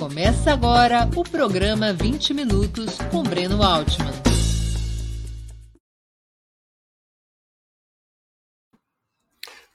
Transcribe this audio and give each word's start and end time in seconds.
Começa 0.00 0.54
agora 0.54 1.06
o 1.14 1.22
programa 1.22 1.92
20 1.92 2.32
Minutos 2.32 2.96
com 3.10 3.22
Breno 3.22 3.62
Altman. 3.62 4.14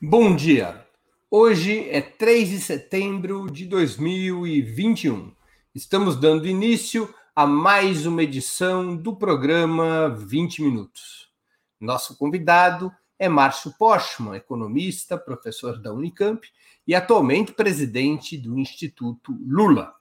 Bom 0.01 0.35
dia! 0.35 0.83
Hoje 1.29 1.87
é 1.91 2.01
3 2.01 2.49
de 2.49 2.59
setembro 2.59 3.51
de 3.51 3.67
2021. 3.67 5.31
Estamos 5.75 6.19
dando 6.19 6.47
início 6.47 7.13
a 7.35 7.45
mais 7.45 8.07
uma 8.07 8.23
edição 8.23 8.97
do 8.97 9.15
programa 9.15 10.09
20 10.09 10.63
Minutos. 10.63 11.29
Nosso 11.79 12.17
convidado 12.17 12.91
é 13.19 13.29
Márcio 13.29 13.75
Postman, 13.77 14.35
economista, 14.35 15.19
professor 15.19 15.79
da 15.79 15.93
Unicamp 15.93 16.49
e 16.87 16.95
atualmente 16.95 17.51
presidente 17.51 18.35
do 18.35 18.57
Instituto 18.57 19.31
Lula. 19.45 19.93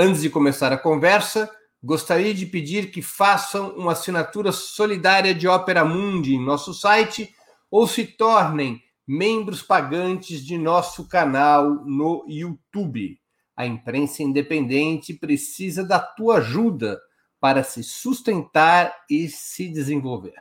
Antes 0.00 0.22
de 0.22 0.30
começar 0.30 0.72
a 0.72 0.78
conversa, 0.78 1.50
gostaria 1.82 2.32
de 2.32 2.46
pedir 2.46 2.92
que 2.92 3.02
façam 3.02 3.70
uma 3.70 3.92
assinatura 3.92 4.52
solidária 4.52 5.34
de 5.34 5.48
Opera 5.48 5.84
Mundi 5.84 6.36
em 6.36 6.44
nosso 6.44 6.72
site 6.72 7.34
ou 7.68 7.84
se 7.84 8.04
tornem 8.04 8.80
membros 9.04 9.60
pagantes 9.60 10.46
de 10.46 10.56
nosso 10.56 11.08
canal 11.08 11.84
no 11.84 12.24
YouTube. 12.28 13.18
A 13.56 13.66
imprensa 13.66 14.22
independente 14.22 15.12
precisa 15.12 15.82
da 15.82 15.98
tua 15.98 16.36
ajuda 16.36 17.00
para 17.40 17.64
se 17.64 17.82
sustentar 17.82 18.94
e 19.10 19.28
se 19.28 19.68
desenvolver. 19.68 20.34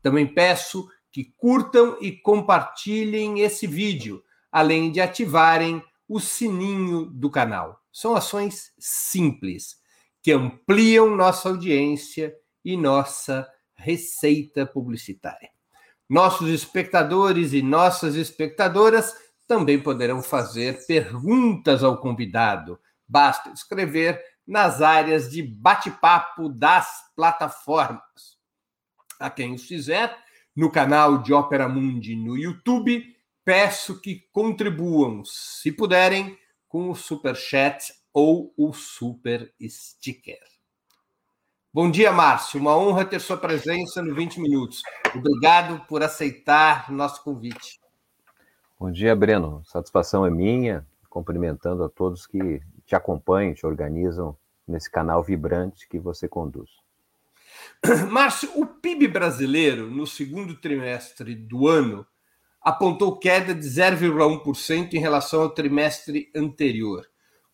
Também 0.00 0.24
peço 0.24 0.88
que 1.10 1.24
curtam 1.36 1.96
e 2.00 2.12
compartilhem 2.12 3.40
esse 3.40 3.66
vídeo, 3.66 4.22
além 4.52 4.92
de 4.92 5.00
ativarem 5.00 5.82
o 6.08 6.20
sininho 6.20 7.06
do 7.06 7.28
canal. 7.28 7.79
São 7.92 8.14
ações 8.14 8.72
simples 8.78 9.76
que 10.22 10.32
ampliam 10.32 11.16
nossa 11.16 11.48
audiência 11.48 12.34
e 12.64 12.76
nossa 12.76 13.48
receita 13.74 14.66
publicitária. 14.66 15.50
Nossos 16.08 16.48
espectadores 16.48 17.52
e 17.52 17.62
nossas 17.62 18.14
espectadoras 18.16 19.14
também 19.46 19.80
poderão 19.80 20.22
fazer 20.22 20.86
perguntas 20.86 21.82
ao 21.82 21.98
convidado. 22.00 22.78
Basta 23.08 23.50
escrever 23.50 24.20
nas 24.46 24.82
áreas 24.82 25.30
de 25.30 25.42
bate-papo 25.42 26.48
das 26.48 27.12
plataformas. 27.14 28.38
A 29.18 29.30
quem 29.30 29.54
os 29.54 29.66
fizer, 29.66 30.16
no 30.54 30.70
canal 30.70 31.18
de 31.18 31.32
Ópera 31.32 31.68
Mundi 31.68 32.16
no 32.16 32.36
YouTube. 32.36 33.16
Peço 33.44 34.00
que 34.00 34.28
contribuam, 34.32 35.24
se 35.24 35.72
puderem, 35.72 36.36
com 36.70 36.88
o 36.88 36.94
super 36.94 37.34
chat 37.34 37.92
ou 38.14 38.54
o 38.56 38.72
super 38.72 39.52
sticker. 39.60 40.38
Bom 41.74 41.90
dia, 41.90 42.12
Márcio. 42.12 42.60
Uma 42.60 42.76
honra 42.76 43.04
ter 43.04 43.20
sua 43.20 43.36
presença 43.36 44.00
no 44.00 44.14
20 44.14 44.40
minutos. 44.40 44.80
Obrigado 45.12 45.84
por 45.86 46.00
aceitar 46.00 46.90
nosso 46.92 47.24
convite. 47.24 47.80
Bom 48.78 48.90
dia, 48.90 49.16
Breno. 49.16 49.62
Satisfação 49.64 50.24
é 50.24 50.30
minha, 50.30 50.86
cumprimentando 51.08 51.82
a 51.82 51.88
todos 51.88 52.24
que 52.24 52.62
te 52.86 52.94
acompanham, 52.94 53.52
te 53.52 53.66
organizam 53.66 54.36
nesse 54.66 54.88
canal 54.88 55.24
vibrante 55.24 55.88
que 55.88 55.98
você 55.98 56.28
conduz. 56.28 56.70
Márcio, 58.10 58.48
o 58.54 58.64
PIB 58.64 59.08
brasileiro, 59.08 59.90
no 59.90 60.06
segundo 60.06 60.54
trimestre 60.54 61.34
do 61.34 61.66
ano, 61.66 62.06
apontou 62.62 63.18
queda 63.18 63.54
de 63.54 63.66
0,1% 63.66 64.94
em 64.94 64.98
relação 64.98 65.42
ao 65.42 65.50
trimestre 65.50 66.30
anterior, 66.34 67.06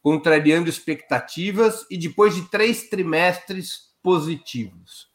contrariando 0.02 0.68
expectativas 0.68 1.86
e 1.90 1.96
depois 1.96 2.34
de 2.34 2.48
três 2.50 2.88
trimestres 2.88 3.94
positivos. 4.02 5.08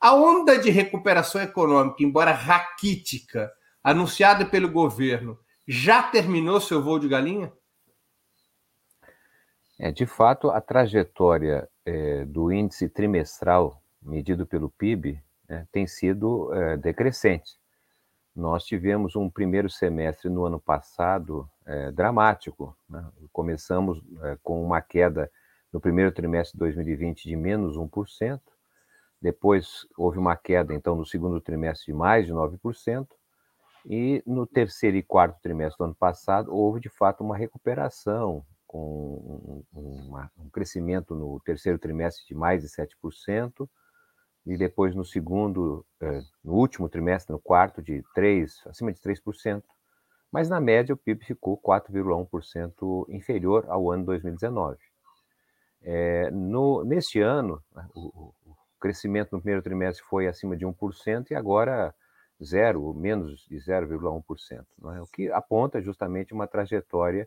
A 0.00 0.14
onda 0.14 0.58
de 0.58 0.70
recuperação 0.70 1.40
econômica, 1.40 2.02
embora 2.02 2.32
raquítica, 2.32 3.50
anunciada 3.82 4.44
pelo 4.44 4.70
governo, 4.70 5.38
já 5.66 6.02
terminou 6.02 6.60
seu 6.60 6.82
voo 6.82 6.98
de 6.98 7.08
galinha? 7.08 7.52
É, 9.78 9.90
de 9.90 10.06
fato, 10.06 10.50
a 10.50 10.60
trajetória 10.60 11.68
é, 11.84 12.24
do 12.26 12.52
índice 12.52 12.88
trimestral 12.88 13.82
medido 14.04 14.46
pelo 14.46 14.70
PIB, 14.70 15.20
né, 15.48 15.66
tem 15.72 15.86
sido 15.86 16.52
é, 16.52 16.76
decrescente. 16.76 17.58
Nós 18.34 18.64
tivemos 18.64 19.14
um 19.14 19.30
primeiro 19.30 19.70
semestre 19.70 20.28
no 20.28 20.44
ano 20.44 20.58
passado 20.58 21.48
é, 21.64 21.92
dramático. 21.92 22.76
Né? 22.88 23.06
Começamos 23.32 24.02
é, 24.22 24.36
com 24.42 24.64
uma 24.64 24.80
queda 24.80 25.30
no 25.72 25.80
primeiro 25.80 26.12
trimestre 26.12 26.52
de 26.52 26.58
2020 26.58 27.24
de 27.24 27.36
menos 27.36 27.76
1%, 27.76 28.40
depois 29.20 29.86
houve 29.96 30.18
uma 30.18 30.36
queda, 30.36 30.72
então, 30.72 30.94
no 30.94 31.04
segundo 31.04 31.40
trimestre 31.40 31.86
de 31.86 31.92
mais 31.92 32.26
de 32.26 32.32
9%, 32.32 33.08
e 33.86 34.22
no 34.24 34.46
terceiro 34.46 34.96
e 34.96 35.02
quarto 35.02 35.40
trimestre 35.40 35.78
do 35.78 35.84
ano 35.84 35.94
passado 35.94 36.54
houve, 36.54 36.78
de 36.80 36.88
fato, 36.88 37.24
uma 37.24 37.36
recuperação, 37.36 38.44
com 38.66 39.64
um, 39.74 39.80
um, 39.80 40.16
um 40.38 40.48
crescimento 40.50 41.14
no 41.14 41.40
terceiro 41.40 41.78
trimestre 41.78 42.24
de 42.26 42.34
mais 42.34 42.62
de 42.62 42.68
7%, 42.68 43.68
e 44.46 44.56
depois 44.56 44.94
no 44.94 45.04
segundo, 45.04 45.84
eh, 46.00 46.20
no 46.42 46.52
último 46.54 46.88
trimestre, 46.88 47.32
no 47.32 47.38
quarto, 47.38 47.82
de 47.82 48.04
3, 48.14 48.62
acima 48.66 48.92
de 48.92 49.00
3%, 49.00 49.62
mas 50.30 50.48
na 50.48 50.60
média 50.60 50.94
o 50.94 50.98
PIB 50.98 51.24
ficou 51.24 51.56
4,1% 51.56 53.06
inferior 53.08 53.64
ao 53.68 53.90
ano 53.90 54.04
2019. 54.04 54.76
É, 55.82 56.30
no, 56.30 56.84
neste 56.84 57.20
ano, 57.20 57.62
né, 57.74 57.86
o, 57.94 58.32
o, 58.44 58.56
crescimento 58.80 59.32
no 59.32 59.40
primeiro 59.40 59.62
trimestre 59.62 60.04
foi 60.04 60.26
acima 60.26 60.56
de 60.56 60.66
1% 60.66 61.30
e 61.30 61.34
agora 61.34 61.94
zero, 62.42 62.92
menos 62.92 63.46
de 63.48 63.56
0,1%, 63.56 64.66
é? 64.94 65.00
o 65.00 65.06
que 65.06 65.30
aponta 65.30 65.80
justamente 65.80 66.34
uma 66.34 66.46
trajetória 66.46 67.26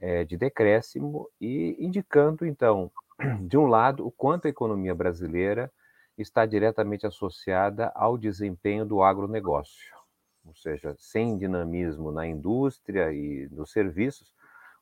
é, 0.00 0.24
de 0.24 0.36
decréscimo 0.36 1.28
e 1.40 1.76
indicando, 1.78 2.46
então, 2.46 2.90
de 3.46 3.58
um 3.58 3.66
lado, 3.66 4.06
o 4.06 4.10
quanto 4.10 4.46
a 4.46 4.50
economia 4.50 4.94
brasileira 4.94 5.70
está 6.18 6.44
diretamente 6.44 7.06
associada 7.06 7.92
ao 7.94 8.18
desempenho 8.18 8.84
do 8.84 9.02
agronegócio. 9.02 9.96
Ou 10.44 10.54
seja, 10.54 10.94
sem 10.98 11.36
dinamismo 11.36 12.10
na 12.10 12.26
indústria 12.26 13.12
e 13.12 13.48
nos 13.50 13.70
serviços, 13.70 14.32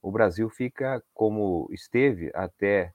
o 0.01 0.11
Brasil 0.11 0.49
fica 0.49 1.03
como 1.13 1.69
esteve 1.73 2.31
até 2.35 2.93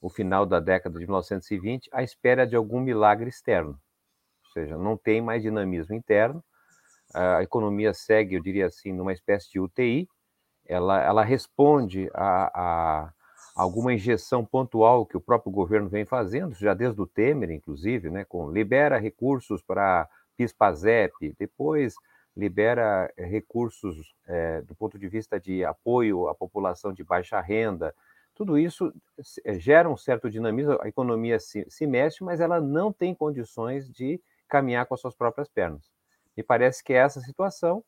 o 0.00 0.08
final 0.08 0.46
da 0.46 0.60
década 0.60 0.98
de 0.98 1.04
1920, 1.04 1.88
à 1.92 2.02
espera 2.02 2.46
de 2.46 2.56
algum 2.56 2.80
milagre 2.80 3.28
externo. 3.28 3.78
Ou 4.44 4.50
seja, 4.52 4.76
não 4.76 4.96
tem 4.96 5.20
mais 5.20 5.42
dinamismo 5.42 5.94
interno, 5.94 6.42
a 7.14 7.42
economia 7.42 7.92
segue, 7.92 8.36
eu 8.36 8.42
diria 8.42 8.66
assim, 8.66 8.92
numa 8.92 9.12
espécie 9.12 9.50
de 9.50 9.60
UTI, 9.60 10.08
ela, 10.64 11.02
ela 11.02 11.24
responde 11.24 12.08
a, 12.14 12.50
a 12.54 13.12
alguma 13.60 13.92
injeção 13.92 14.42
pontual 14.42 15.04
que 15.04 15.18
o 15.18 15.20
próprio 15.20 15.52
governo 15.52 15.86
vem 15.86 16.06
fazendo, 16.06 16.54
já 16.54 16.72
desde 16.72 16.98
o 17.00 17.06
Temer, 17.06 17.50
inclusive, 17.50 18.08
né, 18.08 18.24
com 18.24 18.50
libera 18.50 18.98
recursos 18.98 19.62
para 19.62 20.08
PIS-PASEP, 20.34 21.34
depois 21.38 21.94
libera 22.34 23.12
eh, 23.18 23.26
recursos 23.26 24.14
é, 24.26 24.62
do 24.62 24.74
ponto 24.74 24.98
de 24.98 25.06
vista 25.08 25.38
de 25.38 25.62
apoio 25.62 26.28
à 26.28 26.34
população 26.34 26.90
de 26.90 27.04
baixa 27.04 27.38
renda. 27.38 27.94
Tudo 28.34 28.56
isso 28.56 28.94
eh, 29.44 29.58
gera 29.58 29.90
um 29.90 29.96
certo 29.96 30.30
dinamismo, 30.30 30.78
a 30.80 30.88
economia 30.88 31.38
se, 31.38 31.66
se 31.68 31.86
mexe, 31.86 32.24
mas 32.24 32.40
ela 32.40 32.62
não 32.62 32.90
tem 32.90 33.14
condições 33.14 33.90
de 33.90 34.18
caminhar 34.48 34.86
com 34.86 34.94
as 34.94 35.00
suas 35.02 35.14
próprias 35.14 35.48
pernas. 35.48 35.90
Me 36.34 36.42
parece 36.42 36.82
que 36.82 36.94
é 36.94 36.96
essa 36.96 37.20
situação, 37.20 37.84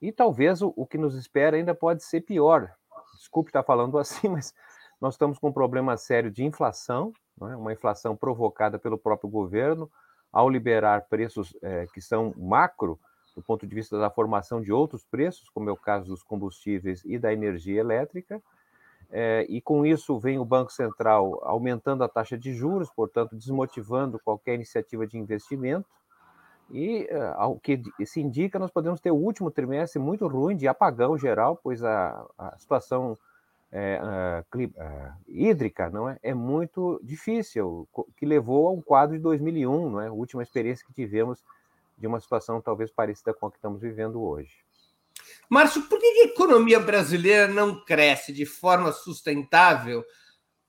e 0.00 0.12
talvez 0.12 0.62
o, 0.62 0.72
o 0.76 0.86
que 0.86 0.96
nos 0.96 1.16
espera 1.16 1.56
ainda 1.56 1.74
pode 1.74 2.04
ser 2.04 2.20
pior. 2.20 2.72
Desculpe 3.16 3.48
estar 3.48 3.64
falando 3.64 3.98
assim, 3.98 4.28
mas 4.30 4.54
nós 5.00 5.14
estamos 5.14 5.38
com 5.38 5.48
um 5.48 5.52
problema 5.52 5.96
sério 5.96 6.30
de 6.30 6.44
inflação, 6.44 7.12
é? 7.42 7.56
uma 7.56 7.72
inflação 7.72 8.16
provocada 8.16 8.78
pelo 8.78 8.98
próprio 8.98 9.30
governo, 9.30 9.90
ao 10.32 10.48
liberar 10.48 11.06
preços 11.08 11.56
é, 11.62 11.86
que 11.92 12.00
são 12.00 12.34
macro, 12.36 12.98
do 13.34 13.42
ponto 13.42 13.66
de 13.66 13.74
vista 13.74 13.98
da 13.98 14.10
formação 14.10 14.60
de 14.60 14.72
outros 14.72 15.04
preços, 15.04 15.48
como 15.50 15.70
é 15.70 15.72
o 15.72 15.76
caso 15.76 16.06
dos 16.06 16.22
combustíveis 16.22 17.02
e 17.04 17.18
da 17.18 17.32
energia 17.32 17.80
elétrica, 17.80 18.42
é, 19.10 19.46
e 19.48 19.60
com 19.60 19.86
isso 19.86 20.18
vem 20.18 20.38
o 20.38 20.44
Banco 20.44 20.72
Central 20.72 21.40
aumentando 21.42 22.04
a 22.04 22.08
taxa 22.08 22.36
de 22.36 22.52
juros, 22.52 22.90
portanto, 22.90 23.36
desmotivando 23.36 24.18
qualquer 24.18 24.54
iniciativa 24.54 25.06
de 25.06 25.16
investimento. 25.16 25.88
E, 26.70 27.06
é, 27.08 27.32
ao 27.36 27.58
que 27.58 27.80
se 28.04 28.20
indica, 28.20 28.58
nós 28.58 28.70
podemos 28.70 29.00
ter 29.00 29.10
o 29.10 29.16
último 29.16 29.50
trimestre 29.50 29.98
muito 29.98 30.26
ruim 30.26 30.54
de 30.54 30.68
apagão 30.68 31.16
geral, 31.16 31.58
pois 31.62 31.82
a, 31.82 32.26
a 32.36 32.58
situação 32.58 33.16
é, 33.70 34.44
hídrica 35.26 35.90
não 35.90 36.08
é? 36.08 36.18
é 36.22 36.34
muito 36.34 37.00
difícil, 37.02 37.88
que 38.16 38.24
levou 38.24 38.68
a 38.68 38.72
um 38.72 38.80
quadro 38.80 39.16
de 39.16 39.22
2001, 39.22 39.90
não 39.90 40.00
é? 40.00 40.08
a 40.08 40.12
última 40.12 40.42
experiência 40.42 40.86
que 40.86 40.92
tivemos 40.92 41.42
de 41.96 42.06
uma 42.06 42.20
situação 42.20 42.60
talvez 42.60 42.90
parecida 42.90 43.34
com 43.34 43.46
a 43.46 43.50
que 43.50 43.56
estamos 43.56 43.80
vivendo 43.80 44.22
hoje. 44.22 44.52
Márcio, 45.50 45.82
por 45.82 45.98
que 45.98 46.06
a 46.06 46.24
economia 46.26 46.78
brasileira 46.78 47.48
não 47.48 47.84
cresce 47.84 48.32
de 48.32 48.46
forma 48.46 48.92
sustentável 48.92 50.04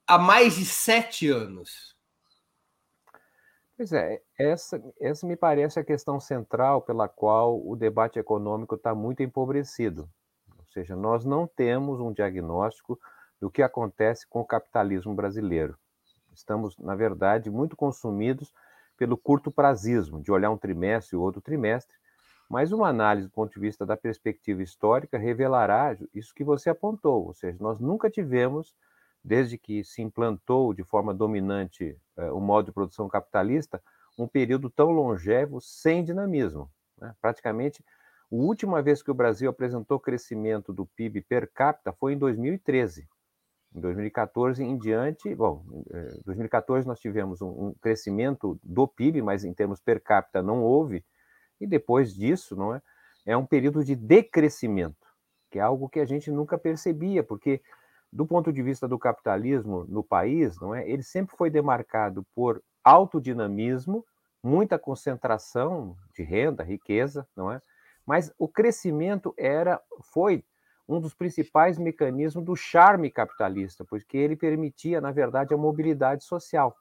há 0.07 0.17
mais 0.17 0.55
de 0.55 0.65
sete 0.65 1.29
anos. 1.29 1.95
Pois 3.77 3.93
é, 3.93 4.21
essa, 4.37 4.81
essa 4.99 5.25
me 5.25 5.37
parece 5.37 5.79
a 5.79 5.83
questão 5.83 6.19
central 6.19 6.81
pela 6.81 7.07
qual 7.07 7.65
o 7.65 7.75
debate 7.75 8.19
econômico 8.19 8.75
está 8.75 8.93
muito 8.93 9.21
empobrecido. 9.21 10.09
Ou 10.69 10.73
seja, 10.73 10.95
nós 10.95 11.25
não 11.25 11.47
temos 11.47 11.99
um 11.99 12.13
diagnóstico 12.13 12.99
do 13.41 13.49
que 13.49 13.63
acontece 13.63 14.27
com 14.27 14.41
o 14.41 14.45
capitalismo 14.45 15.15
brasileiro. 15.15 15.75
Estamos, 16.31 16.77
na 16.77 16.95
verdade, 16.95 17.49
muito 17.49 17.75
consumidos 17.75 18.53
pelo 18.95 19.17
curto 19.17 19.49
prazismo, 19.49 20.21
de 20.21 20.31
olhar 20.31 20.51
um 20.51 20.57
trimestre 20.57 21.15
e 21.15 21.19
outro 21.19 21.41
trimestre, 21.41 21.97
mas 22.47 22.71
uma 22.71 22.87
análise 22.87 23.27
do 23.27 23.31
ponto 23.31 23.51
de 23.51 23.59
vista 23.59 23.85
da 23.85 23.97
perspectiva 23.97 24.61
histórica 24.61 25.17
revelará 25.17 25.97
isso 26.13 26.35
que 26.35 26.43
você 26.43 26.69
apontou, 26.69 27.27
ou 27.27 27.33
seja, 27.33 27.57
nós 27.59 27.79
nunca 27.79 28.09
tivemos, 28.09 28.75
desde 29.23 29.57
que 29.57 29.83
se 29.83 30.01
implantou 30.01 30.73
de 30.73 30.83
forma 30.83 31.13
dominante 31.13 31.97
eh, 32.17 32.31
o 32.31 32.39
modo 32.39 32.65
de 32.65 32.71
produção 32.71 33.07
capitalista, 33.07 33.81
um 34.17 34.27
período 34.27 34.69
tão 34.69 34.91
longevo 34.91 35.59
sem 35.61 36.03
dinamismo. 36.03 36.69
Né? 36.97 37.13
Praticamente, 37.21 37.83
a 38.31 38.35
última 38.35 38.81
vez 38.81 39.01
que 39.01 39.11
o 39.11 39.13
Brasil 39.13 39.49
apresentou 39.49 39.99
crescimento 39.99 40.71
do 40.71 40.85
PIB 40.85 41.21
per 41.21 41.51
capita 41.51 41.91
foi 41.93 42.13
em 42.13 42.17
2013. 42.17 43.07
Em 43.75 43.79
2014 43.79 44.63
em 44.63 44.77
diante, 44.77 45.33
bom, 45.35 45.63
em 45.93 46.23
2014 46.25 46.87
nós 46.87 46.99
tivemos 46.99 47.41
um, 47.41 47.67
um, 47.67 47.73
crescimento 47.79 48.59
do 48.63 48.87
PIB, 48.87 49.21
mas 49.21 49.43
em 49.43 49.53
termos 49.53 49.79
per 49.79 50.01
capita 50.01 50.41
não 50.41 50.63
houve, 50.63 51.05
e 51.59 51.67
depois 51.67 52.13
disso, 52.13 52.55
não 52.55 52.73
é? 52.73 52.81
É 53.25 53.37
um 53.37 53.45
período 53.45 53.83
de 53.83 53.95
decrescimento, 53.95 55.07
que 55.51 55.59
é 55.59 55.61
algo 55.61 55.89
que 55.89 55.99
a 55.99 56.05
gente 56.05 56.31
nunca 56.31 56.57
percebia, 56.57 57.23
porque 57.23 57.61
do 58.11 58.25
ponto 58.25 58.51
de 58.51 58.63
vista 58.63 58.87
do 58.87 58.97
capitalismo 58.97 59.85
no 59.87 60.03
país, 60.03 60.59
não 60.59 60.73
é? 60.73 60.89
Ele 60.89 61.03
sempre 61.03 61.37
foi 61.37 61.49
demarcado 61.49 62.25
por 62.33 62.63
alto 62.83 63.21
dinamismo, 63.21 64.03
muita 64.43 64.79
concentração 64.79 65.95
de 66.15 66.23
renda, 66.23 66.63
riqueza, 66.63 67.27
não 67.35 67.51
é? 67.51 67.61
Mas 68.09 68.33
o 68.39 68.47
crescimento 68.47 69.35
era 69.37 69.79
foi 70.01 70.43
um 70.87 70.99
dos 70.99 71.13
principais 71.13 71.77
mecanismos 71.77 72.43
do 72.43 72.55
charme 72.55 73.11
capitalista, 73.11 73.85
porque 73.85 74.17
ele 74.17 74.35
permitia, 74.35 74.99
na 74.99 75.11
verdade, 75.11 75.53
a 75.53 75.57
mobilidade 75.57 76.23
social. 76.23 76.75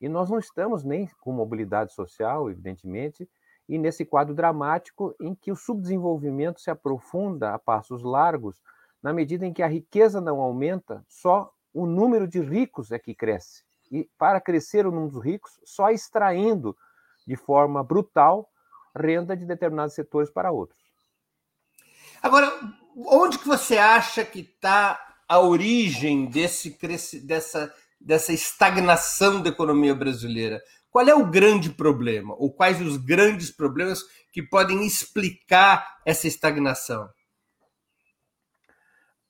E 0.00 0.08
nós 0.08 0.28
não 0.28 0.40
estamos 0.40 0.82
nem 0.82 1.08
com 1.20 1.30
mobilidade 1.30 1.92
social, 1.92 2.50
evidentemente, 2.50 3.30
e 3.68 3.78
nesse 3.78 4.04
quadro 4.04 4.34
dramático 4.34 5.14
em 5.20 5.32
que 5.32 5.52
o 5.52 5.56
subdesenvolvimento 5.56 6.60
se 6.60 6.72
aprofunda 6.72 7.54
a 7.54 7.58
passos 7.60 8.02
largos, 8.02 8.60
na 9.00 9.12
medida 9.12 9.46
em 9.46 9.52
que 9.52 9.62
a 9.62 9.68
riqueza 9.68 10.20
não 10.20 10.40
aumenta, 10.40 11.04
só 11.06 11.52
o 11.72 11.86
número 11.86 12.26
de 12.26 12.40
ricos 12.40 12.90
é 12.90 12.98
que 12.98 13.14
cresce. 13.14 13.62
E 13.92 14.10
para 14.18 14.40
crescer 14.40 14.88
o 14.88 14.90
número 14.90 15.12
dos 15.12 15.24
ricos, 15.24 15.60
só 15.64 15.88
extraindo 15.90 16.76
de 17.24 17.36
forma 17.36 17.84
brutal 17.84 18.50
renda 19.00 19.36
de 19.36 19.46
determinados 19.46 19.94
setores 19.94 20.30
para 20.30 20.50
outros. 20.50 20.78
Agora, 22.22 22.52
onde 22.96 23.38
que 23.38 23.46
você 23.46 23.78
acha 23.78 24.24
que 24.24 24.40
está 24.40 24.98
a 25.28 25.38
origem 25.40 26.26
desse 26.26 26.76
dessa, 27.24 27.72
dessa 28.00 28.32
estagnação 28.32 29.40
da 29.42 29.50
economia 29.50 29.94
brasileira? 29.94 30.60
Qual 30.90 31.06
é 31.06 31.14
o 31.14 31.30
grande 31.30 31.70
problema? 31.70 32.34
Ou 32.38 32.52
quais 32.52 32.80
os 32.80 32.96
grandes 32.96 33.50
problemas 33.50 34.02
que 34.32 34.42
podem 34.42 34.86
explicar 34.86 36.00
essa 36.04 36.26
estagnação? 36.26 37.08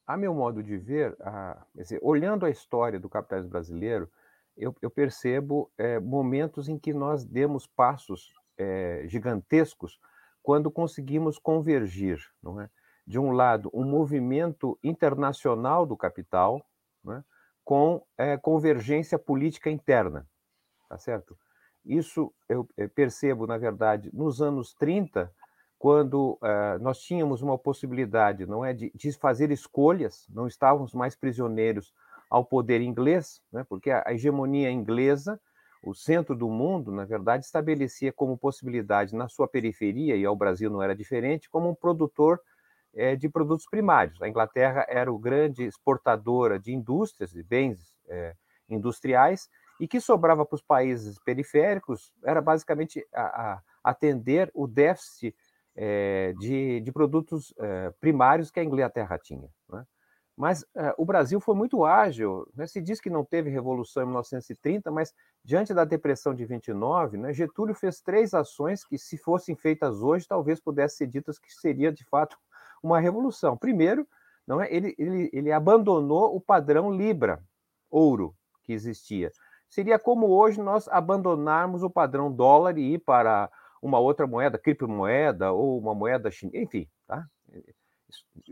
A 0.07 0.17
meu 0.17 0.33
modo 0.33 0.63
de 0.63 0.77
ver, 0.77 1.15
a, 1.21 1.63
dizer, 1.75 1.99
olhando 2.01 2.45
a 2.45 2.49
história 2.49 2.99
do 2.99 3.09
capitalismo 3.09 3.51
brasileiro, 3.51 4.09
eu, 4.57 4.75
eu 4.81 4.89
percebo 4.89 5.71
é, 5.77 5.99
momentos 5.99 6.67
em 6.67 6.79
que 6.79 6.93
nós 6.93 7.23
demos 7.23 7.67
passos 7.67 8.33
é, 8.59 9.03
gigantescos 9.07 9.99
quando 10.43 10.69
conseguimos 10.69 11.39
convergir, 11.39 12.19
não 12.43 12.61
é? 12.61 12.69
de 13.09 13.17
um 13.17 13.31
lado, 13.31 13.71
um 13.73 13.83
movimento 13.83 14.77
internacional 14.83 15.83
do 15.83 15.97
capital, 15.97 16.63
né, 17.03 17.23
com 17.65 18.05
é, 18.15 18.37
convergência 18.37 19.17
política 19.17 19.67
interna, 19.67 20.27
tá 20.87 20.95
certo? 20.95 21.35
Isso 21.83 22.31
eu 22.47 22.69
eh, 22.77 22.87
percebo, 22.87 23.47
na 23.47 23.57
verdade, 23.57 24.11
nos 24.13 24.43
anos 24.43 24.75
30, 24.75 25.31
quando 25.79 26.33
uh, 26.33 26.77
nós 26.81 26.99
tínhamos 26.99 27.41
uma 27.41 27.57
possibilidade, 27.57 28.45
não 28.45 28.63
é, 28.63 28.73
de, 28.73 28.91
de, 28.93 29.11
fazer 29.13 29.49
escolhas, 29.49 30.27
não 30.29 30.45
estávamos 30.45 30.93
mais 30.93 31.15
prisioneiros 31.15 31.93
ao 32.29 32.45
poder 32.45 32.81
inglês, 32.81 33.41
né, 33.51 33.65
porque 33.67 33.89
a 33.89 34.03
hegemonia 34.09 34.69
inglesa, 34.69 35.39
o 35.81 35.93
centro 35.93 36.35
do 36.35 36.49
mundo, 36.49 36.91
na 36.91 37.05
verdade, 37.05 37.45
estabelecia 37.45 38.11
como 38.11 38.37
possibilidade 38.37 39.15
na 39.15 39.29
sua 39.29 39.47
periferia, 39.47 40.15
e 40.15 40.25
ao 40.25 40.35
Brasil 40.35 40.69
não 40.69 40.81
era 40.81 40.95
diferente, 40.95 41.49
como 41.49 41.69
um 41.69 41.75
produtor 41.75 42.41
é, 42.93 43.15
de 43.15 43.29
produtos 43.29 43.65
primários. 43.65 44.21
A 44.21 44.27
Inglaterra 44.27 44.85
era 44.89 45.11
o 45.11 45.17
grande 45.17 45.63
exportadora 45.63 46.59
de 46.59 46.73
indústrias, 46.73 47.31
de 47.31 47.43
bens 47.43 47.95
é, 48.07 48.35
industriais, 48.69 49.47
e 49.79 49.87
que 49.87 50.01
sobrava 50.01 50.45
para 50.45 50.55
os 50.55 50.61
países 50.61 51.17
periféricos 51.23 52.11
era 52.25 52.41
basicamente 52.41 53.05
a, 53.13 53.53
a 53.53 53.61
atender 53.81 54.51
o 54.53 54.67
déficit 54.67 55.33
é, 55.73 56.33
de, 56.37 56.81
de, 56.81 56.91
produtos 56.91 57.53
primários 58.01 58.51
que 58.51 58.59
a 58.59 58.63
Inglaterra 58.63 59.17
tinha. 59.17 59.49
Né? 59.69 59.85
Mas 60.39 60.65
o 60.97 61.03
Brasil 61.03 61.37
foi 61.41 61.53
muito 61.53 61.83
ágil. 61.83 62.47
Né? 62.55 62.65
Se 62.65 62.79
diz 62.79 63.01
que 63.01 63.09
não 63.09 63.25
teve 63.25 63.49
revolução 63.49 64.03
em 64.03 64.05
1930, 64.05 64.89
mas 64.89 65.13
diante 65.43 65.73
da 65.73 65.83
depressão 65.83 66.33
de 66.33 66.45
29, 66.45 67.17
né, 67.17 67.33
Getúlio 67.33 67.75
fez 67.75 67.99
três 67.99 68.33
ações 68.33 68.85
que, 68.85 68.97
se 68.97 69.17
fossem 69.17 69.53
feitas 69.53 70.01
hoje, 70.01 70.25
talvez 70.25 70.61
pudessem 70.61 70.99
ser 70.99 71.07
ditas 71.07 71.37
que 71.37 71.51
seria 71.51 71.91
de 71.91 72.05
fato 72.05 72.37
uma 72.81 73.01
revolução. 73.01 73.57
Primeiro, 73.57 74.07
não 74.47 74.61
é, 74.61 74.73
ele, 74.73 74.95
ele, 74.97 75.29
ele 75.33 75.51
abandonou 75.51 76.33
o 76.33 76.39
padrão 76.39 76.89
Libra, 76.89 77.43
ouro, 77.91 78.33
que 78.63 78.71
existia. 78.71 79.29
Seria 79.67 79.99
como 79.99 80.27
hoje 80.27 80.61
nós 80.61 80.87
abandonarmos 80.87 81.83
o 81.83 81.89
padrão 81.89 82.31
dólar 82.31 82.77
e 82.77 82.93
ir 82.93 82.99
para 82.99 83.51
uma 83.81 83.99
outra 83.99 84.25
moeda, 84.25 84.57
criptomoeda 84.57 85.51
ou 85.51 85.77
uma 85.77 85.93
moeda 85.93 86.31
chinesa, 86.31 86.63
enfim, 86.63 86.87
tá? 87.05 87.27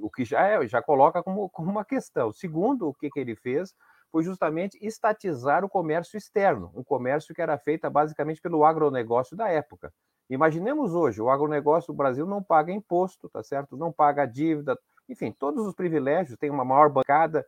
O 0.01 0.09
que 0.09 0.25
já, 0.25 0.41
é, 0.47 0.67
já 0.67 0.81
coloca 0.81 1.23
como, 1.23 1.49
como 1.51 1.71
uma 1.71 1.85
questão. 1.85 2.31
Segundo, 2.31 2.89
o 2.89 2.93
que, 2.93 3.09
que 3.09 3.19
ele 3.19 3.35
fez 3.35 3.73
foi 4.11 4.23
justamente 4.23 4.77
estatizar 4.81 5.65
o 5.65 5.69
comércio 5.69 6.17
externo, 6.17 6.71
um 6.73 6.83
comércio 6.83 7.35
que 7.35 7.41
era 7.41 7.57
feito 7.57 7.89
basicamente 7.89 8.41
pelo 8.41 8.63
agronegócio 8.63 9.35
da 9.35 9.49
época. 9.49 9.91
Imaginemos 10.29 10.93
hoje, 10.93 11.21
o 11.21 11.29
agronegócio 11.29 11.93
do 11.93 11.97
Brasil 11.97 12.25
não 12.25 12.43
paga 12.43 12.71
imposto, 12.71 13.29
tá 13.29 13.41
certo? 13.43 13.77
Não 13.77 13.91
paga 13.91 14.25
dívida, 14.25 14.77
enfim, 15.07 15.31
todos 15.31 15.65
os 15.65 15.73
privilégios, 15.73 16.37
tem 16.37 16.49
uma 16.49 16.65
maior 16.65 16.89
bancada 16.89 17.45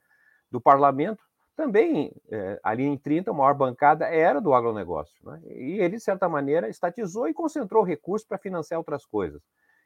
do 0.50 0.62
parlamento. 0.62 1.24
Também, 1.56 2.14
é, 2.32 2.58
ali 2.64 2.84
em 2.84 2.98
30, 2.98 3.32
a 3.32 3.34
maior 3.34 3.54
bancada 3.54 4.06
era 4.06 4.40
do 4.40 4.54
agronegócio. 4.54 5.20
Né? 5.30 5.42
E 5.46 5.82
ele, 5.82 5.98
de 5.98 6.04
certa 6.04 6.30
maneira, 6.30 6.70
estatizou 6.70 7.28
e 7.28 7.34
concentrou 7.34 7.84
recursos 7.84 8.26
para 8.26 8.38
financiar 8.38 8.80
outras 8.80 9.06
coisas. 9.06 9.42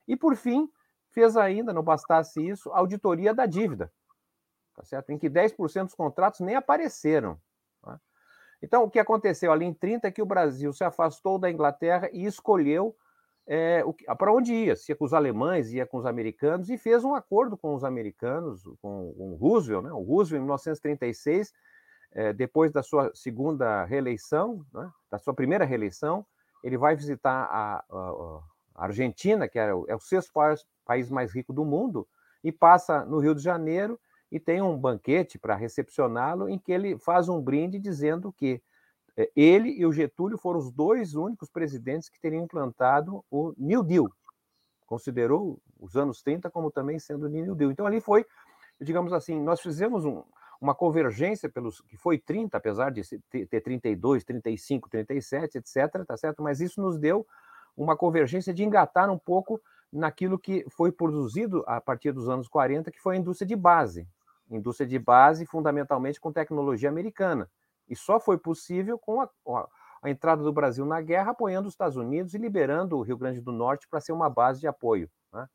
E, 0.08 0.16
por 0.16 0.36
fim, 0.36 0.70
fez 1.14 1.38
ainda, 1.38 1.72
não 1.72 1.84
bastasse 1.84 2.46
isso, 2.46 2.72
auditoria 2.72 3.34
da 3.34 3.46
dívida, 3.46 3.92
tá 4.76 4.84
certo? 4.84 5.12
em 5.12 5.18
que 5.18 5.30
10% 5.30 5.86
dos 5.86 5.96
contratos 5.96 6.40
nem 6.40 6.56
apareceram. 6.56 7.40
Então, 8.64 8.84
o 8.84 8.90
que 8.90 8.98
aconteceu 8.98 9.52
ali 9.52 9.66
em 9.66 9.74
30 9.74 10.08
é 10.08 10.12
que 10.12 10.22
o 10.22 10.26
Brasil 10.26 10.72
se 10.72 10.86
afastou 10.86 11.38
da 11.38 11.52
Inglaterra 11.52 12.10
e 12.14 12.26
escolheu 12.26 12.96
é, 13.46 13.84
para 14.18 14.32
onde 14.32 14.54
ia, 14.54 14.74
se 14.74 14.94
ia 14.94 14.96
com 14.96 15.04
os 15.04 15.14
alemães, 15.14 15.74
ia 15.74 15.86
com 15.86 15.98
os 15.98 16.06
americanos, 16.06 16.70
e 16.70 16.78
fez 16.78 17.04
um 17.04 17.14
acordo 17.14 17.58
com 17.58 17.76
os 17.76 17.84
americanos, 17.84 18.64
com, 18.82 19.14
com 19.18 19.36
Roosevelt, 19.36 19.84
né? 19.84 19.92
o 19.92 20.02
Roosevelt 20.02 20.40
em 20.42 20.46
1936, 20.46 21.52
é, 22.14 22.32
depois 22.32 22.72
da 22.72 22.82
sua 22.82 23.12
segunda 23.14 23.84
reeleição, 23.84 24.66
né? 24.74 24.90
da 25.12 25.20
sua 25.20 25.34
primeira 25.34 25.66
reeleição, 25.66 26.26
ele 26.64 26.78
vai 26.78 26.96
visitar 26.96 27.50
a, 27.52 27.84
a, 27.90 28.40
a 28.76 28.84
Argentina, 28.86 29.46
que 29.46 29.60
é 29.60 29.74
o, 29.74 29.86
é 29.90 29.96
o 29.96 30.00
sexto 30.00 30.32
país, 30.32 30.66
país 30.84 31.10
mais 31.10 31.34
rico 31.34 31.54
do 31.54 31.66
mundo, 31.66 32.08
e 32.44 32.52
passa 32.52 33.06
no 33.06 33.20
Rio 33.20 33.34
de 33.34 33.42
Janeiro, 33.42 34.00
e 34.32 34.40
tem 34.40 34.62
um 34.62 34.78
banquete 34.78 35.38
para 35.38 35.56
recepcioná-lo 35.56 36.50
em 36.50 36.58
que 36.58 36.72
ele 36.72 36.98
faz 36.98 37.30
um 37.30 37.40
brinde 37.40 37.80
dizendo 37.80 38.34
que 38.34 38.62
eh, 39.16 39.32
ele 39.36 39.70
e 39.70 39.86
o 39.86 39.92
Getúlio 39.92 40.38
foram 40.38 40.60
os 40.60 40.72
dois 40.72 41.14
únicos 41.14 41.52
presidentes 41.52 42.10
que 42.10 42.20
teriam 42.20 42.44
implantado 42.44 43.24
o 43.30 43.54
New 43.56 43.84
Deal. 43.84 44.10
Considerou 44.88 45.62
os 45.80 45.96
anos 45.96 46.22
30 46.24 46.50
como 46.50 46.72
também 46.72 46.98
sendo 46.98 47.28
o 47.28 47.30
New 47.30 47.54
Deal. 47.54 47.72
Então 47.72 47.86
ali 47.86 48.02
foi, 48.02 48.26
digamos 48.82 49.14
assim, 49.14 49.40
nós 49.40 49.62
fizemos 49.62 50.04
um, 50.04 50.24
uma 50.60 50.74
convergência 50.74 51.48
pelos 51.48 51.82
que 51.82 51.96
foi 51.96 52.18
30, 52.18 52.58
apesar 52.58 52.90
de 52.90 53.04
ter 53.30 53.62
32, 53.62 54.24
35, 54.24 54.90
37, 54.90 55.58
etc, 55.60 56.06
tá 56.08 56.18
certo? 56.18 56.42
Mas 56.42 56.60
isso 56.60 56.82
nos 56.82 56.98
deu 56.98 57.26
uma 57.78 57.96
convergência 57.98 58.54
de 58.54 58.64
engatar 58.64 59.10
um 59.12 59.18
pouco 59.18 59.62
naquilo 59.94 60.40
que 60.40 60.66
foi 60.70 60.92
produzido 60.92 61.64
a 61.68 61.80
partir 61.80 62.12
dos 62.12 62.28
anos 62.28 62.48
40, 62.48 62.92
que 62.92 63.00
foi 63.00 63.16
a 63.16 63.20
indústria 63.20 63.48
de 63.48 63.56
base, 63.56 64.08
indústria 64.50 64.88
de 64.88 64.98
base, 64.98 65.46
fundamentalmente 65.46 66.20
com 66.20 66.32
tecnologia 66.32 66.90
americana. 66.90 67.50
E 67.88 67.96
só 67.96 68.20
foi 68.20 68.38
possível 68.38 68.98
com 68.98 69.22
a, 69.22 69.30
a 70.02 70.10
entrada 70.10 70.44
do 70.44 70.52
Brasil 70.52 70.86
na 70.86 71.00
guerra, 71.00 71.32
apoiando 71.32 71.68
os 71.68 71.74
Estados 71.74 71.96
Unidos 71.96 72.34
e 72.34 72.38
liberando 72.38 72.98
o 72.98 73.02
Rio 73.02 73.18
Grande 73.18 73.40
do 73.40 73.52
Norte 73.52 73.88
para 73.88 74.02
ser 74.02 74.14
uma 74.14 74.30
base 74.30 74.60
de 74.60 74.68
apoio. 74.68 75.10
Né? 75.32 75.48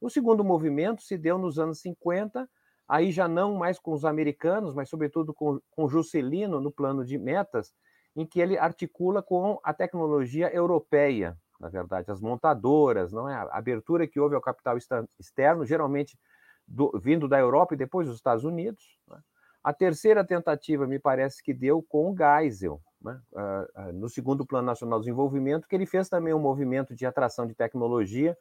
O 0.00 0.10
segundo 0.10 0.44
movimento 0.44 1.02
se 1.02 1.16
deu 1.16 1.38
nos 1.38 1.58
anos 1.58 1.80
50, 1.80 2.48
aí 2.86 3.10
já 3.10 3.26
não 3.26 3.54
mais 3.54 3.78
com 3.78 3.92
os 3.92 4.04
americanos, 4.04 4.74
mas 4.74 4.88
sobretudo 4.88 5.32
com, 5.32 5.60
com 5.70 5.88
Juscelino 5.88 6.60
no 6.60 6.70
plano 6.70 7.04
de 7.04 7.16
metas, 7.16 7.72
em 8.14 8.26
que 8.26 8.40
ele 8.40 8.58
articula 8.58 9.22
com 9.22 9.58
a 9.62 9.72
tecnologia 9.72 10.52
europeia, 10.52 11.36
na 11.58 11.68
verdade, 11.68 12.10
as 12.10 12.20
montadoras, 12.20 13.12
não 13.12 13.28
é? 13.28 13.34
A 13.34 13.48
abertura 13.52 14.06
que 14.06 14.20
houve 14.20 14.34
ao 14.34 14.40
capital 14.40 14.76
externo, 15.18 15.64
geralmente 15.64 16.18
do, 16.66 16.92
vindo 17.02 17.26
da 17.26 17.38
Europa 17.38 17.74
e 17.74 17.76
depois 17.76 18.06
dos 18.06 18.16
Estados 18.16 18.44
Unidos. 18.44 18.98
Né? 19.08 19.18
A 19.64 19.72
terceira 19.72 20.24
tentativa, 20.24 20.86
me 20.86 20.98
parece 20.98 21.42
que 21.42 21.52
deu 21.52 21.82
com 21.82 22.12
o 22.12 22.16
Geisel, 22.16 22.80
né? 23.02 23.20
uh, 23.32 23.88
uh, 23.88 23.92
no 23.92 24.08
segundo 24.08 24.46
Plano 24.46 24.66
Nacional 24.66 24.98
de 25.00 25.06
Desenvolvimento, 25.06 25.66
que 25.66 25.74
ele 25.74 25.86
fez 25.86 26.08
também 26.08 26.32
um 26.32 26.40
movimento 26.40 26.94
de 26.94 27.04
atração 27.04 27.46
de 27.46 27.54
tecnologia 27.54 28.36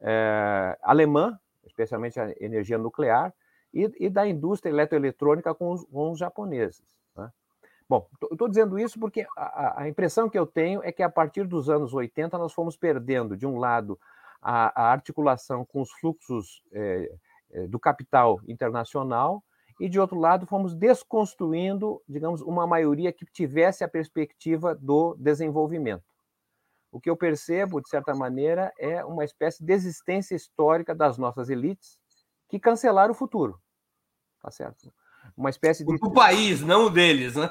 uh, 0.00 0.78
alemã, 0.82 1.38
especialmente 1.64 2.18
a 2.18 2.32
energia 2.40 2.78
nuclear, 2.78 3.34
e, 3.72 3.90
e 3.98 4.08
da 4.08 4.26
indústria 4.26 4.70
eletroeletrônica 4.70 5.54
com 5.54 5.72
os, 5.72 5.84
com 5.84 6.12
os 6.12 6.18
japoneses. 6.18 6.82
Bom, 7.88 8.08
estou 8.32 8.48
dizendo 8.48 8.78
isso 8.78 8.98
porque 8.98 9.26
a, 9.36 9.82
a, 9.82 9.88
impressão 9.88 10.28
que 10.28 10.38
eu 10.38 10.46
tenho 10.46 10.82
é 10.82 10.90
que 10.90 11.02
a 11.02 11.10
partir 11.10 11.46
dos 11.46 11.68
anos 11.68 11.92
80 11.92 12.38
nós 12.38 12.52
fomos 12.52 12.76
perdendo, 12.76 13.36
de 13.36 13.46
um 13.46 13.58
lado, 13.58 13.98
a, 14.40 14.82
a 14.82 14.92
articulação 14.92 15.64
com 15.64 15.82
os 15.82 15.90
fluxos 15.92 16.62
eh, 16.72 17.10
eh, 17.50 17.66
do 17.66 17.78
capital 17.78 18.40
internacional 18.48 19.44
e, 19.80 19.88
de 19.88 19.98
outro 19.98 20.18
lado, 20.18 20.46
fomos 20.46 20.74
desconstruindo, 20.74 22.00
digamos, 22.08 22.40
uma 22.40 22.66
maioria 22.66 23.12
que 23.12 23.26
tivesse 23.26 23.84
a 23.84 23.88
perspectiva 23.88 24.74
do 24.74 25.14
desenvolvimento. 25.18 26.04
O 26.92 27.00
que 27.00 27.10
eu 27.10 27.16
percebo, 27.16 27.80
de 27.80 27.88
certa 27.88 28.14
maneira, 28.14 28.72
é 28.78 29.04
uma 29.04 29.24
espécie 29.24 29.64
de 29.64 29.72
existência 29.72 30.34
histórica 30.34 30.94
das 30.94 31.18
nossas 31.18 31.50
elites 31.50 31.98
que 32.48 32.60
cancelaram 32.60 33.12
o 33.12 33.16
futuro. 33.16 33.60
Tá 34.40 34.50
certo? 34.50 34.92
Uma 35.36 35.50
espécie 35.50 35.84
de. 35.84 35.94
O 36.00 36.12
país, 36.12 36.60
não 36.60 36.86
o 36.86 36.90
deles, 36.90 37.34
né? 37.34 37.50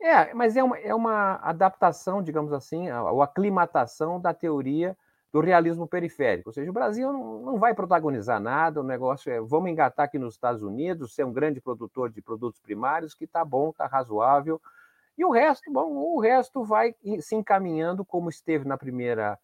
É, 0.00 0.34
mas 0.34 0.56
é 0.56 0.62
uma, 0.62 0.78
é 0.78 0.94
uma 0.94 1.36
adaptação, 1.36 2.22
digamos 2.22 2.52
assim, 2.52 2.90
ou 2.90 3.22
aclimatação 3.22 4.20
da 4.20 4.34
teoria 4.34 4.96
do 5.32 5.40
realismo 5.40 5.86
periférico. 5.86 6.50
Ou 6.50 6.52
seja, 6.52 6.70
o 6.70 6.74
Brasil 6.74 7.12
não, 7.12 7.42
não 7.42 7.58
vai 7.58 7.74
protagonizar 7.74 8.38
nada, 8.38 8.80
o 8.80 8.84
negócio 8.84 9.32
é 9.32 9.40
vamos 9.40 9.68
engatar 9.68 10.04
aqui 10.04 10.16
nos 10.18 10.34
Estados 10.34 10.62
Unidos, 10.62 11.12
ser 11.12 11.24
um 11.24 11.32
grande 11.32 11.60
produtor 11.60 12.08
de 12.10 12.22
produtos 12.22 12.60
primários, 12.60 13.14
que 13.14 13.24
está 13.24 13.44
bom, 13.44 13.70
está 13.70 13.86
razoável. 13.86 14.60
E 15.18 15.24
o 15.24 15.30
resto, 15.30 15.72
bom, 15.72 15.92
o 15.92 16.20
resto 16.20 16.62
vai 16.64 16.94
se 17.20 17.34
encaminhando 17.34 18.04
como 18.04 18.28
esteve 18.28 18.64
na 18.64 18.76
primeira, 18.76 19.36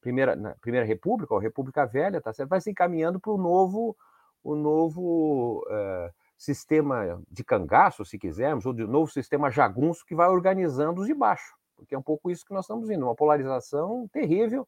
primeira, 0.00 0.36
na 0.36 0.54
primeira 0.60 0.86
República, 0.86 1.34
ou 1.34 1.40
República 1.40 1.84
Velha, 1.86 2.20
tá 2.20 2.32
certo? 2.32 2.48
Vai 2.48 2.60
se 2.60 2.70
encaminhando 2.70 3.18
para 3.18 3.32
o 3.32 3.38
novo, 3.38 3.96
o 4.44 4.54
novo 4.54 5.64
uh, 5.68 6.12
sistema 6.42 7.22
de 7.30 7.44
cangaço, 7.44 8.04
se 8.04 8.18
quisermos, 8.18 8.66
ou 8.66 8.72
de 8.72 8.84
novo 8.84 9.12
sistema 9.12 9.48
jagunço 9.48 10.04
que 10.04 10.14
vai 10.14 10.28
organizando 10.28 11.00
os 11.00 11.06
de 11.06 11.14
baixo. 11.14 11.54
Porque 11.76 11.94
é 11.94 11.98
um 11.98 12.02
pouco 12.02 12.32
isso 12.32 12.44
que 12.44 12.52
nós 12.52 12.64
estamos 12.64 12.90
indo, 12.90 13.04
uma 13.04 13.14
polarização 13.14 14.08
terrível, 14.12 14.66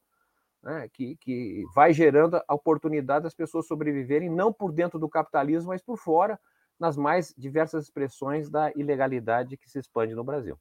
né, 0.63 0.87
que, 0.93 1.17
que 1.17 1.63
vai 1.75 1.91
gerando 1.91 2.41
a 2.47 2.55
oportunidade 2.55 3.23
das 3.23 3.33
pessoas 3.33 3.67
sobreviverem, 3.67 4.29
não 4.29 4.53
por 4.53 4.71
dentro 4.71 4.97
do 4.97 5.09
capitalismo, 5.09 5.67
mas 5.67 5.81
por 5.81 5.97
fora, 5.97 6.39
nas 6.79 6.95
mais 6.95 7.33
diversas 7.37 7.83
expressões 7.83 8.49
da 8.49 8.71
ilegalidade 8.73 9.57
que 9.57 9.69
se 9.69 9.77
expande 9.77 10.15
no 10.15 10.23
Brasil. 10.23 10.57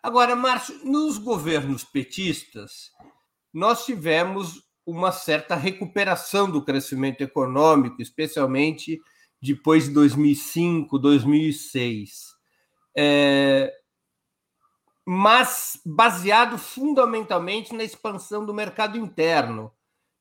Agora, 0.00 0.36
Márcio, 0.36 0.78
nos 0.84 1.18
governos 1.18 1.82
petistas, 1.82 2.92
nós 3.52 3.84
tivemos 3.84 4.62
uma 4.86 5.10
certa 5.10 5.56
recuperação 5.56 6.48
do 6.48 6.64
crescimento 6.64 7.22
econômico, 7.22 8.00
especialmente 8.00 9.00
depois 9.40 9.84
de 9.84 9.90
2005, 9.90 10.98
2006. 10.98 12.34
É, 12.96 13.72
mas 15.06 15.80
baseado 15.86 16.58
fundamentalmente 16.58 17.74
na 17.74 17.82
expansão 17.82 18.44
do 18.44 18.52
mercado 18.52 18.98
interno. 18.98 19.72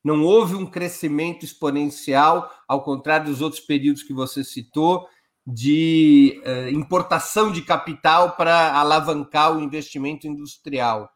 Não 0.04 0.24
houve 0.24 0.56
um 0.56 0.66
crescimento 0.66 1.44
exponencial, 1.44 2.50
ao 2.66 2.82
contrário 2.82 3.26
dos 3.26 3.42
outros 3.42 3.62
períodos 3.62 4.04
que 4.04 4.14
você 4.14 4.44
citou, 4.44 5.06
de 5.46 6.42
uh, 6.46 6.70
importação 6.70 7.52
de 7.52 7.62
capital 7.62 8.38
para 8.38 8.74
alavancar 8.78 9.56
o 9.58 9.62
investimento 9.62 10.28
industrial. 10.28 11.10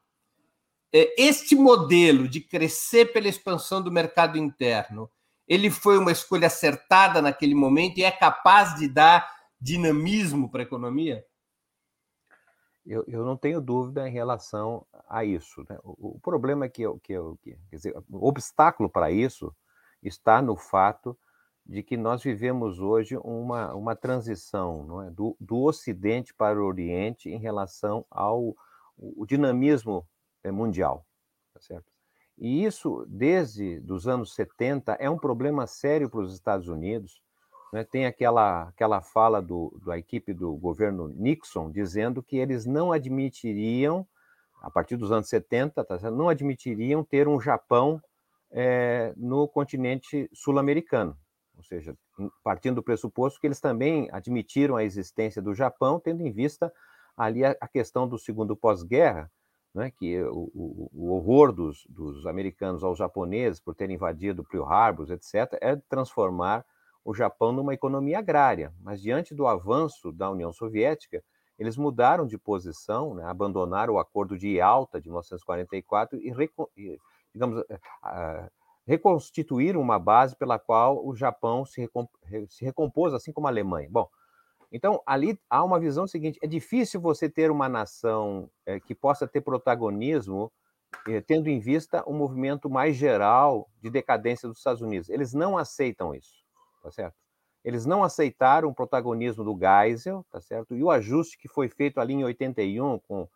É, 0.93 1.13
este 1.17 1.55
modelo 1.55 2.27
de 2.27 2.41
crescer 2.41 3.13
pela 3.13 3.29
expansão 3.29 3.81
do 3.81 3.91
mercado 3.91 4.37
interno, 4.37 5.09
ele 5.51 5.69
foi 5.69 5.97
uma 5.97 6.13
escolha 6.13 6.47
acertada 6.47 7.21
naquele 7.21 7.53
momento 7.53 7.97
e 7.97 8.05
é 8.05 8.11
capaz 8.11 8.73
de 8.75 8.87
dar 8.87 9.29
dinamismo 9.59 10.49
para 10.49 10.61
a 10.61 10.63
economia? 10.63 11.25
Eu, 12.85 13.03
eu 13.05 13.25
não 13.25 13.35
tenho 13.35 13.59
dúvida 13.59 14.07
em 14.07 14.11
relação 14.13 14.87
a 15.09 15.25
isso. 15.25 15.65
Né? 15.69 15.77
O, 15.83 16.15
o, 16.15 16.19
problema 16.21 16.63
é 16.63 16.69
que, 16.69 16.83
que, 17.03 17.13
que 17.43 17.57
quer 17.69 17.75
dizer, 17.75 17.93
o 18.09 18.29
obstáculo 18.29 18.89
para 18.89 19.11
isso 19.11 19.53
está 20.01 20.41
no 20.41 20.55
fato 20.55 21.19
de 21.65 21.83
que 21.83 21.97
nós 21.97 22.23
vivemos 22.23 22.79
hoje 22.79 23.17
uma, 23.17 23.73
uma 23.73 23.93
transição 23.93 24.85
não 24.85 25.01
é? 25.01 25.11
do, 25.11 25.35
do 25.37 25.63
Ocidente 25.63 26.33
para 26.33 26.57
o 26.57 26.65
Oriente 26.65 27.29
em 27.29 27.37
relação 27.37 28.05
ao 28.09 28.55
o 28.97 29.25
dinamismo 29.25 30.07
eh, 30.43 30.51
mundial, 30.51 31.05
tá 31.53 31.59
certo? 31.59 31.90
E 32.37 32.63
isso, 32.65 33.05
desde 33.07 33.83
os 33.87 34.07
anos 34.07 34.33
70, 34.33 34.93
é 34.93 35.09
um 35.09 35.17
problema 35.17 35.67
sério 35.67 36.09
para 36.09 36.21
os 36.21 36.33
Estados 36.33 36.67
Unidos, 36.67 37.21
né, 37.71 37.83
tem 37.83 38.05
aquela, 38.05 38.63
aquela 38.63 39.01
fala 39.01 39.41
do, 39.41 39.79
da 39.85 39.97
equipe 39.97 40.33
do 40.33 40.55
governo 40.55 41.07
Nixon 41.07 41.71
dizendo 41.71 42.21
que 42.21 42.37
eles 42.37 42.65
não 42.65 42.91
admitiriam, 42.91 44.05
a 44.61 44.69
partir 44.69 44.97
dos 44.97 45.11
anos 45.11 45.29
70, 45.29 45.83
tá, 45.83 46.11
não 46.11 46.27
admitiriam 46.27 47.03
ter 47.03 47.27
um 47.27 47.39
Japão 47.39 48.01
é, 48.51 49.13
no 49.15 49.47
continente 49.47 50.29
sul-americano. 50.33 51.17
Ou 51.55 51.63
seja, 51.63 51.95
partindo 52.43 52.75
do 52.75 52.83
pressuposto 52.83 53.39
que 53.39 53.47
eles 53.47 53.59
também 53.59 54.09
admitiram 54.11 54.75
a 54.75 54.83
existência 54.83 55.41
do 55.41 55.53
Japão, 55.53 55.99
tendo 55.99 56.25
em 56.25 56.31
vista 56.31 56.71
ali 57.15 57.45
a, 57.45 57.55
a 57.61 57.67
questão 57.67 58.07
do 58.07 58.17
segundo 58.17 58.55
pós-guerra, 58.55 59.31
né, 59.73 59.91
que 59.91 60.21
o, 60.23 60.51
o, 60.53 60.89
o 60.93 61.13
horror 61.13 61.51
dos, 61.51 61.85
dos, 61.89 62.25
americanos 62.25 62.83
aos 62.83 62.97
japoneses 62.97 63.59
por 63.59 63.73
terem 63.73 63.95
invadido 63.95 64.43
Pearl 64.43 64.65
Harbor, 64.65 65.11
etc., 65.11 65.57
é 65.61 65.75
transformar 65.75 66.65
o 67.03 67.13
Japão 67.13 67.51
numa 67.51 67.73
economia 67.73 68.19
agrária, 68.19 68.73
mas 68.81 69.01
diante 69.01 69.33
do 69.33 69.47
avanço 69.47 70.11
da 70.11 70.29
União 70.29 70.51
Soviética, 70.51 71.23
eles 71.57 71.77
mudaram 71.77 72.25
de 72.27 72.37
posição, 72.37 73.15
né, 73.15 73.23
abandonaram 73.25 73.93
o 73.93 73.99
Acordo 73.99 74.37
de 74.37 74.49
Yalta 74.57 74.99
de 74.99 75.07
1944 75.09 76.19
e, 76.19 76.33
e 76.77 76.99
digamos, 77.33 77.59
uh, 77.59 78.51
reconstituíram 78.85 79.79
uma 79.79 79.97
base 79.97 80.35
pela 80.35 80.59
qual 80.59 81.05
o 81.05 81.15
Japão 81.15 81.65
se, 81.65 81.89
se 82.49 82.65
recompôs, 82.65 83.13
assim 83.13 83.31
como 83.31 83.47
a 83.47 83.49
Alemanha. 83.49 83.87
Bom, 83.89 84.09
então 84.71 85.01
ali 85.05 85.39
há 85.49 85.63
uma 85.63 85.79
visão 85.79 86.07
seguinte: 86.07 86.39
é 86.41 86.47
difícil 86.47 87.01
você 87.01 87.29
ter 87.29 87.51
uma 87.51 87.67
nação 87.67 88.49
é, 88.65 88.79
que 88.79 88.95
possa 88.95 89.27
ter 89.27 89.41
protagonismo 89.41 90.51
é, 91.07 91.21
tendo 91.21 91.47
em 91.47 91.59
vista 91.59 92.03
o 92.05 92.13
um 92.13 92.17
movimento 92.17 92.69
mais 92.69 92.95
geral 92.95 93.69
de 93.81 93.89
decadência 93.89 94.47
dos 94.47 94.57
Estados 94.57 94.81
Unidos. 94.81 95.09
Eles 95.09 95.33
não 95.33 95.57
aceitam 95.57 96.13
isso 96.13 96.41
tá 96.81 96.91
certo? 96.91 97.15
Eles 97.63 97.85
não 97.85 98.03
aceitaram 98.03 98.69
o 98.69 98.73
protagonismo 98.73 99.43
do 99.43 99.57
Geisel, 99.57 100.25
tá 100.31 100.41
certo? 100.41 100.75
E 100.75 100.83
o 100.83 100.89
ajuste 100.89 101.37
que 101.37 101.47
foi 101.47 101.69
feito 101.69 101.99
ali 101.99 102.13
em 102.13 102.23
81 102.23 102.99
com 102.99 103.27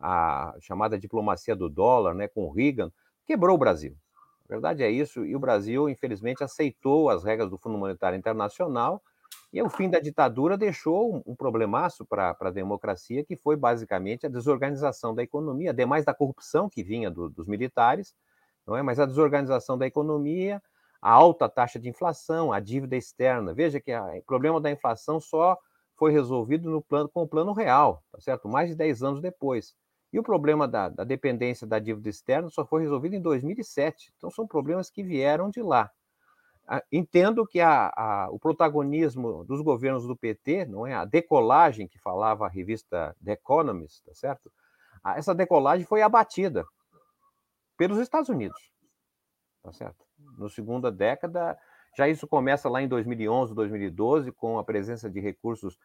a 0.00 0.54
chamada 0.60 0.98
diplomacia 0.98 1.54
do 1.54 1.68
dólar, 1.68 2.14
né, 2.14 2.28
com 2.28 2.44
o 2.44 2.50
Reagan, 2.50 2.90
quebrou 3.24 3.54
o 3.54 3.58
Brasil. 3.58 3.96
A 4.44 4.48
verdade 4.48 4.82
é 4.82 4.90
isso, 4.90 5.24
e 5.24 5.36
o 5.36 5.38
Brasil, 5.38 5.88
infelizmente, 5.88 6.42
aceitou 6.42 7.10
as 7.10 7.22
regras 7.22 7.50
do 7.50 7.58
Fundo 7.58 7.78
Monetário 7.78 8.18
Internacional, 8.18 9.02
e 9.52 9.62
o 9.62 9.70
fim 9.70 9.88
da 9.88 9.98
ditadura 9.98 10.58
deixou 10.58 11.22
um, 11.26 11.34
problemaço 11.34 12.04
para 12.04 12.36
a 12.38 12.50
democracia, 12.50 13.24
que 13.24 13.36
foi 13.36 13.56
basicamente 13.56 14.26
a 14.26 14.28
desorganização 14.28 15.14
da 15.14 15.22
economia, 15.22 15.70
ademais 15.70 16.04
da 16.04 16.12
corrupção 16.12 16.68
que 16.68 16.82
vinha 16.82 17.10
do, 17.10 17.30
dos 17.30 17.46
militares, 17.46 18.14
não 18.66 18.76
é? 18.76 18.82
mas 18.82 19.00
a 19.00 19.06
desorganização 19.06 19.78
da 19.78 19.86
economia, 19.86 20.62
a 21.00 21.10
alta 21.10 21.48
taxa 21.48 21.78
de 21.78 21.88
inflação, 21.88 22.52
a 22.52 22.60
dívida 22.60 22.96
externa. 22.96 23.54
Veja 23.54 23.80
que 23.80 23.90
o 23.94 24.22
problema 24.26 24.60
da 24.60 24.70
inflação 24.70 25.18
só 25.18 25.56
foi 25.96 26.12
resolvido 26.12 26.70
no 26.70 26.82
plano, 26.82 27.08
com 27.08 27.22
o 27.22 27.28
plano 27.28 27.52
real, 27.52 28.04
tá 28.12 28.20
certo? 28.20 28.48
Mais 28.48 28.68
de 28.68 28.76
10 28.76 29.02
anos 29.02 29.20
depois. 29.20 29.74
E 30.12 30.18
o 30.18 30.22
problema 30.22 30.68
da, 30.68 30.88
da 30.88 31.04
dependência 31.04 31.66
da 31.66 31.78
dívida 31.78 32.08
externa 32.08 32.48
só 32.50 32.64
foi 32.64 32.82
resolvido 32.82 33.14
em 33.14 33.20
2007. 33.20 34.12
Então, 34.16 34.30
são 34.30 34.46
problemas 34.46 34.90
que 34.90 35.02
vieram 35.02 35.50
de 35.50 35.62
lá. 35.62 35.90
Entendo 36.92 37.46
que 37.46 37.60
a, 37.60 37.92
a, 37.96 38.28
o 38.30 38.38
protagonismo 38.38 39.44
dos 39.44 39.62
governos 39.62 40.06
do 40.06 40.16
PT, 40.16 40.66
não 40.66 40.86
é 40.86 40.94
a 40.94 41.04
decolagem 41.04 41.88
que 41.88 41.98
falava 41.98 42.46
a 42.46 42.48
revista 42.48 43.16
The 43.24 43.32
Economist, 43.32 44.04
tá 44.04 44.14
certo? 44.14 44.52
Essa 45.16 45.34
decolagem 45.34 45.86
foi 45.86 46.02
abatida 46.02 46.66
pelos 47.76 47.98
Estados 47.98 48.28
Unidos, 48.28 48.70
tá 49.62 49.72
certo? 49.72 50.04
Na 50.36 50.48
segunda 50.48 50.90
década, 50.90 51.58
já 51.96 52.08
isso 52.08 52.26
começa 52.26 52.68
lá 52.68 52.82
em 52.82 52.88
2011, 52.88 53.54
2012, 53.54 54.32
com 54.32 54.58
a 54.58 54.64
presença 54.64 55.08
de 55.08 55.20
recursos 55.20 55.78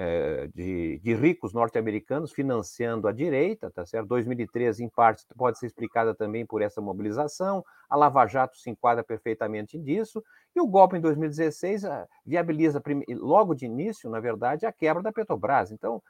é, 0.00 0.46
de, 0.54 1.00
de, 1.00 1.12
ricos 1.12 1.52
norte-americanos 1.52 2.30
financiando 2.30 3.08
a 3.08 3.12
direita, 3.12 3.68
tá 3.68 3.84
certo? 3.84 4.06
2013, 4.06 4.84
em 4.84 4.88
parte, 4.88 5.24
pode 5.36 5.58
ser 5.58 5.66
explicada 5.66 6.14
também 6.14 6.46
por 6.46 6.62
essa 6.62 6.80
mobilização. 6.80 7.64
A 7.90 7.96
Lava 7.96 8.24
Jato 8.24 8.56
se 8.56 8.70
enquadra 8.70 9.02
perfeitamente 9.02 9.76
nisso. 9.76 10.22
E 10.54 10.60
o 10.60 10.68
golpe 10.68 10.96
em 10.96 11.00
2016 11.00 11.84
ah, 11.84 12.06
viabiliza, 12.24 12.80
logo 13.16 13.56
de 13.56 13.66
início, 13.66 14.08
na 14.08 14.20
verdade, 14.20 14.66
a 14.66 14.72
quebra 14.72 15.02
da 15.02 15.12
Petrobras. 15.12 15.72
Então, 15.72 16.00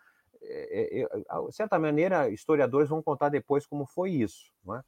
é, 0.42 1.00
é, 1.00 1.46
de 1.46 1.56
certa 1.56 1.78
maneira, 1.78 2.28
historiadores 2.28 2.90
vão 2.90 3.02
contar 3.02 3.30
depois 3.30 3.66
como 3.66 3.86
foi 3.86 4.10
isso. 4.10 4.52
É? 4.76 4.82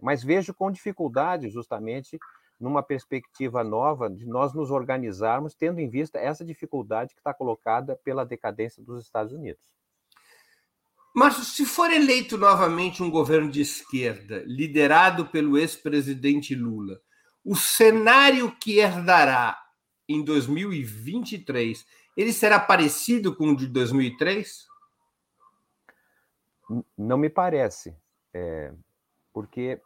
Mas 0.00 0.22
vejo 0.22 0.54
com 0.54 0.70
dificuldade, 0.70 1.48
justamente, 1.48 2.20
numa 2.64 2.82
perspectiva 2.82 3.62
nova 3.62 4.08
de 4.08 4.24
nós 4.24 4.54
nos 4.54 4.70
organizarmos, 4.70 5.54
tendo 5.54 5.80
em 5.80 5.90
vista 5.90 6.18
essa 6.18 6.42
dificuldade 6.42 7.12
que 7.12 7.20
está 7.20 7.34
colocada 7.34 7.94
pela 8.02 8.24
decadência 8.24 8.82
dos 8.82 9.04
Estados 9.04 9.34
Unidos. 9.34 9.60
Mas 11.14 11.34
se 11.34 11.66
for 11.66 11.90
eleito 11.90 12.38
novamente 12.38 13.02
um 13.02 13.10
governo 13.10 13.50
de 13.50 13.60
esquerda, 13.60 14.42
liderado 14.46 15.26
pelo 15.26 15.58
ex-presidente 15.58 16.54
Lula, 16.54 16.98
o 17.44 17.54
cenário 17.54 18.56
que 18.56 18.78
herdará 18.78 19.62
em 20.08 20.24
2023, 20.24 21.86
ele 22.16 22.32
será 22.32 22.58
parecido 22.58 23.36
com 23.36 23.50
o 23.50 23.56
de 23.56 23.66
2003? 23.66 24.66
Não 26.96 27.18
me 27.18 27.28
parece. 27.28 27.94
É, 28.32 28.72
porque, 29.34 29.82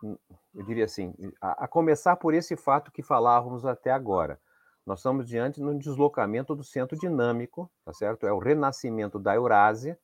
eu 0.58 0.64
diria 0.64 0.86
assim, 0.86 1.14
a, 1.40 1.64
a, 1.64 1.68
começar 1.68 2.16
por 2.16 2.34
esse 2.34 2.56
fato 2.56 2.90
que 2.90 3.00
falávamos 3.00 3.64
até 3.64 3.92
agora. 3.92 4.40
Nós 4.84 4.98
estamos 4.98 5.28
diante 5.28 5.60
de 5.60 5.64
um 5.64 5.78
deslocamento 5.78 6.52
do 6.52 6.64
centro 6.64 6.98
dinâmico, 6.98 7.70
tá 7.84 7.92
certo? 7.92 8.26
É 8.26 8.32
o 8.32 8.40
renascimento 8.40 9.20
da 9.20 9.36
Eurásia. 9.36 9.96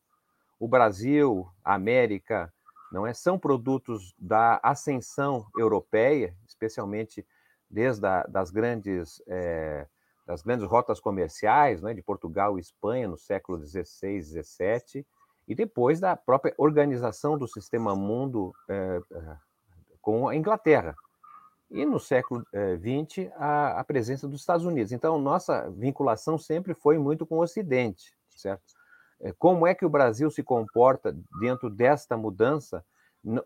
O 0.61 0.69
Brasil, 0.69 1.51
a 1.65 1.75
América, 1.75 2.55
não 2.93 3.05
é? 3.05 3.13
São 3.13 3.37
produtos 3.37 4.15
da 4.17 4.61
ascensão 4.63 5.45
europeia, 5.59 6.37
especialmente 6.47 7.27
desde 7.69 8.07
a, 8.07 8.23
das 8.23 8.53
grandes 8.53 9.21
é, 9.27 9.89
das 10.25 10.41
grandes 10.41 10.67
rotas 10.67 11.01
comerciais, 11.01 11.83
né, 11.83 11.93
de 11.93 12.01
Portugal 12.01 12.57
e 12.57 12.61
Espanha 12.61 13.09
no 13.09 13.19
século 13.19 13.59
XVI, 13.59 14.23
XVII, 14.23 15.05
e 15.49 15.55
depois 15.55 15.99
da 15.99 16.17
própria 16.17 16.55
organização 16.57 17.37
do 17.37 17.49
sistema 17.49 17.95
mundo 17.97 18.55
é, 18.69 19.01
com 20.05 20.29
a 20.29 20.37
Inglaterra. 20.37 20.95
E 21.71 21.85
no 21.85 21.99
século 21.99 22.45
XX, 22.79 23.19
é, 23.19 23.33
a, 23.37 23.81
a, 23.81 23.85
presença 23.85 24.29
dos 24.29 24.41
Estados 24.41 24.67
Unidos. 24.67 24.93
Então, 24.93 25.19
nossa 25.19 25.69
vinculação 25.71 26.37
sempre 26.39 26.75
foi 26.75 26.99
muito 26.99 27.27
com 27.27 27.37
o 27.37 27.43
Ocidente, 27.43 28.15
certo? 28.31 28.63
Como 29.39 29.67
é 29.67 29.75
que 29.75 29.87
o 29.87 29.89
Brasil 29.89 30.31
se 30.31 30.43
comporta 30.43 31.17
dentro 31.41 31.71
desta 31.71 32.17
mudança 32.17 32.85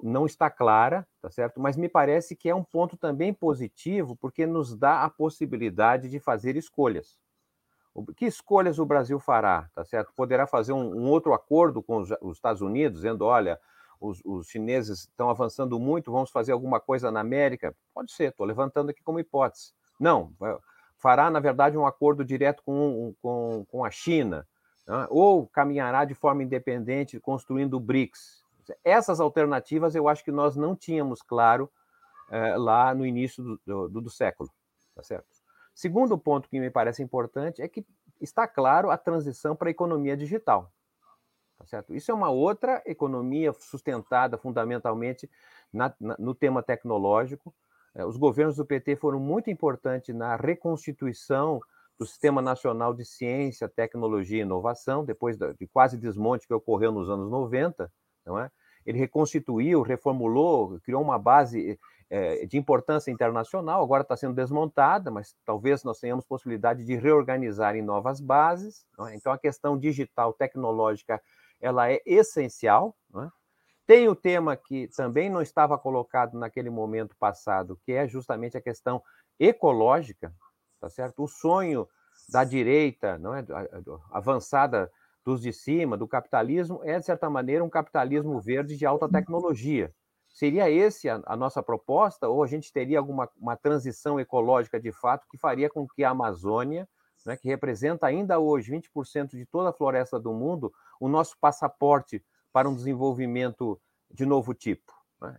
não 0.02 0.26
está 0.26 0.50
clara, 0.50 1.06
tá 1.22 1.30
certo? 1.30 1.60
Mas 1.60 1.76
me 1.76 1.88
parece 1.88 2.34
que 2.34 2.48
é 2.48 2.54
um 2.54 2.64
ponto 2.64 2.96
também 2.96 3.32
positivo, 3.32 4.16
porque 4.16 4.44
nos 4.44 4.76
dá 4.76 5.04
a 5.04 5.10
possibilidade 5.10 6.10
de 6.10 6.18
fazer 6.18 6.56
escolhas. 6.56 7.16
Que 8.16 8.26
escolhas 8.26 8.78
o 8.78 8.86
Brasil 8.86 9.20
fará, 9.20 9.70
tá 9.74 9.84
certo? 9.84 10.12
Poderá 10.16 10.46
fazer 10.46 10.72
um, 10.72 10.94
um 10.94 11.08
outro 11.08 11.32
acordo 11.32 11.80
com 11.80 11.98
os, 11.98 12.10
os, 12.20 12.36
Estados 12.36 12.60
Unidos, 12.60 13.02
dizendo, 13.02 13.24
olha, 13.24 13.58
os, 14.00 14.20
os, 14.24 14.48
chineses 14.48 15.00
estão 15.00 15.30
avançando 15.30 15.78
muito, 15.78 16.12
vamos 16.12 16.30
fazer 16.30 16.52
alguma 16.52 16.80
coisa 16.80 17.10
na 17.10 17.20
América? 17.20 17.74
Pode 17.94 18.12
ser, 18.12 18.30
estou 18.30 18.46
levantando 18.46 18.90
aqui 18.90 19.02
como 19.02 19.20
hipótese. 19.20 19.72
Não, 19.98 20.32
fará, 20.96 21.30
na 21.30 21.40
verdade, 21.40 21.76
um 21.76 21.86
acordo 21.86 22.24
direto 22.24 22.62
com, 22.62 23.14
com, 23.20 23.64
com 23.68 23.84
a 23.84 23.90
China, 23.90 24.46
né? 24.86 25.06
ou 25.10 25.46
caminhará 25.46 26.04
de 26.04 26.14
forma 26.14 26.42
independente, 26.42 27.20
construindo 27.20 27.74
o 27.74 27.80
BRICS. 27.80 28.44
Essas 28.84 29.18
alternativas 29.20 29.94
eu 29.94 30.08
acho 30.08 30.22
que 30.22 30.30
nós 30.30 30.56
não 30.56 30.76
tínhamos 30.76 31.22
claro 31.22 31.70
é, 32.30 32.56
lá 32.56 32.94
no 32.94 33.06
início 33.06 33.42
do, 33.42 33.88
do, 33.88 34.00
do 34.02 34.10
século, 34.10 34.50
tá 34.94 35.02
certo? 35.02 35.26
Segundo 35.74 36.18
ponto 36.18 36.48
que 36.48 36.60
me 36.60 36.70
parece 36.70 37.02
importante 37.02 37.62
é 37.62 37.68
que 37.68 37.86
está 38.20 38.46
claro 38.46 38.90
a 38.90 38.98
transição 38.98 39.54
para 39.54 39.68
a 39.68 39.70
economia 39.70 40.16
digital. 40.16 40.72
Tá 41.58 41.66
certo? 41.66 41.94
Isso 41.94 42.10
é 42.10 42.14
uma 42.14 42.30
outra 42.30 42.82
economia 42.86 43.52
sustentada 43.52 44.38
fundamentalmente 44.38 45.28
na, 45.72 45.92
na, 46.00 46.16
no 46.18 46.34
tema 46.34 46.62
tecnológico. 46.62 47.52
É, 47.94 48.04
os 48.04 48.16
governos 48.16 48.56
do 48.56 48.64
PT 48.64 48.96
foram 48.96 49.18
muito 49.18 49.50
importantes 49.50 50.14
na 50.14 50.36
reconstituição 50.36 51.60
do 51.98 52.06
Sistema 52.06 52.40
Nacional 52.40 52.94
de 52.94 53.04
Ciência, 53.04 53.68
Tecnologia 53.68 54.38
e 54.38 54.42
Inovação, 54.42 55.04
depois 55.04 55.36
de 55.36 55.66
quase 55.66 55.98
desmonte 55.98 56.46
que 56.46 56.54
ocorreu 56.54 56.92
nos 56.92 57.10
anos 57.10 57.28
90, 57.28 57.90
não 58.24 58.38
é? 58.38 58.50
Ele 58.86 58.98
reconstituiu, 58.98 59.82
reformulou, 59.82 60.78
criou 60.80 61.02
uma 61.02 61.18
base 61.18 61.78
é, 62.08 62.46
de 62.46 62.56
importância 62.56 63.10
internacional, 63.10 63.82
agora 63.82 64.02
está 64.02 64.16
sendo 64.16 64.34
desmontada, 64.34 65.10
mas 65.10 65.34
talvez 65.44 65.84
nós 65.84 65.98
tenhamos 65.98 66.24
possibilidade 66.24 66.84
de 66.84 66.94
reorganizar 66.96 67.76
em 67.76 67.82
novas 67.82 68.20
bases. 68.20 68.86
É? 69.00 69.14
Então, 69.14 69.32
a 69.32 69.38
questão 69.38 69.76
digital, 69.78 70.32
tecnológica, 70.32 71.20
ela 71.60 71.90
é 71.90 72.00
essencial. 72.06 72.96
É? 73.16 73.28
Tem 73.86 74.08
o 74.08 74.14
tema 74.14 74.56
que 74.56 74.88
também 74.88 75.30
não 75.30 75.40
estava 75.40 75.78
colocado 75.78 76.38
naquele 76.38 76.70
momento 76.70 77.16
passado, 77.16 77.78
que 77.84 77.92
é 77.92 78.06
justamente 78.06 78.56
a 78.56 78.60
questão 78.60 79.02
ecológica, 79.38 80.32
tá 80.80 80.88
certo? 80.88 81.22
O 81.22 81.28
sonho 81.28 81.88
da 82.28 82.44
direita, 82.44 83.18
não 83.18 83.34
é, 83.34 83.44
avançada 84.10 84.90
dos 85.24 85.40
de 85.40 85.52
cima, 85.52 85.96
do 85.96 86.08
capitalismo, 86.08 86.80
é 86.82 86.98
de 86.98 87.04
certa 87.04 87.28
maneira 87.30 87.64
um 87.64 87.70
capitalismo 87.70 88.40
verde 88.40 88.76
de 88.76 88.86
alta 88.86 89.08
tecnologia. 89.08 89.92
Seria 90.28 90.70
esse 90.70 91.08
a, 91.08 91.20
a, 91.26 91.36
nossa 91.36 91.62
proposta, 91.62 92.28
ou 92.28 92.42
a 92.42 92.46
gente 92.46 92.72
teria 92.72 92.98
alguma 92.98 93.28
uma 93.36 93.56
transição 93.56 94.20
ecológica 94.20 94.78
de 94.80 94.92
fato 94.92 95.26
que 95.30 95.38
faria 95.38 95.68
com 95.68 95.86
que 95.86 96.04
a 96.04 96.10
Amazônia, 96.10 96.88
né, 97.28 97.36
que 97.36 97.46
representa 97.46 98.06
ainda 98.06 98.38
hoje 98.38 98.72
20% 98.72 99.32
de 99.32 99.44
toda 99.44 99.68
a 99.68 99.72
floresta 99.72 100.18
do 100.18 100.32
mundo, 100.32 100.72
o 100.98 101.08
nosso 101.08 101.36
passaporte 101.38 102.24
para 102.50 102.66
um 102.66 102.74
desenvolvimento 102.74 103.78
de 104.10 104.24
novo 104.24 104.54
tipo? 104.54 104.94
Né? 105.20 105.38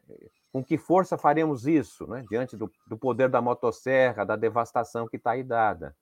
Com 0.54 0.64
que 0.64 0.78
força 0.78 1.18
faremos 1.18 1.66
isso, 1.66 2.06
né, 2.06 2.24
diante 2.30 2.56
do, 2.56 2.72
do 2.86 2.96
poder 2.96 3.28
da 3.28 3.42
motosserra, 3.42 4.24
da 4.24 4.36
devastação 4.36 5.08
que 5.08 5.18
está 5.18 5.32
aí 5.32 5.44
dada? 5.44 5.96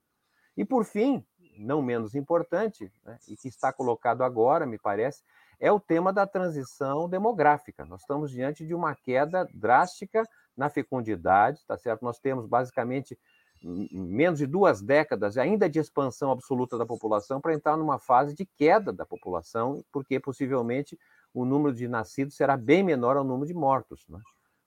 E, 0.58 0.66
por 0.66 0.84
fim, 0.84 1.26
não 1.58 1.82
menos 1.82 2.16
importante, 2.16 2.92
né, 3.06 3.18
e 3.26 3.38
que 3.38 3.48
está 3.48 3.72
colocado 3.72 4.24
agora, 4.24 4.66
me 4.66 4.78
parece, 4.78 5.24
é 5.58 5.72
o 5.72 5.80
tema 5.80 6.12
da 6.12 6.28
transição 6.28 7.08
demográfica. 7.08 7.86
Nós 7.86 8.02
estamos 8.02 8.30
diante 8.30 8.66
de 8.66 8.76
uma 8.76 8.94
queda 8.94 9.48
drástica 9.54 10.24
na 10.56 10.70
fecundidade, 10.70 11.66
tá 11.66 11.78
certo? 11.78 12.04
Nós 12.04 12.20
temos 12.20 12.46
basicamente 12.46 13.18
menos 13.64 14.40
de 14.40 14.46
duas 14.46 14.82
décadas 14.82 15.38
ainda 15.38 15.70
de 15.70 15.80
expansão 15.80 16.32
absoluta 16.32 16.78
da 16.78 16.86
população 16.86 17.42
para 17.42 17.54
entrar 17.54 17.78
numa 17.78 18.00
fase 18.00 18.34
de 18.34 18.46
queda 18.46 18.94
da 18.94 19.06
população, 19.06 19.84
porque 19.92 20.20
possivelmente 20.20 20.98
o 21.34 21.46
número 21.46 21.74
de 21.74 21.88
nascidos 21.88 22.36
será 22.36 22.56
bem 22.56 22.84
menor 22.84 23.18
ao 23.18 23.24
número 23.24 23.48
de 23.48 23.54
mortos. 23.54 24.06
Né? 24.08 24.20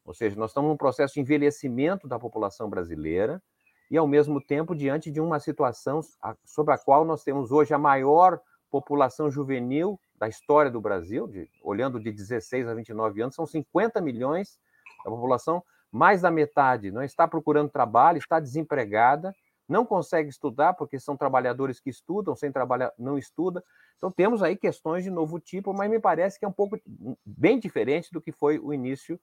Ou 0.05 0.15
seja, 0.15 0.37
nós 0.37 0.51
estamos 0.51 0.71
num 0.71 0.77
processo 0.77 1.15
de 1.15 1.21
envelhecimento 1.21 2.09
da 2.09 2.19
população 2.19 2.69
brasileira 2.69 3.43
e, 3.91 3.97
ao 3.97 4.07
mesmo 4.07 4.41
tempo, 4.41 4.75
diante 4.75 5.11
de 5.11 5.21
uma 5.21 5.41
situação 5.41 6.01
sobre 6.45 6.75
a 6.75 6.79
qual 6.79 7.05
nós 7.05 7.25
temos 7.25 7.51
hoje 7.51 7.75
a 7.75 7.79
maior 7.79 8.41
população 8.71 9.31
juvenil 9.31 9.99
da 10.17 10.29
história 10.29 10.71
do 10.71 10.81
Brasil, 10.81 11.27
de, 11.27 11.49
olhando 11.63 11.99
de 11.99 12.13
16 12.13 12.69
a 12.69 12.75
29 12.75 13.23
anos, 13.23 13.35
são 13.35 13.47
50 13.47 14.01
milhões 14.01 14.59
da 15.05 15.11
população, 15.11 15.63
mais 15.91 16.23
da 16.23 16.31
metade 16.31 16.91
não 16.91 17.03
está 17.03 17.27
procurando 17.27 17.71
trabalho, 17.71 18.19
está 18.19 18.39
desempregada, 18.39 19.35
não 19.69 19.87
consegue 19.87 20.29
estudar 20.29 20.75
porque 20.75 20.99
são 20.99 21.17
trabalhadores 21.17 21.81
que 21.81 21.91
estudam, 21.91 22.35
sem 22.35 22.51
trabalhar 22.51 22.93
não 22.99 23.17
estuda. 23.17 23.65
Então 23.97 24.11
temos 24.11 24.43
aí 24.43 24.57
questões 24.57 25.05
de 25.05 25.11
novo 25.11 25.39
tipo, 25.39 25.73
mas 25.73 25.91
me 25.91 26.01
parece 26.01 26.39
que 26.39 26.45
é 26.45 26.49
um 26.49 26.53
pouco 26.53 26.81
bem 27.25 27.59
diferente 27.59 28.13
do 28.13 28.21
que 28.21 28.33
foi 28.33 28.59
o 28.59 28.73
início 28.73 29.21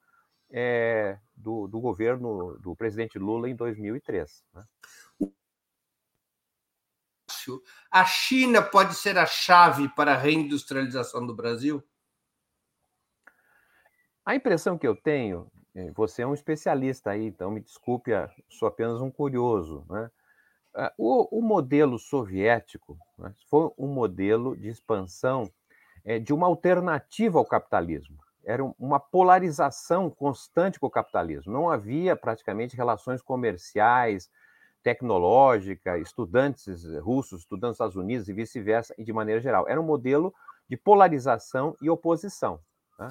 é, 0.49 1.17
do, 1.35 1.67
do, 1.67 1.79
governo 1.79 2.57
do 2.59 2.75
presidente 2.75 3.19
Lula 3.19 3.49
em 3.49 3.55
2003. 3.55 4.43
Né? 4.53 4.63
a 7.89 8.05
China 8.05 8.61
pode 8.61 8.93
ser 8.95 9.17
a 9.17 9.25
chave 9.25 9.87
para 9.89 10.13
a 10.13 10.17
reindustrialização 10.17 11.25
do 11.25 11.35
Brasil? 11.35 11.83
A 14.25 14.35
impressão 14.35 14.77
que 14.77 14.87
eu 14.87 14.95
tenho, 14.95 15.49
você 15.95 16.23
é 16.23 16.27
um 16.27 16.33
especialista 16.33 17.11
aí, 17.11 17.25
então 17.25 17.51
me 17.51 17.61
desculpe, 17.61 18.11
sou 18.49 18.67
apenas 18.67 19.01
um 19.01 19.11
curioso, 19.11 19.85
né? 19.89 20.09
Uh, 20.75 20.91
o, 20.97 21.39
o, 21.39 21.41
modelo 21.41 21.97
soviético 21.97 22.99
né, 23.17 23.33
foi 23.49 23.71
um 23.79 23.87
modelo 23.87 24.55
de 24.55 24.67
expansão 24.67 25.51
é, 26.05 26.19
de 26.19 26.31
uma 26.31 26.45
alternativa 26.45 27.39
ao 27.39 27.45
capitalismo. 27.45 28.17
Era 28.45 28.63
uma 28.79 28.99
polarização 28.99 30.09
constante 30.09 30.79
com 30.79 30.85
o 30.85 30.91
capitalismo. 30.91 31.51
Não 31.51 31.69
havia 31.69 32.15
praticamente 32.15 32.77
relações 32.77 33.23
comerciais, 33.23 34.29
tecnológica, 34.83 35.97
estudantes 35.97 36.83
russos, 36.99 37.41
estudantes 37.41 37.77
dos 37.77 37.87
Estados 37.87 37.95
Unidos 37.95 38.29
e 38.29 38.33
vice-versa, 38.33 38.93
e 38.97 39.03
de 39.03 39.11
maneira 39.11 39.41
geral. 39.41 39.67
Era 39.67 39.81
um 39.81 39.85
modelo 39.85 40.33
de 40.69 40.77
polarização 40.77 41.75
e 41.81 41.89
oposição. 41.89 42.59
Né? 42.99 43.09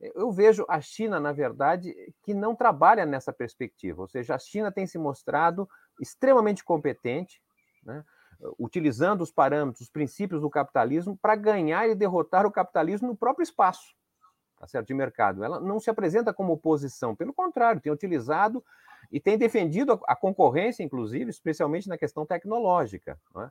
Eu 0.00 0.32
vejo 0.32 0.64
a 0.68 0.80
China, 0.80 1.20
na 1.20 1.32
verdade, 1.32 1.94
que 2.22 2.32
não 2.32 2.54
trabalha 2.54 3.04
nessa 3.04 3.32
perspectiva, 3.32 4.00
ou 4.00 4.08
seja, 4.08 4.34
a 4.34 4.38
China 4.38 4.72
tem 4.72 4.86
se 4.86 4.98
mostrado 4.98 5.68
extremamente 6.00 6.64
competente, 6.64 7.42
né? 7.84 8.04
utilizando 8.58 9.20
os 9.20 9.30
parâmetros, 9.30 9.82
os 9.82 9.90
princípios 9.90 10.40
do 10.40 10.48
capitalismo 10.48 11.18
para 11.20 11.36
ganhar 11.36 11.86
e 11.86 11.94
derrotar 11.94 12.46
o 12.46 12.50
capitalismo 12.50 13.08
no 13.08 13.16
próprio 13.16 13.42
espaço 13.42 13.94
tá 14.60 14.66
certo, 14.66 14.88
de 14.88 14.94
mercado. 14.94 15.42
Ela 15.42 15.58
não 15.58 15.80
se 15.80 15.88
apresenta 15.88 16.34
como 16.34 16.52
oposição, 16.52 17.16
pelo 17.16 17.32
contrário, 17.32 17.80
tem 17.80 17.90
utilizado 17.90 18.62
e 19.10 19.18
tem 19.18 19.38
defendido 19.38 19.98
a, 20.06 20.14
concorrência, 20.14 20.82
inclusive, 20.82 21.30
especialmente 21.30 21.88
na 21.88 21.96
questão 21.96 22.26
tecnológica. 22.26 23.18
É? 23.38 23.48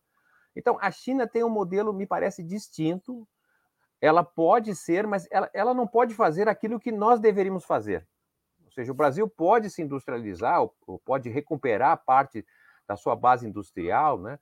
Então, 0.56 0.78
a 0.80 0.92
China 0.92 1.28
tem 1.28 1.44
um 1.44 1.50
modelo, 1.50 1.92
me 1.92 2.06
parece, 2.06 2.44
distinto. 2.44 3.28
Ela 4.02 4.24
pode 4.24 4.76
ser, 4.76 5.06
mas 5.06 5.28
ela, 5.30 5.50
ela 5.54 5.74
não 5.74 5.86
pode 5.86 6.14
fazer 6.14 6.48
aquilo 6.48 6.80
que 6.80 6.92
nós 6.92 7.20
deveríamos 7.20 7.66
fazer. 7.66 8.08
Ou 8.66 8.72
seja, 8.72 8.92
o 8.92 8.96
Brasil 8.96 9.28
pode 9.28 9.70
se 9.70 9.82
industrializar, 9.82 10.62
ou, 10.62 11.00
pode 11.00 11.30
recuperar 11.30 12.04
parte 12.06 12.46
da 12.88 12.96
sua 12.96 13.16
base 13.16 13.48
industrial, 13.48 14.20
né? 14.20 14.40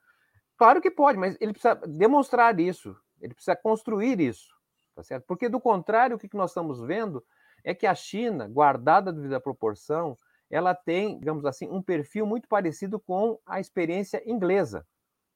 Claro 0.57 0.81
que 0.81 0.91
pode, 0.91 1.17
mas 1.17 1.37
ele 1.39 1.53
precisa 1.53 1.75
demonstrar 1.75 2.59
isso, 2.59 2.95
ele 3.21 3.33
precisa 3.33 3.55
construir 3.55 4.19
isso, 4.19 4.47
tá 4.95 5.03
certo? 5.03 5.25
Porque 5.27 5.47
do 5.47 5.59
contrário, 5.59 6.15
o 6.15 6.19
que 6.19 6.35
nós 6.35 6.51
estamos 6.51 6.81
vendo 6.81 7.23
é 7.63 7.73
que 7.73 7.85
a 7.85 7.93
China, 7.93 8.47
guardada 8.47 9.09
a 9.11 9.13
devida 9.13 9.39
proporção, 9.39 10.17
ela 10.49 10.73
tem, 10.73 11.19
digamos 11.19 11.45
assim, 11.45 11.69
um 11.69 11.81
perfil 11.81 12.25
muito 12.25 12.47
parecido 12.47 12.99
com 12.99 13.39
a 13.45 13.59
experiência 13.59 14.21
inglesa. 14.25 14.85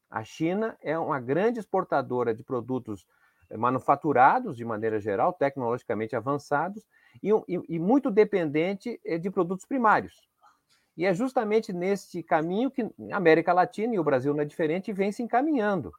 A 0.09 0.23
China 0.23 0.77
é 0.81 0.97
uma 0.97 1.19
grande 1.19 1.59
exportadora 1.59 2.33
de 2.33 2.43
produtos 2.43 3.05
manufaturados, 3.57 4.55
de 4.55 4.65
maneira 4.65 4.99
geral, 4.99 5.33
tecnologicamente 5.33 6.15
avançados, 6.15 6.85
e, 7.21 7.29
e, 7.47 7.61
e 7.75 7.79
muito 7.79 8.09
dependente 8.09 8.99
eh, 9.05 9.17
de 9.17 9.29
produtos 9.29 9.65
primários. 9.65 10.21
E 10.95 11.05
é 11.05 11.13
justamente 11.13 11.71
neste 11.71 12.21
caminho 12.21 12.69
que 12.69 12.81
a 13.11 13.17
América 13.17 13.53
Latina, 13.53 13.95
e 13.95 13.99
o 13.99 14.03
Brasil 14.03 14.33
não 14.33 14.41
é 14.41 14.45
diferente, 14.45 14.93
vem 14.93 15.11
se 15.11 15.23
encaminhando. 15.23 15.91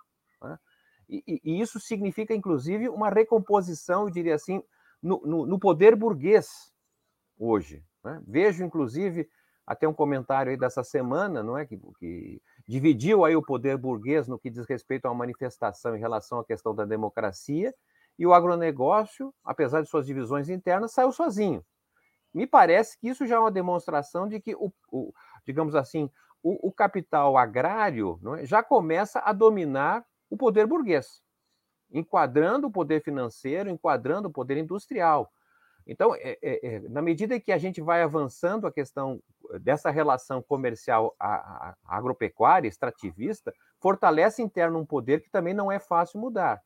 Né? 0.43 0.59
E, 1.09 1.41
e, 1.45 1.61
isso 1.61 1.81
significa, 1.81 2.35
inclusive, 2.35 2.89
uma 2.89 3.11
recomposição, 3.11 4.05
eu 4.05 4.11
diria 4.11 4.35
assim, 4.35 4.63
no, 5.03 5.21
no, 5.25 5.47
no 5.47 5.59
poder 5.59 5.97
burguês 5.97 6.73
hoje. 7.39 7.85
Né? 8.05 8.23
Vejo, 8.27 8.65
inclusive, 8.65 9.29
até 9.67 9.89
um 9.89 9.95
comentário 9.95 10.51
aí 10.51 10.57
dessa 10.57 10.83
semana, 10.83 11.43
não 11.43 11.57
é 11.59 11.67
que, 11.67 11.79
que, 11.99 12.41
dividiu 12.67 13.25
aí 13.25 13.37
o 13.37 13.43
poder 13.43 13.77
burguês 13.77 14.29
no 14.29 14.39
que 14.39 14.51
diz 14.51 14.67
respeito 14.67 15.07
uma 15.07 15.15
manifestação 15.15 15.97
em 15.97 16.01
relação 16.01 16.39
à 16.39 16.45
questão 16.45 16.75
da 16.75 16.85
democracia, 16.85 17.75
e 18.19 18.27
o 18.27 18.35
agronegócio, 18.35 19.35
apesar 19.45 19.83
de 19.83 19.89
suas 19.89 20.07
divisões 20.07 20.49
internas, 20.49 20.93
saiu 20.93 21.13
sozinho. 21.13 21.65
Me 22.33 22.47
parece 22.47 22.99
que 22.99 23.09
isso 23.09 23.27
já 23.27 23.37
é 23.37 23.39
uma 23.39 23.51
demonstração 23.51 24.29
de 24.29 24.41
que, 24.41 24.55
o, 24.55 24.73
o 24.91 25.13
digamos 25.47 25.75
assim, 25.75 26.11
o, 26.43 26.69
o, 26.69 26.73
capital 26.73 27.37
agrário 27.37 28.19
é, 28.39 28.47
já 28.47 28.63
começa 28.63 29.21
a 29.21 29.33
dominar 29.33 30.05
o 30.31 30.37
poder 30.37 30.67
burguês, 30.67 31.23
enquadrando 31.91 32.67
o 32.67 32.71
poder 32.71 33.03
financeiro, 33.03 33.71
enquadrando 33.71 34.29
o 34.29 34.33
poder 34.33 34.57
industrial. 34.57 35.31
Então, 35.87 36.15
é, 36.15 36.39
é, 36.43 36.67
é, 36.67 36.81
na 36.89 37.03
medida 37.03 37.39
que 37.41 37.53
a 37.53 37.59
gente 37.59 37.81
vai 37.81 38.03
avançando 38.03 38.67
a 38.67 38.73
questão 38.73 39.23
dessa 39.61 39.91
relação 39.91 40.41
comercial 40.43 41.15
a, 41.19 41.35
a, 41.71 41.77
agropecuária, 41.87 42.69
extrativista, 42.69 43.53
fortalece 43.81 44.43
interno 44.43 44.79
um 44.79 44.87
poder 44.87 45.23
que 45.23 45.31
também 45.31 45.55
não 45.55 45.71
é 45.71 45.79
fácil 45.79 46.21
mudar. 46.21 46.63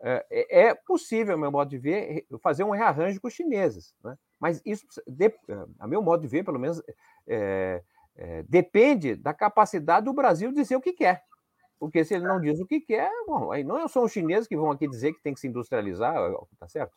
É, 0.00 0.26
é, 0.30 0.62
é 0.66 0.74
possível, 0.74 1.34
a 1.34 1.38
meu 1.38 1.52
modo 1.52 1.70
de 1.70 1.78
ver, 1.78 2.26
fazer 2.42 2.64
um 2.64 2.70
rearranjo 2.70 3.20
com 3.20 3.28
os 3.28 3.34
chineses, 3.34 3.94
né? 4.02 4.16
mas 4.40 4.60
isso, 4.66 4.84
de, 5.06 5.32
a 5.78 5.86
meu 5.86 6.02
modo 6.02 6.22
de 6.22 6.28
ver, 6.28 6.44
pelo 6.44 6.58
menos, 6.58 6.82
depende 8.48 9.14
da 9.14 9.32
capacidade 9.32 10.04
do 10.04 10.12
Brasil 10.12 10.52
dizer 10.52 10.74
o 10.74 10.80
que 10.80 10.92
quer. 10.92 11.22
Porque 11.78 12.04
se 12.04 12.14
ele 12.14 12.26
não 12.26 12.40
diz 12.40 12.60
o 12.60 12.66
que 12.66 12.80
quer, 12.80 13.10
bom, 13.26 13.50
aí 13.50 13.64
não 13.64 13.88
são 13.88 14.04
os 14.04 14.12
chineses 14.12 14.46
que 14.46 14.56
vão 14.56 14.70
aqui 14.70 14.86
dizer 14.86 15.12
que 15.12 15.22
tem 15.22 15.34
que 15.34 15.40
se 15.40 15.48
industrializar, 15.48 16.14
tá 16.58 16.68
certo? 16.68 16.96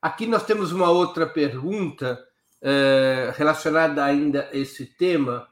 Aqui 0.00 0.26
nós 0.26 0.44
temos 0.44 0.72
uma 0.72 0.90
outra 0.90 1.26
pergunta 1.26 2.18
é, 2.62 3.32
relacionada 3.36 4.04
ainda 4.04 4.48
a 4.50 4.56
esse 4.56 4.86
tema. 4.86 5.46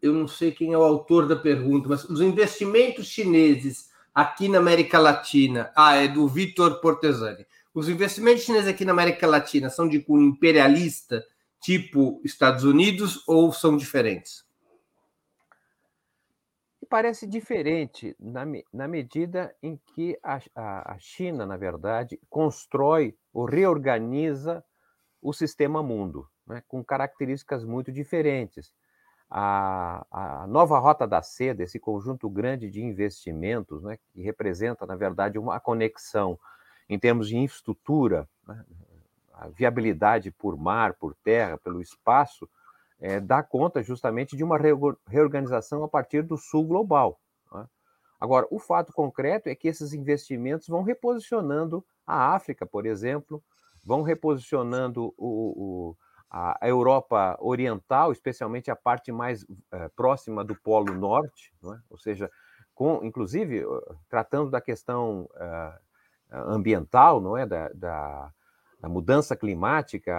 Eu, 0.00 0.12
não 0.12 0.28
sei 0.28 0.52
quem 0.52 0.72
é 0.72 0.78
o 0.78 0.82
autor 0.82 1.26
da 1.26 1.36
pergunta, 1.36 1.88
mas 1.88 2.04
os 2.04 2.20
investimentos 2.20 3.06
chineses 3.06 3.90
aqui 4.14 4.48
na 4.48 4.58
América 4.58 4.98
Latina. 4.98 5.72
Ah, 5.76 5.96
é 5.96 6.08
do 6.08 6.26
Vitor 6.28 6.80
Portesani. 6.80 7.44
Os 7.74 7.88
investimentos 7.88 8.44
chineses 8.44 8.68
aqui 8.68 8.84
na 8.84 8.92
América 8.92 9.26
Latina 9.26 9.68
são 9.68 9.88
de 9.88 9.98
cunho 9.98 10.28
imperialista, 10.28 11.24
tipo 11.60 12.20
Estados 12.24 12.64
Unidos, 12.64 13.22
ou 13.26 13.52
são 13.52 13.76
diferentes? 13.76 14.44
parece 16.94 17.26
diferente 17.26 18.14
na, 18.20 18.44
na 18.72 18.86
medida 18.86 19.52
em 19.60 19.76
que 19.84 20.16
a, 20.22 20.38
a 20.54 20.96
China, 20.96 21.44
na 21.44 21.56
verdade, 21.56 22.20
constrói 22.30 23.16
ou 23.34 23.44
reorganiza 23.44 24.64
o 25.20 25.32
sistema 25.32 25.82
mundo, 25.82 26.28
né, 26.46 26.62
com 26.68 26.84
características 26.84 27.64
muito 27.64 27.90
diferentes. 27.90 28.72
A, 29.28 30.06
a, 30.10 30.46
nova 30.46 30.78
Rota 30.78 31.06
da 31.06 31.20
Seda, 31.20 31.64
esse 31.64 31.80
conjunto 31.80 32.30
grande 32.30 32.70
de 32.70 32.80
investimentos, 32.80 33.82
né, 33.82 33.98
que 34.12 34.22
representa, 34.22 34.86
na 34.86 34.94
verdade, 34.94 35.38
uma 35.38 35.58
conexão 35.58 36.38
em 36.88 36.98
termos 36.98 37.28
de 37.28 37.36
infraestrutura, 37.36 38.28
né, 38.46 38.64
a 39.32 39.48
viabilidade 39.48 40.30
por 40.30 40.56
mar, 40.56 40.94
por 40.94 41.14
terra, 41.16 41.58
pelo 41.58 41.80
espaço, 41.80 42.48
é, 43.00 43.18
dá 43.18 43.42
conta 43.42 43.82
justamente 43.82 44.36
de 44.36 44.44
uma 44.44 44.58
reorganização 45.08 45.82
a 45.82 45.88
partir 45.88 46.22
do 46.22 46.36
sul 46.36 46.64
global. 46.64 47.20
Agora, 48.24 48.46
o 48.50 48.58
fato 48.58 48.90
concreto 48.90 49.50
é 49.50 49.54
que 49.54 49.68
esses 49.68 49.92
investimentos 49.92 50.66
vão 50.66 50.82
reposicionando 50.82 51.84
a 52.06 52.34
África, 52.34 52.64
por 52.64 52.86
exemplo, 52.86 53.44
vão 53.84 54.00
reposicionando 54.00 55.12
o, 55.18 55.28
o, 55.28 55.96
a 56.30 56.66
Europa 56.66 57.36
Oriental, 57.38 58.12
especialmente 58.12 58.70
a 58.70 58.76
parte 58.76 59.12
mais 59.12 59.44
é, 59.70 59.90
próxima 59.90 60.42
do 60.42 60.54
Polo 60.54 60.94
Norte, 60.94 61.52
é? 61.64 61.78
ou 61.90 61.98
seja, 61.98 62.30
com, 62.74 63.04
inclusive 63.04 63.62
tratando 64.08 64.50
da 64.50 64.58
questão 64.58 65.28
é, 65.36 65.78
ambiental, 66.32 67.20
não 67.20 67.36
é, 67.36 67.44
da, 67.44 67.68
da 67.74 68.32
a 68.82 68.88
mudança 68.88 69.36
climática, 69.36 70.14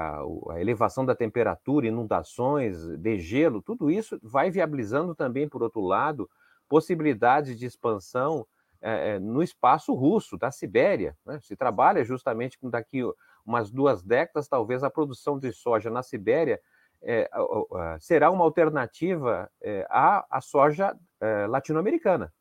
a 0.51 0.61
elevação 0.61 1.03
da 1.03 1.15
temperatura, 1.15 1.87
inundações, 1.87 2.85
degelo, 2.99 3.63
tudo 3.63 3.89
isso 3.89 4.19
vai 4.21 4.51
viabilizando 4.51 5.15
também, 5.15 5.49
por 5.49 5.63
outro 5.63 5.81
lado, 5.81 6.29
possibilidades 6.67 7.57
de 7.57 7.65
expansão 7.65 8.45
é, 8.81 9.19
no 9.19 9.41
espaço 9.41 9.93
russo, 9.93 10.37
da 10.37 10.51
Sibéria. 10.51 11.17
Né? 11.25 11.39
Se 11.41 11.55
trabalha 11.55 12.03
justamente 12.03 12.59
com 12.59 12.69
daqui 12.69 13.01
umas 13.45 13.71
duas 13.71 14.03
décadas, 14.03 14.47
talvez 14.47 14.83
a 14.83 14.89
produção 14.89 15.39
de 15.39 15.51
soja 15.51 15.89
na 15.89 16.03
Sibéria 16.03 16.59
é, 17.01 17.29
será 17.99 18.31
uma 18.31 18.43
alternativa 18.43 19.49
é, 19.61 19.85
à, 19.89 20.25
à, 20.29 20.41
soja 20.41 20.97
latino-americana, 21.49 22.31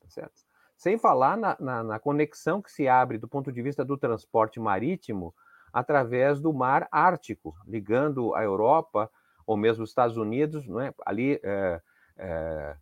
tá 0.00 0.08
certo? 0.08 0.42
Sem 0.76 0.98
falar 0.98 1.36
na, 1.36 1.56
na, 1.60 1.84
na 1.84 1.98
conexão 2.00 2.60
que 2.60 2.70
se 2.70 2.88
abre 2.88 3.16
do 3.16 3.28
ponto 3.28 3.52
de 3.52 3.62
vista 3.62 3.84
do 3.84 3.96
transporte 3.96 4.58
marítimo 4.58 5.34
através 5.72 6.40
do 6.40 6.52
mar 6.52 6.86
Ártico, 6.90 7.54
ligando 7.66 8.34
a 8.34 8.42
Europa 8.42 9.10
ou 9.46 9.56
mesmo 9.56 9.82
os 9.82 9.90
Estados 9.90 10.16
Unidos, 10.16 10.66
não 10.68 10.80
é? 10.80 10.94
ali 11.04 11.40
é, 11.42 11.80
é, 12.16 12.76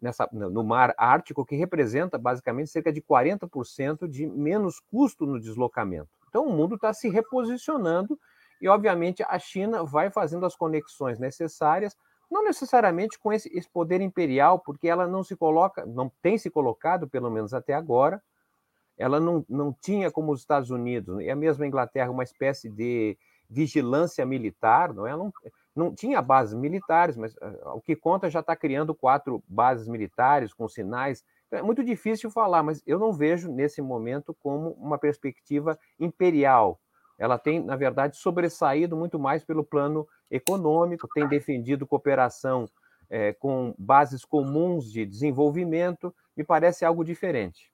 nessa, 0.00 0.28
no 0.32 0.64
mar 0.64 0.94
Ártico, 0.96 1.44
que 1.44 1.56
representa 1.56 2.18
basicamente 2.18 2.70
cerca 2.70 2.92
de 2.92 3.00
40% 3.00 4.08
de 4.08 4.26
menos 4.26 4.80
custo 4.80 5.26
no 5.26 5.40
deslocamento. 5.40 6.08
Então 6.28 6.46
o 6.46 6.52
mundo 6.52 6.76
está 6.76 6.92
se 6.92 7.08
reposicionando 7.08 8.18
e, 8.60 8.68
obviamente, 8.68 9.22
a 9.26 9.38
China 9.38 9.84
vai 9.84 10.10
fazendo 10.10 10.46
as 10.46 10.56
conexões 10.56 11.18
necessárias, 11.18 11.96
não 12.30 12.42
necessariamente 12.42 13.18
com 13.18 13.32
esse, 13.32 13.48
esse 13.56 13.68
poder 13.70 14.00
imperial, 14.00 14.58
porque 14.58 14.88
ela 14.88 15.06
não 15.06 15.22
se 15.22 15.36
coloca, 15.36 15.84
não 15.86 16.10
tem 16.22 16.38
se 16.38 16.50
colocado, 16.50 17.08
pelo 17.08 17.30
menos 17.30 17.52
até 17.54 17.74
agora, 17.74 18.22
ela 18.98 19.20
não, 19.20 19.44
não 19.48 19.72
tinha 19.72 20.10
como 20.10 20.32
os 20.32 20.40
Estados 20.40 20.70
Unidos 20.70 21.20
e 21.20 21.30
a 21.30 21.36
mesma 21.36 21.66
Inglaterra 21.66 22.10
uma 22.10 22.24
espécie 22.24 22.68
de 22.70 23.16
vigilância 23.48 24.24
militar, 24.24 24.92
não 24.92 25.06
é? 25.06 25.12
Não, 25.14 25.32
não 25.76 25.94
tinha 25.94 26.22
bases 26.22 26.54
militares, 26.54 27.16
mas 27.16 27.34
uh, 27.34 27.74
o 27.74 27.80
que 27.80 27.94
conta 27.94 28.30
já 28.30 28.40
está 28.40 28.56
criando 28.56 28.94
quatro 28.94 29.42
bases 29.46 29.86
militares 29.86 30.54
com 30.54 30.66
sinais. 30.66 31.22
Então, 31.46 31.58
é 31.58 31.62
muito 31.62 31.84
difícil 31.84 32.30
falar, 32.30 32.62
mas 32.62 32.82
eu 32.86 32.98
não 32.98 33.12
vejo 33.12 33.52
nesse 33.52 33.82
momento 33.82 34.34
como 34.42 34.70
uma 34.70 34.98
perspectiva 34.98 35.78
imperial. 36.00 36.80
Ela 37.18 37.38
tem, 37.38 37.62
na 37.62 37.76
verdade, 37.76 38.16
sobressaído 38.16 38.96
muito 38.96 39.18
mais 39.18 39.44
pelo 39.44 39.62
plano 39.62 40.06
econômico, 40.30 41.08
tem 41.14 41.28
defendido 41.28 41.86
cooperação 41.86 42.68
é, 43.08 43.32
com 43.34 43.74
bases 43.78 44.24
comuns 44.24 44.90
de 44.90 45.06
desenvolvimento, 45.06 46.14
me 46.36 46.42
parece 46.42 46.84
algo 46.84 47.04
diferente. 47.04 47.70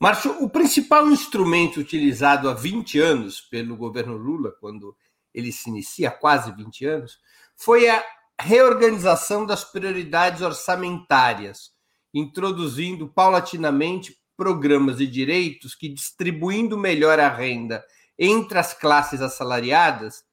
Márcio, 0.00 0.42
o 0.42 0.48
principal 0.48 1.08
instrumento 1.08 1.80
utilizado 1.80 2.48
há 2.48 2.54
20 2.54 3.00
anos 3.00 3.40
pelo 3.40 3.76
governo 3.76 4.16
Lula, 4.16 4.52
quando 4.60 4.94
ele 5.38 5.52
se 5.52 5.70
inicia 5.70 6.08
há 6.08 6.12
quase 6.12 6.52
20 6.52 6.84
anos, 6.84 7.18
foi 7.56 7.88
a 7.88 8.04
reorganização 8.40 9.46
das 9.46 9.64
prioridades 9.64 10.42
orçamentárias, 10.42 11.72
introduzindo 12.12 13.08
paulatinamente 13.08 14.16
programas 14.36 14.98
de 14.98 15.06
direitos 15.06 15.74
que, 15.74 15.88
distribuindo 15.88 16.76
melhor 16.76 17.18
a 17.20 17.28
renda 17.28 17.84
entre 18.18 18.58
as 18.58 18.74
classes 18.74 19.20
assalariadas, 19.20 20.24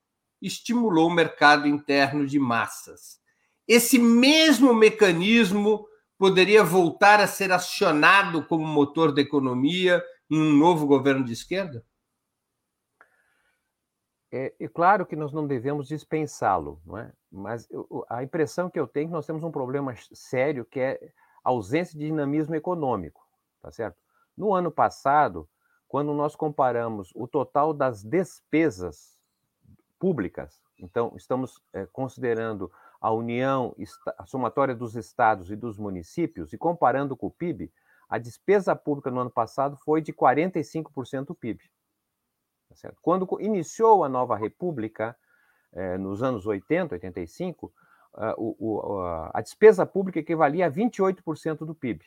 estimulou 0.42 1.08
o 1.10 1.14
mercado 1.14 1.68
interno 1.68 2.26
de 2.26 2.40
massas. 2.40 3.20
Esse 3.68 3.98
mesmo 3.98 4.74
mecanismo 4.74 5.86
poderia 6.18 6.64
voltar 6.64 7.20
a 7.20 7.28
ser 7.28 7.52
acionado 7.52 8.46
como 8.46 8.66
motor 8.66 9.14
da 9.14 9.22
economia 9.22 10.04
em 10.30 10.40
um 10.40 10.54
novo 10.54 10.88
governo 10.88 11.24
de 11.24 11.34
esquerda? 11.34 11.84
É, 14.36 14.54
é 14.60 14.68
claro 14.68 15.06
que 15.06 15.16
nós 15.16 15.32
não 15.32 15.48
devemos 15.48 15.88
dispensá-lo, 15.88 16.82
não 16.86 16.98
é? 16.98 17.10
mas 17.32 17.66
eu, 17.72 18.06
a 18.10 18.22
impressão 18.22 18.70
que 18.70 18.78
eu 18.78 18.86
tenho 18.86 19.06
é 19.06 19.08
que 19.08 19.14
nós 19.14 19.26
temos 19.26 19.46
um 19.46 19.52
problema 19.52 19.96
sério 20.12 20.66
que 20.66 20.78
é 20.78 21.00
a 21.42 21.52
ausência 21.52 21.98
de 21.98 22.06
dinamismo 22.06 22.54
econômico, 22.54 23.26
tá 23.62 23.72
certo? 23.72 23.98
No 24.36 24.54
ano 24.54 24.70
passado, 24.70 25.48
quando 25.88 26.14
nós 26.14 26.36
comparamos 26.36 27.14
o 27.16 27.30
total 27.30 27.74
das 27.74 28.04
despesas 28.04 29.18
públicas, 29.98 30.62
então 30.78 31.14
estamos 31.16 31.62
é, 31.72 31.86
considerando 31.86 32.70
a 33.00 33.12
união, 33.12 33.74
a 34.18 34.26
somatória 34.26 34.76
dos 34.76 34.98
estados 34.98 35.50
e 35.50 35.56
dos 35.56 35.78
municípios, 35.78 36.52
e 36.52 36.58
comparando 36.58 37.16
com 37.16 37.28
o 37.28 37.32
PIB, 37.32 37.72
a 38.10 38.18
despesa 38.18 38.76
pública 38.76 39.10
no 39.10 39.22
ano 39.22 39.32
passado 39.32 39.78
foi 39.78 40.02
de 40.02 40.12
45% 40.12 41.28
do 41.28 41.36
PIB. 41.36 41.64
Tá 42.76 42.82
certo? 42.82 42.98
Quando 43.02 43.26
iniciou 43.40 44.04
a 44.04 44.10
nova 44.10 44.36
república, 44.36 45.16
eh, 45.72 45.98
nos 45.98 46.22
anos 46.22 46.46
80, 46.46 46.96
85, 46.96 47.74
uh, 48.14 48.34
o, 48.38 48.56
o, 48.60 49.02
a 49.34 49.42
despesa 49.42 49.86
pública 49.86 50.20
equivalia 50.20 50.68
a 50.68 50.72
28% 50.72 51.60
do 51.60 51.74
PIB. 51.74 52.04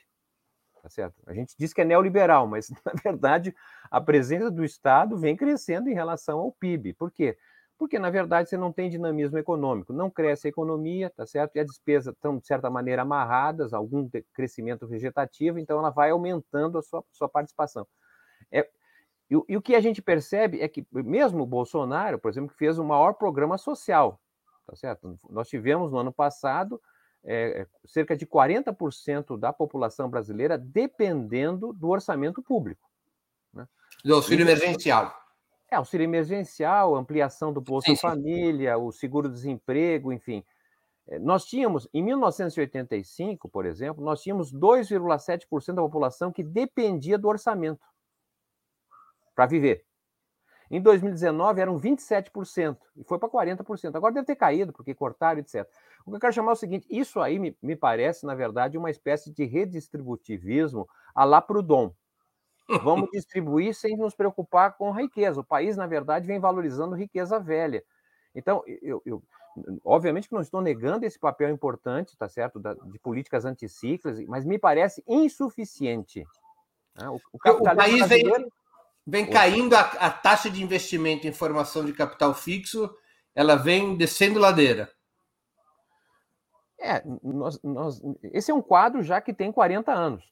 Tá 0.82 0.90
certo? 0.90 1.16
A 1.26 1.32
gente 1.32 1.54
diz 1.58 1.72
que 1.72 1.80
é 1.80 1.84
neoliberal, 1.84 2.46
mas, 2.46 2.68
na 2.84 2.92
verdade, 3.02 3.54
a 3.90 4.00
presença 4.00 4.50
do 4.50 4.62
Estado 4.62 5.16
vem 5.16 5.34
crescendo 5.34 5.88
em 5.88 5.94
relação 5.94 6.38
ao 6.38 6.52
PIB. 6.52 6.92
Por 6.92 7.10
quê? 7.10 7.36
porque 7.78 7.96
na 7.96 8.10
verdade 8.10 8.48
você 8.48 8.56
não 8.56 8.72
tem 8.72 8.90
dinamismo 8.90 9.38
econômico, 9.38 9.92
não 9.92 10.10
cresce 10.10 10.48
a 10.48 10.50
economia, 10.50 11.10
tá 11.10 11.24
certo? 11.24 11.54
E 11.54 11.60
as 11.60 11.66
despesas 11.68 12.12
estão 12.12 12.36
de 12.36 12.44
certa 12.44 12.68
maneira 12.68 13.02
amarradas, 13.02 13.72
algum 13.72 14.10
crescimento 14.34 14.84
vegetativo, 14.88 15.60
então 15.60 15.78
ela 15.78 15.90
vai 15.90 16.10
aumentando 16.10 16.76
a 16.76 16.82
sua, 16.82 17.04
sua 17.12 17.28
participação. 17.28 17.86
É, 18.50 18.68
e, 19.30 19.34
e, 19.48 19.56
o 19.56 19.62
que 19.62 19.74
a 19.74 19.80
gente 19.80 20.00
percebe 20.00 20.60
é 20.60 20.68
que 20.68 20.86
mesmo 20.90 21.42
o 21.42 21.46
Bolsonaro, 21.46 22.18
por 22.18 22.30
exemplo, 22.30 22.54
fez 22.56 22.78
o 22.78 22.84
maior 22.84 23.12
programa 23.14 23.58
social, 23.58 24.20
tá 24.66 24.74
certo? 24.74 25.18
Nós 25.28 25.48
tivemos 25.48 25.92
no 25.92 25.98
ano 25.98 26.12
passado 26.12 26.80
é, 27.24 27.66
cerca 27.84 28.16
de 28.16 28.26
40% 28.26 29.38
da 29.38 29.52
população 29.52 30.08
brasileira 30.08 30.56
dependendo 30.56 31.72
do 31.72 31.88
orçamento 31.88 32.42
público. 32.42 32.88
Né? 33.52 33.66
Do 34.04 34.14
auxílio 34.14 34.44
emergencial. 34.44 35.14
É, 35.70 35.76
auxílio 35.76 36.04
emergencial, 36.04 36.94
ampliação 36.94 37.52
do 37.52 37.60
Bolsa. 37.60 37.94
Família, 37.96 38.78
o 38.78 38.90
seguro-desemprego, 38.90 40.10
enfim. 40.10 40.42
É, 41.06 41.18
nós 41.18 41.44
tínhamos, 41.44 41.86
em 41.92 42.02
1985, 42.02 43.48
por 43.48 43.66
exemplo, 43.66 44.02
nós 44.02 44.22
tínhamos 44.22 44.50
2,7% 44.54 45.74
da 45.74 45.82
população 45.82 46.32
que 46.32 46.42
dependia 46.42 47.18
do 47.18 47.28
orçamento 47.28 47.80
para 49.38 49.46
viver. 49.46 49.84
Em 50.68 50.82
2019 50.82 51.60
eram 51.60 51.78
27% 51.78 52.76
e 52.96 53.04
foi 53.04 53.20
para 53.20 53.28
40%. 53.28 53.94
Agora 53.94 54.12
deve 54.12 54.26
ter 54.26 54.34
caído, 54.34 54.72
porque 54.72 54.92
cortaram, 54.92 55.38
etc. 55.38 55.64
O 56.04 56.10
que 56.10 56.16
eu 56.16 56.20
quero 56.20 56.32
chamar 56.32 56.50
é 56.50 56.54
o 56.54 56.56
seguinte: 56.56 56.88
isso 56.90 57.20
aí 57.20 57.38
me, 57.38 57.56
me 57.62 57.76
parece, 57.76 58.26
na 58.26 58.34
verdade, 58.34 58.76
uma 58.76 58.90
espécie 58.90 59.32
de 59.32 59.44
redistributivismo 59.44 60.88
a 61.14 61.24
lá 61.24 61.40
Proudhon. 61.40 61.92
Vamos 62.82 63.10
distribuir 63.12 63.74
sem 63.74 63.96
nos 63.96 64.12
preocupar 64.12 64.76
com 64.76 64.90
riqueza. 64.90 65.40
O 65.40 65.44
país, 65.44 65.76
na 65.76 65.86
verdade, 65.86 66.26
vem 66.26 66.40
valorizando 66.40 66.96
riqueza 66.96 67.38
velha. 67.38 67.84
Então, 68.34 68.64
eu, 68.66 69.00
eu 69.06 69.22
obviamente 69.84 70.28
que 70.28 70.34
não 70.34 70.42
estou 70.42 70.60
negando 70.60 71.06
esse 71.06 71.18
papel 71.18 71.48
importante, 71.48 72.16
tá 72.16 72.28
certo, 72.28 72.58
da, 72.58 72.74
de 72.74 72.98
políticas 72.98 73.44
anticiclas, 73.44 74.18
mas 74.26 74.44
me 74.44 74.58
parece 74.58 75.02
insuficiente. 75.06 76.26
Né? 76.96 77.08
O, 77.08 77.14
o, 77.14 77.38
o, 77.50 77.62
país 77.76 78.06
vem, 78.08 78.24
vem 79.08 79.28
caindo 79.28 79.74
a, 79.74 79.80
a, 79.80 80.10
taxa 80.10 80.50
de 80.50 80.62
investimento 80.62 81.26
em 81.26 81.32
formação 81.32 81.84
de 81.84 81.92
capital 81.92 82.34
fixo, 82.34 82.94
ela 83.34 83.56
vem 83.56 83.96
descendo 83.96 84.38
ladeira. 84.38 84.90
É, 86.78 87.02
nós, 87.22 87.60
nós, 87.62 88.02
esse 88.22 88.50
é 88.50 88.54
um 88.54 88.62
quadro 88.62 89.02
já 89.02 89.20
que 89.20 89.34
tem 89.34 89.50
40 89.50 89.92
anos 89.92 90.24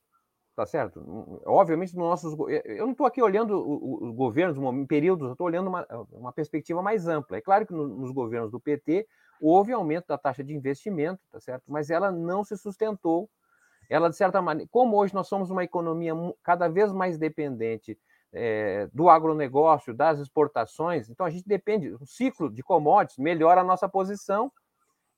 tá 0.57 0.65
certo? 0.65 1.05
Obviamente, 1.45 1.95
nossos, 1.95 2.35
eu 2.65 2.87
não 2.87 2.93
estou 2.93 3.07
aqui 3.07 3.21
olhando 3.21 3.61
os 3.61 4.17
governos 4.17 4.59
períodos, 4.87 5.27
eu 5.27 5.33
estou 5.33 5.47
olhando 5.47 5.69
uma, 5.69 5.87
uma 6.11 6.33
perspectiva 6.33 6.81
mais 6.81 7.07
ampla. 7.07 7.37
É 7.37 7.43
claro 7.43 7.67
que 7.67 7.75
nos 7.75 8.11
governos 8.11 8.51
do 8.51 8.59
PT 8.59 9.07
houve 9.39 9.75
aumento 9.75 10.07
da 10.07 10.17
taxa 10.17 10.43
de 10.43 10.55
investimento, 10.55 11.21
tá 11.31 11.39
certo? 11.39 11.65
Mas 11.69 11.91
ela 11.91 12.11
não 12.11 12.43
se 12.43 12.57
sustentou. 12.57 13.29
Ela, 13.91 14.09
de 14.09 14.17
certa 14.17 14.41
maneira, 14.41 14.67
como 14.73 14.97
hoje 14.97 15.15
nós 15.15 15.29
somos 15.29 15.51
uma 15.51 15.63
economia 15.63 16.15
cada 16.43 16.69
vez 16.69 16.91
mais 16.91 17.19
dependente 17.19 17.99
é, 18.33 18.89
do 18.93 19.09
agronegócio, 19.09 19.95
das 19.95 20.19
exportações, 20.19 21.09
então 21.09 21.25
a 21.25 21.31
gente 21.31 21.47
depende, 21.47 21.91
o 21.95 22.07
ciclo 22.07 22.51
de 22.51 22.63
commodities 22.63 23.19
melhora 23.19 23.61
a 23.61 23.65
nossa 23.65 23.89
posição 23.89 24.53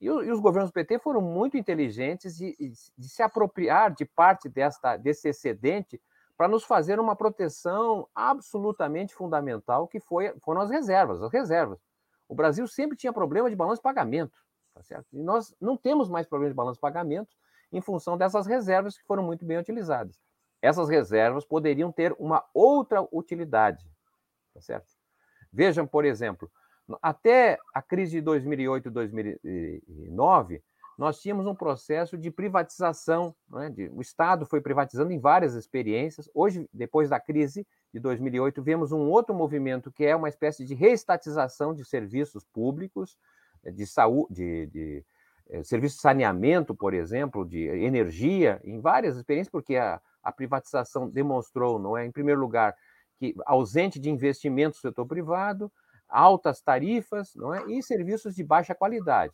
e, 0.00 0.08
o, 0.08 0.22
e, 0.22 0.30
os 0.30 0.40
governos 0.40 0.70
do 0.70 0.74
PT 0.74 0.98
foram 1.00 1.20
muito 1.20 1.56
inteligentes 1.56 2.36
de, 2.36 2.54
de 2.96 3.08
se 3.08 3.22
apropriar 3.22 3.92
de 3.92 4.04
parte 4.04 4.48
desta, 4.48 4.96
desse 4.96 5.28
excedente 5.28 6.00
para 6.36 6.46
nos 6.46 6.62
fazer 6.62 7.00
uma 7.00 7.16
proteção 7.16 8.08
absolutamente 8.14 9.12
fundamental, 9.12 9.88
que 9.88 9.98
foi, 9.98 10.32
foram 10.40 10.60
as 10.60 10.70
reservas. 10.70 11.20
As 11.20 11.32
reservas. 11.32 11.80
O 12.28 12.34
Brasil 12.34 12.66
sempre 12.68 12.96
tinha 12.96 13.12
problema 13.12 13.50
de 13.50 13.56
balanço 13.56 13.80
de 13.80 13.82
pagamento, 13.82 14.38
tá 14.72 14.82
certo? 14.82 15.06
E 15.12 15.20
nós 15.20 15.52
não 15.60 15.76
temos 15.76 16.08
mais 16.08 16.28
problema 16.28 16.50
de 16.50 16.56
balanço 16.56 16.76
de 16.76 16.80
pagamento 16.80 17.34
em 17.72 17.80
função 17.80 18.16
dessas 18.16 18.46
reservas 18.46 18.96
que 18.96 19.04
foram 19.04 19.22
muito 19.24 19.44
bem 19.44 19.58
utilizadas. 19.58 20.16
Essas 20.60 20.88
reservas 20.88 21.44
poderiam 21.44 21.92
ter 21.92 22.14
uma 22.18 22.44
outra 22.52 23.06
utilidade, 23.12 23.88
tá 24.52 24.60
certo? 24.60 24.92
Vejam, 25.52 25.86
por 25.86 26.04
exemplo, 26.04 26.50
até 27.02 27.58
a 27.74 27.82
crise 27.82 28.12
de 28.12 28.20
2008 28.20 28.90
2009, 28.90 30.62
nós 30.98 31.20
tínhamos 31.20 31.46
um 31.46 31.54
processo 31.54 32.18
de 32.18 32.28
privatização. 32.28 33.32
Né? 33.48 33.72
O 33.92 34.00
Estado 34.00 34.44
foi 34.44 34.60
privatizando 34.60 35.12
em 35.12 35.18
várias 35.20 35.54
experiências. 35.54 36.28
Hoje, 36.34 36.68
depois 36.72 37.08
da 37.08 37.20
crise 37.20 37.64
de 37.94 38.00
2008, 38.00 38.60
vemos 38.60 38.90
um 38.90 39.08
outro 39.08 39.32
movimento 39.32 39.92
que 39.92 40.04
é 40.04 40.16
uma 40.16 40.28
espécie 40.28 40.64
de 40.64 40.74
reestatização 40.74 41.72
de 41.72 41.84
serviços 41.84 42.44
públicos, 42.44 43.16
eh, 43.64 43.70
de 43.70 43.86
saúde, 43.86 44.34
de, 44.34 44.66
de 44.66 45.04
eh, 45.50 45.62
serviço 45.62 45.96
de 45.96 46.02
saneamento, 46.02 46.74
por 46.74 46.92
exemplo, 46.92 47.44
de 47.44 47.60
energia, 47.60 48.60
em 48.64 48.80
várias 48.80 49.16
experiências, 49.16 49.52
porque 49.52 49.76
a, 49.76 50.00
a 50.28 50.32
privatização 50.32 51.08
demonstrou, 51.08 51.78
não 51.78 51.96
é, 51.96 52.04
em 52.04 52.12
primeiro 52.12 52.40
lugar, 52.40 52.76
que 53.18 53.34
ausente 53.46 53.98
de 53.98 54.10
investimento 54.10 54.76
do 54.76 54.80
setor 54.80 55.06
privado, 55.06 55.72
altas 56.08 56.60
tarifas 56.60 57.34
não 57.34 57.54
é? 57.54 57.64
e 57.66 57.82
serviços 57.82 58.34
de 58.34 58.44
baixa 58.44 58.74
qualidade. 58.74 59.32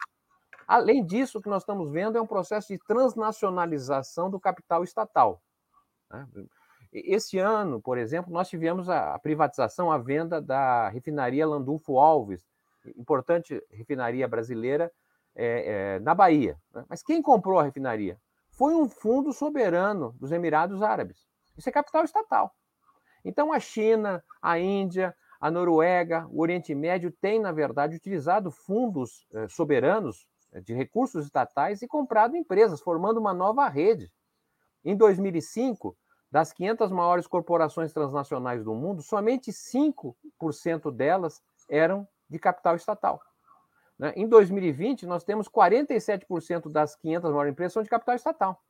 Além 0.66 1.04
disso, 1.04 1.38
o 1.38 1.42
que 1.42 1.48
nós 1.48 1.62
estamos 1.62 1.90
vendo 1.90 2.16
é 2.16 2.20
um 2.20 2.26
processo 2.26 2.68
de 2.68 2.78
transnacionalização 2.78 4.30
do 4.30 4.40
capital 4.40 4.83
estatal. 4.83 5.42
Né? 6.11 6.26
Esse 6.92 7.38
ano, 7.38 7.83
por 7.83 7.98
exemplo, 7.98 8.33
nós 8.33 8.48
tivemos 8.48 8.88
a 8.88 9.18
privatização, 9.18 9.90
a 9.90 9.98
venda 9.98 10.40
da 10.40 10.88
refinaria 10.88 11.46
Landulfo 11.46 11.98
Alves, 11.98 12.46
importante 12.96 13.62
refinaria 13.70 14.28
brasileira 14.28 14.90
é, 15.35 15.96
é, 15.96 16.00
na 16.00 16.14
Bahia. 16.14 16.57
Né? 16.72 16.85
Mas 16.88 17.02
quem 17.02 17.20
comprou 17.20 17.59
a 17.59 17.64
refinaria? 17.64 18.18
Foi 18.54 18.74
um 18.74 18.88
fundo 18.88 19.32
soberano 19.32 20.12
dos 20.18 20.30
Emirados 20.30 20.80
Árabes. 20.80 21.26
Isso 21.56 21.68
é 21.68 21.72
capital 21.72 22.04
estatal. 22.04 22.54
Então, 23.24 23.52
a 23.52 23.58
China, 23.58 24.22
a 24.40 24.58
Índia, 24.58 25.14
a 25.40 25.50
Noruega, 25.50 26.26
o 26.30 26.40
Oriente 26.40 26.74
Médio 26.74 27.10
têm, 27.10 27.40
na 27.40 27.52
verdade, 27.52 27.96
utilizado 27.96 28.50
fundos 28.50 29.26
eh, 29.34 29.48
soberanos 29.48 30.26
eh, 30.52 30.60
de 30.60 30.72
recursos 30.72 31.24
estatais 31.24 31.82
e 31.82 31.88
comprado 31.88 32.36
empresas, 32.36 32.80
formando 32.80 33.18
uma 33.18 33.34
nova 33.34 33.68
rede. 33.68 34.12
Em 34.84 34.96
2005, 34.96 35.96
das 36.30 36.52
500 36.52 36.92
maiores 36.92 37.26
corporações 37.26 37.92
transnacionais 37.92 38.62
do 38.62 38.74
mundo, 38.74 39.02
somente 39.02 39.50
5% 39.52 40.92
delas 40.92 41.42
eram 41.68 42.06
de 42.28 42.38
capital 42.38 42.76
estatal. 42.76 43.20
Né? 43.98 44.12
Em 44.16 44.26
2020, 44.26 45.07
nós 45.07 45.24
temos 45.24 45.48
47% 45.48 46.70
das 46.70 46.96
500 46.96 47.30
maiores 47.30 47.52
empresas 47.52 47.72
são 47.72 47.83
de 47.83 47.88
capital 47.88 48.14
estatal 48.14 48.62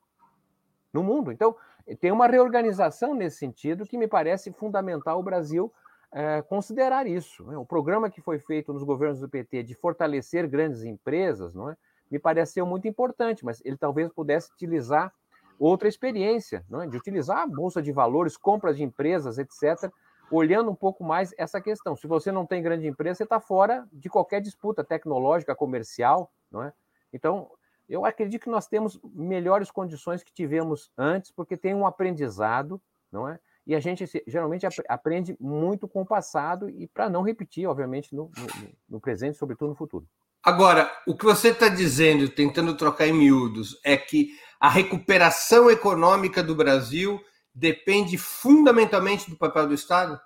no 0.92 1.02
mundo. 1.02 1.32
Então, 1.32 1.56
tem 2.00 2.12
uma 2.12 2.26
reorganização 2.26 3.14
nesse 3.14 3.38
sentido 3.38 3.84
que 3.84 3.98
me 3.98 4.06
parece 4.06 4.52
fundamental 4.52 5.18
o 5.18 5.22
Brasil 5.22 5.72
é, 6.12 6.40
considerar 6.42 7.06
isso. 7.06 7.44
Né? 7.44 7.56
O 7.56 7.66
programa 7.66 8.08
que 8.08 8.20
foi 8.20 8.38
feito 8.38 8.72
nos 8.72 8.84
governos 8.84 9.20
do 9.20 9.28
PT 9.28 9.64
de 9.64 9.74
fortalecer 9.74 10.46
grandes 10.46 10.84
empresas 10.84 11.52
não 11.54 11.70
é? 11.70 11.76
me 12.10 12.18
pareceu 12.18 12.64
muito 12.64 12.86
importante, 12.86 13.44
mas 13.44 13.60
ele 13.64 13.76
talvez 13.76 14.08
pudesse 14.12 14.52
utilizar 14.52 15.12
outra 15.58 15.88
experiência, 15.88 16.64
não 16.70 16.82
é? 16.82 16.86
de 16.86 16.96
utilizar 16.96 17.38
a 17.38 17.46
bolsa 17.46 17.82
de 17.82 17.90
valores, 17.90 18.36
compras 18.36 18.76
de 18.76 18.84
empresas, 18.84 19.38
etc., 19.38 19.90
olhando 20.30 20.70
um 20.70 20.74
pouco 20.74 21.04
mais 21.04 21.34
essa 21.38 21.60
questão. 21.60 21.96
Se 21.96 22.06
você 22.06 22.32
não 22.32 22.46
tem 22.46 22.62
grande 22.62 22.86
empresa, 22.86 23.18
você 23.18 23.24
está 23.24 23.40
fora 23.40 23.86
de 23.92 24.08
qualquer 24.08 24.40
disputa 24.40 24.84
tecnológica, 24.84 25.54
comercial, 25.54 26.30
não 26.50 26.62
é? 26.62 26.72
Então, 27.12 27.50
eu 27.88 28.04
acredito 28.04 28.42
que 28.42 28.50
nós 28.50 28.66
temos 28.66 28.98
melhores 29.04 29.70
condições 29.70 30.22
que 30.22 30.32
tivemos 30.32 30.90
antes, 30.96 31.30
porque 31.30 31.56
tem 31.56 31.74
um 31.74 31.86
aprendizado, 31.86 32.80
não 33.12 33.28
é? 33.28 33.38
E 33.66 33.74
a 33.74 33.80
gente 33.80 34.04
geralmente 34.26 34.66
aprende 34.88 35.36
muito 35.40 35.88
com 35.88 36.02
o 36.02 36.06
passado 36.06 36.68
e 36.68 36.86
para 36.86 37.08
não 37.08 37.22
repetir, 37.22 37.66
obviamente, 37.66 38.14
no, 38.14 38.30
no, 38.36 38.70
no 38.88 39.00
presente, 39.00 39.38
sobretudo 39.38 39.70
no 39.70 39.74
futuro. 39.74 40.06
Agora, 40.42 40.90
o 41.06 41.16
que 41.16 41.24
você 41.24 41.48
está 41.48 41.70
dizendo, 41.70 42.28
tentando 42.28 42.76
trocar 42.76 43.06
em 43.06 43.14
miúdos, 43.14 43.80
é 43.82 43.96
que 43.96 44.32
a 44.60 44.68
recuperação 44.68 45.70
econômica 45.70 46.42
do 46.42 46.54
Brasil 46.54 47.18
depende 47.54 48.18
fundamentalmente 48.18 49.30
do 49.30 49.36
papel 49.36 49.68
do 49.68 49.74
Estado? 49.74 50.20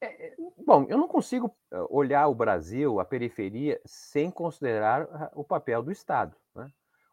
É, 0.00 0.26
é, 0.28 0.36
bom, 0.66 0.86
eu 0.88 0.96
não 0.96 1.08
consigo 1.08 1.54
eh, 1.70 1.86
olhar 1.90 2.26
o 2.28 2.34
Brasil, 2.34 3.00
a 3.00 3.04
periferia, 3.04 3.80
sem 3.84 4.30
considerar 4.30 5.30
o 5.34 5.44
papel 5.44 5.82
do 5.82 5.92
Estado. 5.92 6.36
Né? 6.54 6.70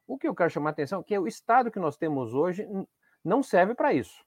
O 0.08 0.18
que 0.18 0.28
eu 0.28 0.36
quero 0.36 0.50
chamar 0.50 0.70
a 0.70 0.74
atenção 0.74 1.02
é 1.02 1.04
que 1.04 1.18
o 1.18 1.28
Estado 1.28 1.72
que 1.72 1.80
nós 1.80 1.98
temos 1.98 2.34
hoje 2.34 2.68
não 3.24 3.44
serve 3.44 3.76
para 3.76 3.94
isso. 3.94 4.24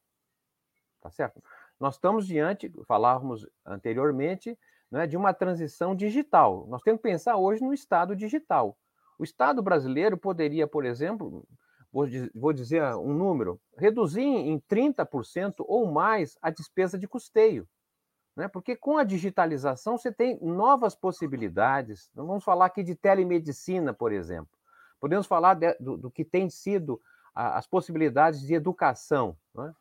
Tá 1.01 1.11
certo? 1.11 1.43
Nós 1.79 1.95
estamos 1.95 2.27
diante, 2.27 2.73
falávamos 2.87 3.47
anteriormente, 3.67 4.59
né, 4.91 5.07
de 5.07 5.17
uma 5.17 5.35
transição 5.35 5.95
digital. 5.95 6.67
Nós 6.69 6.83
temos 6.83 7.01
que 7.01 7.09
pensar 7.09 7.37
hoje 7.37 7.63
no 7.63 7.75
Estado 7.75 8.15
digital. 8.15 8.79
O 9.19 9.25
Estado 9.25 9.63
brasileiro 9.63 10.17
poderia, 10.17 10.67
por 10.67 10.85
exemplo, 10.85 11.47
vou, 11.95 12.09
vou 12.35 12.53
dizer 12.53 12.83
um 12.97 13.15
número, 13.15 13.61
reduzir 13.79 14.21
em 14.21 14.59
30% 14.59 15.55
ou 15.61 15.87
mais 15.87 16.37
a 16.43 16.51
despesa 16.51 16.99
de 16.99 17.07
custeio. 17.07 17.69
Né? 18.35 18.49
Porque 18.49 18.75
com 18.75 18.99
a 18.99 19.05
digitalização 19.05 19.97
você 19.97 20.11
tem 20.11 20.37
novas 20.43 20.97
possibilidades. 20.97 22.11
vamos 22.13 22.43
falar 22.43 22.67
aqui 22.67 22.83
de 22.83 22.97
telemedicina, 22.97 23.95
por 23.95 24.11
exemplo. 24.11 24.59
Podemos 25.01 25.29
falar 25.29 25.55
de, 25.55 25.73
do, 25.75 25.97
do, 25.97 26.11
que 26.11 26.25
tem 26.25 26.51
sido 26.51 27.01
a, 27.33 27.59
as 27.59 27.67
possibilidades 27.69 28.41
de 28.41 28.55
educação. 28.55 29.37
Né? 29.55 29.73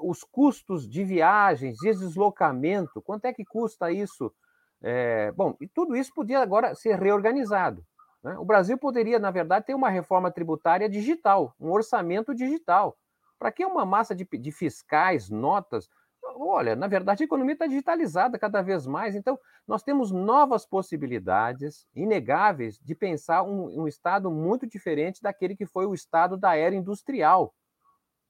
Os 0.00 0.24
custos 0.24 0.88
de 0.88 1.04
viagens, 1.04 1.76
de 1.76 1.90
deslocamento, 1.90 3.02
quanto 3.02 3.26
é 3.26 3.32
que 3.32 3.44
custa 3.44 3.92
isso? 3.92 4.32
É, 4.80 5.32
bom, 5.32 5.54
e 5.60 5.68
tudo 5.68 5.94
isso 5.94 6.14
podia 6.14 6.40
agora 6.40 6.74
ser 6.74 6.98
reorganizado. 6.98 7.84
Né? 8.28 8.36
O 8.38 8.44
Brasil 8.44 8.76
poderia, 8.76 9.18
na 9.18 9.30
verdade, 9.30 9.64
ter 9.64 9.74
uma 9.74 9.88
reforma 9.88 10.30
tributária 10.30 10.86
digital, 10.86 11.54
um 11.58 11.70
orçamento 11.70 12.34
digital. 12.34 12.94
Para 13.38 13.50
que 13.50 13.64
uma 13.64 13.86
massa 13.86 14.14
de, 14.14 14.24
de 14.30 14.52
fiscais, 14.52 15.30
notas? 15.30 15.88
Olha, 16.22 16.76
na 16.76 16.86
verdade, 16.86 17.22
a 17.22 17.26
economia 17.26 17.54
está 17.54 17.66
digitalizada 17.66 18.38
cada 18.38 18.60
vez 18.60 18.86
mais, 18.86 19.14
então 19.14 19.38
nós 19.66 19.82
temos 19.82 20.10
novas 20.10 20.66
possibilidades 20.66 21.86
inegáveis 21.94 22.78
de 22.78 22.94
pensar 22.94 23.44
um, 23.44 23.82
um 23.82 23.88
Estado 23.88 24.30
muito 24.30 24.66
diferente 24.66 25.22
daquele 25.22 25.56
que 25.56 25.64
foi 25.64 25.86
o 25.86 25.94
Estado 25.94 26.36
da 26.36 26.54
era 26.54 26.74
industrial. 26.74 27.54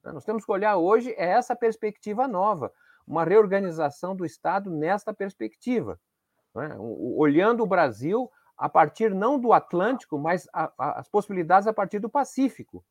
Né? 0.01 0.13
Nós 0.13 0.23
temos 0.23 0.45
que 0.45 0.51
olhar 0.51 0.77
hoje 0.77 1.11
é 1.17 1.25
essa 1.25 1.57
perspectiva 1.57 2.25
nova, 2.25 2.71
uma 3.05 3.25
reorganização 3.25 4.15
do 4.15 4.25
Estado 4.25 4.69
nesta 4.69 5.13
perspectiva. 5.13 5.99
Né? 6.55 6.73
Olhando 6.79 7.63
o 7.63 7.67
Brasil 7.67 8.31
a 8.59 8.67
partir 8.67 9.15
não 9.15 9.39
do 9.39 9.53
Atlântico, 9.53 10.19
mas 10.19 10.47
a, 10.53 10.69
a, 10.77 10.99
as 10.99 11.07
possibilidades 11.07 11.65
a 11.65 11.73
partir 11.73 11.99
do 11.99 12.09
Pacífico. 12.09 12.83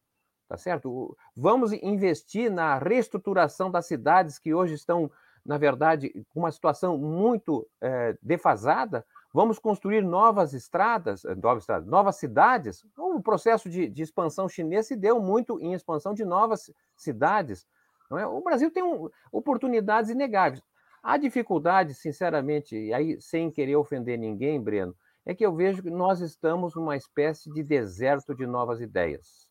Tá 0.48 0.56
certo? 0.56 1.14
Vamos 1.36 1.74
investir 1.74 2.50
na 2.50 2.78
reestruturação 2.78 3.70
das 3.70 3.84
cidades 3.84 4.38
que 4.38 4.54
hoje 4.54 4.72
estão, 4.72 5.10
na 5.44 5.58
verdade, 5.58 6.10
com 6.30 6.40
uma 6.40 6.50
situação 6.50 6.96
muito 6.96 7.68
é, 7.82 8.16
defasada. 8.22 9.04
Vamos 9.30 9.58
construir 9.58 10.02
novas 10.02 10.54
estradas, 10.54 11.22
eh, 11.26 11.34
novas, 11.34 11.64
estradas, 11.64 11.86
novas 11.86 12.16
cidades. 12.16 12.82
O 12.96 13.20
processo 13.20 13.68
de, 13.68 13.90
de, 13.90 14.02
expansão 14.02 14.48
chinês 14.48 14.86
se 14.86 14.96
deu 14.96 15.20
muito 15.20 15.60
em 15.60 15.74
expansão 15.74 16.14
de 16.14 16.24
novas 16.24 16.72
cidades. 16.96 17.66
É? 18.12 18.26
O 18.26 18.40
Brasil 18.40 18.70
tem 18.70 18.82
um, 18.82 19.10
oportunidades 19.30 20.10
inegáveis. 20.10 20.62
A 21.02 21.18
dificuldade, 21.18 21.92
sinceramente, 21.92 22.74
e 22.74 22.94
aí 22.94 23.20
sem 23.20 23.50
querer 23.50 23.76
ofender 23.76 24.18
ninguém, 24.18 24.58
Breno, 24.58 24.96
é 25.28 25.34
que 25.34 25.44
eu 25.44 25.54
vejo 25.54 25.82
que 25.82 25.90
nós 25.90 26.20
estamos 26.20 26.74
numa 26.74 26.96
espécie 26.96 27.52
de 27.52 27.62
deserto 27.62 28.34
de 28.34 28.46
novas 28.46 28.80
ideias. 28.80 29.46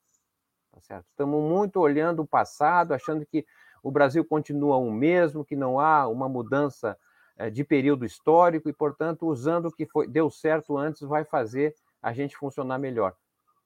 Tá 0.72 0.82
certo? 0.82 1.06
Estamos 1.12 1.40
muito 1.40 1.80
olhando 1.80 2.24
o 2.24 2.28
passado, 2.28 2.96
achando 2.96 3.24
que 3.28 3.46
o 3.84 3.92
Brasil 3.92 4.26
continua 4.26 4.76
o 4.78 4.92
mesmo, 4.92 5.46
que 5.46 5.56
não 5.56 5.80
há 5.80 6.08
uma 6.08 6.28
mudança 6.28 6.98
eh, 7.38 7.52
de 7.52 7.64
período 7.64 8.06
histórico 8.06 8.68
e, 8.68 8.74
portanto, 8.74 9.28
usando 9.28 9.68
o 9.68 9.72
que 9.72 9.86
foi, 9.86 10.08
deu 10.08 10.32
certo 10.32 10.76
antes 10.76 11.02
vai 11.02 11.24
fazer 11.24 11.76
a 12.02 12.12
gente 12.12 12.36
funcionar 12.36 12.80
melhor. 12.80 13.16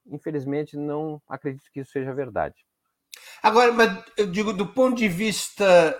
Infelizmente, 0.06 0.76
não 0.76 1.20
acredito 1.26 1.70
que 1.72 1.80
isso 1.80 1.92
seja 1.92 2.12
verdade. 2.12 2.66
Agora, 3.42 3.72
mas 3.72 4.04
eu 4.18 4.30
digo 4.30 4.52
do 4.52 4.66
ponto 4.66 4.96
de 4.96 5.08
vista 5.08 5.98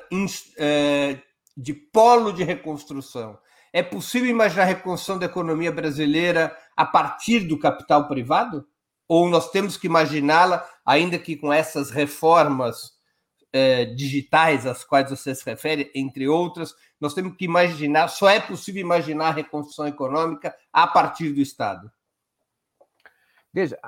eh, 0.59 1.19
de 1.57 1.73
polo 1.73 2.35
de 2.35 2.45
reconstrução, 2.45 3.39
é 3.73 3.83
possível 3.83 4.29
imaginar 4.29 4.65
a 4.65 4.67
reconstrução 4.67 5.19
da 5.19 5.27
economia 5.27 5.73
brasileira 5.73 6.57
a 6.77 6.85
partir 6.85 7.41
do 7.41 7.59
capital 7.59 8.07
privado? 8.07 8.67
Ou 9.09 9.29
nós 9.29 9.51
temos 9.51 9.77
que 9.77 9.87
imaginá-la, 9.87 10.69
ainda 10.85 11.19
que 11.19 11.37
com 11.37 11.53
essas 11.53 11.91
reformas 11.91 12.93
eh, 13.53 13.87
digitais 13.87 14.67
às 14.67 14.85
quais 14.85 15.11
você 15.11 15.35
se 15.35 15.45
refere, 15.45 15.91
entre 15.95 16.29
outras, 16.29 16.75
nós 17.01 17.15
temos 17.15 17.37
que 17.37 17.45
imaginar, 17.45 18.09
só 18.09 18.29
é 18.29 18.41
possível 18.41 18.81
imaginar 18.81 19.29
a 19.29 19.33
reconstrução 19.33 19.87
econômica 19.87 20.55
a 20.73 20.87
partir 20.87 21.33
do 21.33 21.41
Estado? 21.41 21.91
Veja, 23.53 23.79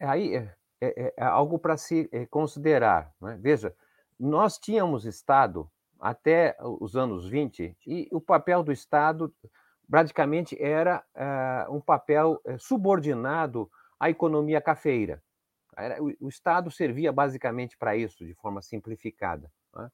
aí 0.00 0.34
é, 0.34 0.54
é, 0.80 1.14
é 1.16 1.24
algo 1.24 1.58
para 1.58 1.76
se 1.76 2.08
eh, 2.12 2.26
considerar. 2.26 3.12
Né? 3.20 3.38
Veja, 3.40 3.74
nós 4.18 4.58
tínhamos 4.58 5.06
Estado 5.06 5.70
até 6.04 6.54
os 6.60 6.96
anos 6.96 7.26
20, 7.26 7.78
e 7.86 8.08
o 8.12 8.20
papel 8.20 8.62
do 8.62 8.70
Estado 8.70 9.34
praticamente 9.90 10.54
era 10.62 11.02
uh, 11.16 11.74
um 11.74 11.80
papel 11.80 12.42
uh, 12.44 12.58
subordinado 12.58 13.70
à 13.98 14.10
economia 14.10 14.60
cafeira. 14.60 15.22
Era, 15.74 16.02
o, 16.02 16.12
o, 16.20 16.28
Estado 16.28 16.70
servia 16.70 17.10
basicamente 17.10 17.78
para 17.78 17.96
isso, 17.96 18.22
de 18.22 18.34
forma 18.34 18.60
simplificada. 18.60 19.50
Né? 19.74 19.90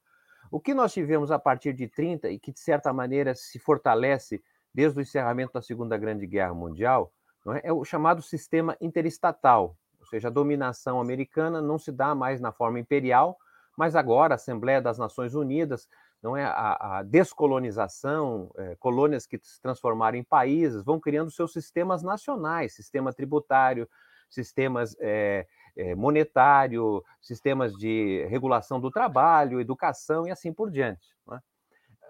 O 0.50 0.58
que 0.58 0.74
nós 0.74 0.92
tivemos 0.92 1.30
a 1.30 1.38
partir 1.38 1.72
de 1.72 1.86
30 1.86 2.28
e 2.28 2.40
que, 2.40 2.50
de 2.50 2.58
certa 2.58 2.92
maneira, 2.92 3.32
se 3.36 3.60
fortalece 3.60 4.42
desde 4.74 4.98
o 4.98 5.02
encerramento 5.02 5.52
da 5.52 5.62
Segunda 5.62 5.96
Grande 5.96 6.26
Guerra 6.26 6.54
Mundial, 6.54 7.12
é? 7.54 7.68
é 7.68 7.72
o 7.72 7.84
chamado 7.84 8.20
sistema 8.20 8.76
interestatal, 8.80 9.76
ou 10.00 10.06
seja, 10.06 10.26
a 10.26 10.32
dominação 10.32 11.00
americana 11.00 11.62
não 11.62 11.78
se 11.78 11.92
dá 11.92 12.16
mais 12.16 12.40
na 12.40 12.50
forma 12.50 12.80
imperial, 12.80 13.38
mas 13.76 13.96
agora 13.96 14.34
a 14.34 14.36
Assembleia 14.36 14.80
das 14.80 14.98
Nações 14.98 15.34
Unidas, 15.34 15.88
não 16.22 16.36
é 16.36 16.44
a, 16.44 16.98
a 16.98 17.02
descolonização, 17.02 18.50
é, 18.56 18.76
colônias 18.76 19.26
que 19.26 19.38
se 19.42 19.60
transformaram 19.60 20.18
em 20.18 20.24
países, 20.24 20.84
vão 20.84 21.00
criando 21.00 21.30
seus 21.30 21.52
sistemas 21.52 22.02
nacionais, 22.02 22.74
sistema 22.74 23.12
tributário, 23.12 23.88
sistemas 24.28 24.94
é, 25.00 25.46
é, 25.76 25.94
monetário, 25.94 27.02
sistemas 27.20 27.72
de 27.74 28.26
regulação 28.28 28.80
do 28.80 28.90
trabalho, 28.90 29.60
educação 29.60 30.26
e 30.26 30.30
assim 30.30 30.52
por 30.52 30.70
diante. 30.70 31.08
É? 31.32 31.38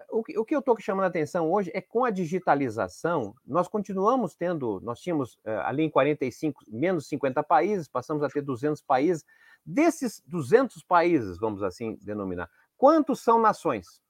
O 0.09 0.23
que, 0.23 0.37
o 0.37 0.43
que 0.43 0.53
eu 0.53 0.59
estou 0.59 0.77
chamando 0.79 1.05
a 1.05 1.07
atenção 1.07 1.49
hoje 1.49 1.71
é 1.73 1.79
com 1.79 2.03
a 2.03 2.09
digitalização, 2.09 3.33
nós 3.45 3.69
continuamos 3.69 4.35
tendo, 4.35 4.81
nós 4.81 4.99
tínhamos 4.99 5.39
ali 5.63 5.83
em 5.83 5.89
45, 5.89 6.63
menos 6.67 7.07
50 7.07 7.41
países, 7.43 7.87
passamos 7.87 8.21
a 8.21 8.27
ter 8.27 8.41
200 8.41 8.81
países, 8.81 9.23
Desses 9.65 10.21
200 10.25 10.83
países, 10.83 11.37
vamos 11.37 11.61
assim 11.63 11.95
denominar, 12.01 12.49
quantos 12.77 13.21
são 13.21 13.39
nações? 13.39 14.01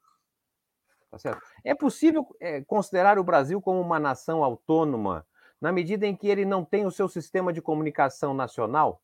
Tá 1.10 1.18
certo? 1.18 1.42
É 1.64 1.76
possível 1.76 2.26
é, 2.40 2.62
considerar 2.62 3.20
o 3.20 3.24
Brasil 3.24 3.62
como 3.62 3.82
uma 3.82 4.00
nação 4.00 4.44
autônoma 4.44 5.28
na 5.60 5.72
medida 5.72 6.08
em 6.08 6.16
que 6.16 6.28
ele 6.28 6.46
não 6.46 6.64
tem 6.64 6.86
o 6.86 6.92
seu 6.92 7.08
sistema 7.10 7.52
de 7.52 7.62
comunicação 7.62 8.34
nacional? 8.34 9.02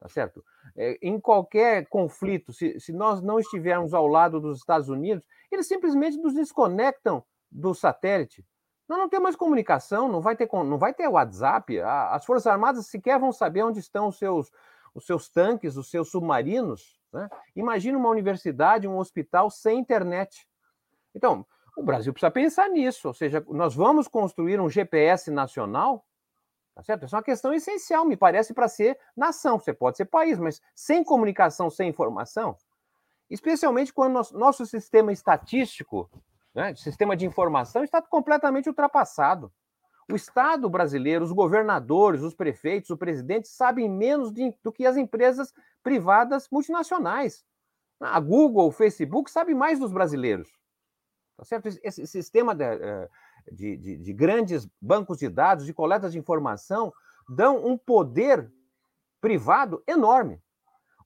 Tá 0.00 0.08
certo? 0.08 0.44
É, 0.76 0.98
em 1.02 1.20
qualquer 1.20 1.86
conflito, 1.86 2.52
se, 2.52 2.80
se 2.80 2.92
nós 2.92 3.20
não 3.20 3.38
estivermos 3.38 3.94
ao 3.94 4.06
lado 4.08 4.40
dos 4.40 4.58
Estados 4.58 4.88
Unidos, 4.88 5.24
eles 5.50 5.68
simplesmente 5.68 6.16
nos 6.16 6.34
desconectam 6.34 7.22
do 7.50 7.74
satélite. 7.74 8.44
Nós 8.88 8.98
não 8.98 9.08
temos 9.08 9.22
mais 9.22 9.36
comunicação, 9.36 10.08
não 10.08 10.20
vai 10.20 10.34
ter, 10.34 10.48
não 10.52 10.78
vai 10.78 10.92
ter 10.92 11.06
WhatsApp. 11.06 11.80
As 11.80 12.24
Forças 12.24 12.46
Armadas 12.46 12.86
sequer 12.86 13.18
vão 13.18 13.30
saber 13.32 13.62
onde 13.62 13.78
estão 13.78 14.08
os 14.08 14.18
seus, 14.18 14.50
os 14.94 15.06
seus 15.06 15.28
tanques, 15.28 15.76
os 15.76 15.90
seus 15.90 16.10
submarinos. 16.10 17.00
Né? 17.12 17.28
Imagina 17.54 17.98
uma 17.98 18.08
universidade, 18.08 18.88
um 18.88 18.98
hospital 18.98 19.50
sem 19.50 19.78
internet. 19.78 20.46
Então, 21.14 21.46
o 21.76 21.82
Brasil 21.82 22.12
precisa 22.12 22.30
pensar 22.30 22.68
nisso, 22.68 23.08
ou 23.08 23.14
seja, 23.14 23.44
nós 23.48 23.74
vamos 23.74 24.06
construir 24.06 24.60
um 24.60 24.68
GPS 24.68 25.30
nacional, 25.30 26.04
tá 26.74 26.82
certo? 26.82 27.04
Essa 27.04 27.16
é 27.16 27.18
uma 27.18 27.22
questão 27.22 27.52
essencial, 27.54 28.04
me 28.04 28.16
parece, 28.16 28.52
para 28.52 28.68
ser 28.68 28.98
nação. 29.16 29.58
Você 29.58 29.72
pode 29.72 29.96
ser 29.96 30.04
país, 30.04 30.38
mas 30.38 30.60
sem 30.74 31.02
comunicação, 31.02 31.70
sem 31.70 31.88
informação, 31.88 32.56
especialmente 33.30 33.92
quando 33.92 34.12
nosso, 34.12 34.36
nosso 34.36 34.66
sistema 34.66 35.12
estatístico, 35.12 36.10
né, 36.54 36.74
sistema 36.74 37.16
de 37.16 37.24
informação, 37.24 37.82
está 37.82 38.02
completamente 38.02 38.68
ultrapassado. 38.68 39.50
O 40.10 40.16
Estado 40.16 40.68
brasileiro, 40.68 41.24
os 41.24 41.32
governadores, 41.32 42.22
os 42.22 42.34
prefeitos, 42.34 42.90
o 42.90 42.96
presidente 42.96 43.48
sabem 43.48 43.88
menos 43.88 44.32
de, 44.32 44.54
do 44.62 44.72
que 44.72 44.84
as 44.84 44.96
empresas 44.96 45.52
privadas 45.82 46.48
multinacionais. 46.50 47.44
A 48.00 48.18
Google, 48.18 48.68
o 48.68 48.72
Facebook 48.72 49.30
sabem 49.30 49.54
mais 49.54 49.78
dos 49.78 49.92
brasileiros. 49.92 50.50
Tá 51.36 51.44
certo? 51.44 51.68
Esse 51.82 52.06
sistema 52.06 52.56
eh, 52.58 53.08
de, 53.50 53.76
de, 53.76 53.96
de 53.96 54.12
grandes 54.12 54.68
bancos 54.80 55.18
de 55.18 55.28
dados, 55.28 55.64
de 55.64 55.72
coleta 55.72 56.10
de 56.10 56.18
informação, 56.18 56.92
dão 57.28 57.64
um 57.64 57.78
poder 57.78 58.52
privado 59.20 59.82
enorme. 59.86 60.42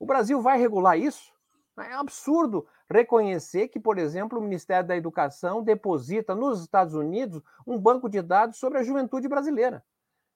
O 0.00 0.06
Brasil 0.06 0.40
vai 0.40 0.58
regular 0.58 0.98
isso? 0.98 1.35
É 1.78 1.92
absurdo 1.92 2.66
reconhecer 2.90 3.68
que, 3.68 3.78
por 3.78 3.98
exemplo, 3.98 4.38
o 4.38 4.42
Ministério 4.42 4.88
da 4.88 4.96
Educação 4.96 5.62
deposita 5.62 6.34
nos 6.34 6.62
Estados 6.62 6.94
Unidos 6.94 7.42
um 7.66 7.78
banco 7.78 8.08
de 8.08 8.22
dados 8.22 8.58
sobre 8.58 8.78
a 8.78 8.82
juventude 8.82 9.28
brasileira. 9.28 9.84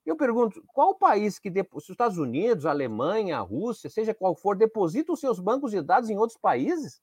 Eu 0.05 0.16
pergunto, 0.16 0.62
qual 0.68 0.95
país 0.95 1.38
que, 1.38 1.53
os 1.72 1.88
Estados 1.88 2.18
Unidos, 2.18 2.66
a 2.66 2.70
Alemanha, 2.70 3.38
a 3.38 3.41
Rússia, 3.41 3.88
seja 3.88 4.14
qual 4.14 4.34
for, 4.34 4.57
deposita 4.57 5.12
os 5.12 5.20
seus 5.20 5.38
bancos 5.38 5.70
de 5.70 5.80
dados 5.80 6.11
em 6.11 6.18
outros 6.18 6.38
países? 6.38 7.01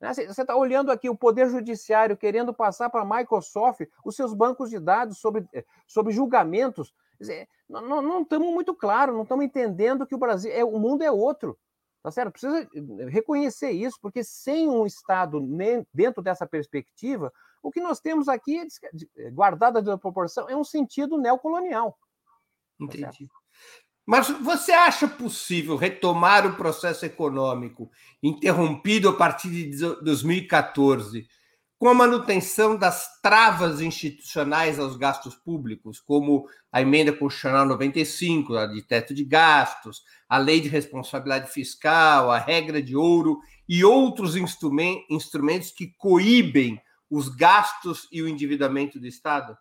Né, 0.00 0.12
você 0.12 0.42
está 0.42 0.56
olhando 0.56 0.90
aqui 0.90 1.08
o 1.08 1.16
Poder 1.16 1.48
Judiciário 1.48 2.16
querendo 2.16 2.52
passar 2.52 2.90
para 2.90 3.02
a 3.02 3.18
Microsoft 3.18 3.82
os 4.04 4.16
seus 4.16 4.34
bancos 4.34 4.70
de 4.70 4.78
dados 4.78 5.18
sobre, 5.18 5.46
eh, 5.52 5.64
sobre 5.86 6.12
julgamentos. 6.12 6.94
Não, 7.68 8.22
estamos 8.22 8.52
muito 8.52 8.74
claros, 8.74 9.14
não 9.14 9.22
estamos 9.22 9.44
entendendo 9.44 10.06
que 10.06 10.14
o 10.14 10.18
Brasil, 10.18 10.52
é, 10.52 10.64
o 10.64 10.78
mundo 10.78 11.02
é 11.02 11.10
outro. 11.10 11.58
Tá 12.04 12.10
certo? 12.10 12.32
Precisa 12.32 12.60
eh, 12.60 13.08
reconhecer 13.08 13.70
isso, 13.70 13.98
porque 13.98 14.22
sem 14.22 14.68
um 14.68 14.84
Estado 14.84 15.40
dentro 15.92 16.22
dessa 16.22 16.46
perspectiva, 16.46 17.32
o 17.62 17.70
que 17.70 17.80
nós 17.80 17.98
temos 17.98 18.28
aqui, 18.28 18.60
eh, 19.16 19.30
guardada 19.30 19.80
da 19.80 19.96
proporção, 19.96 20.46
é 20.50 20.54
um 20.54 20.62
sentido 20.62 21.16
neocolonial. 21.16 21.92
Tá 22.78 22.84
Entendi. 22.84 23.26
Tá 23.26 23.34
mas 24.06 24.28
você 24.28 24.72
acha 24.72 25.08
possível 25.08 25.76
retomar 25.76 26.46
o 26.46 26.56
processo 26.56 27.06
econômico 27.06 27.90
interrompido 28.22 29.08
a 29.08 29.16
partir 29.16 29.48
de 29.48 29.78
2014 30.02 31.26
com 31.78 31.88
a 31.88 31.94
manutenção 31.94 32.76
das 32.76 33.20
travas 33.20 33.80
institucionais 33.80 34.78
aos 34.78 34.96
gastos 34.96 35.34
públicos, 35.34 36.00
como 36.00 36.48
a 36.72 36.80
emenda 36.80 37.12
constitucional 37.12 37.66
95, 37.66 38.56
a 38.56 38.66
de 38.66 38.82
teto 38.82 39.12
de 39.12 39.24
gastos, 39.24 40.02
a 40.28 40.38
lei 40.38 40.60
de 40.60 40.68
responsabilidade 40.68 41.50
fiscal, 41.50 42.30
a 42.30 42.38
regra 42.38 42.80
de 42.82 42.96
ouro 42.96 43.40
e 43.68 43.84
outros 43.84 44.36
instrumentos 44.36 45.72
que 45.72 45.88
coíbem 45.98 46.80
os 47.10 47.28
gastos 47.28 48.08
e 48.10 48.22
o 48.22 48.28
endividamento 48.28 48.98
do 48.98 49.06
Estado? 49.06 49.56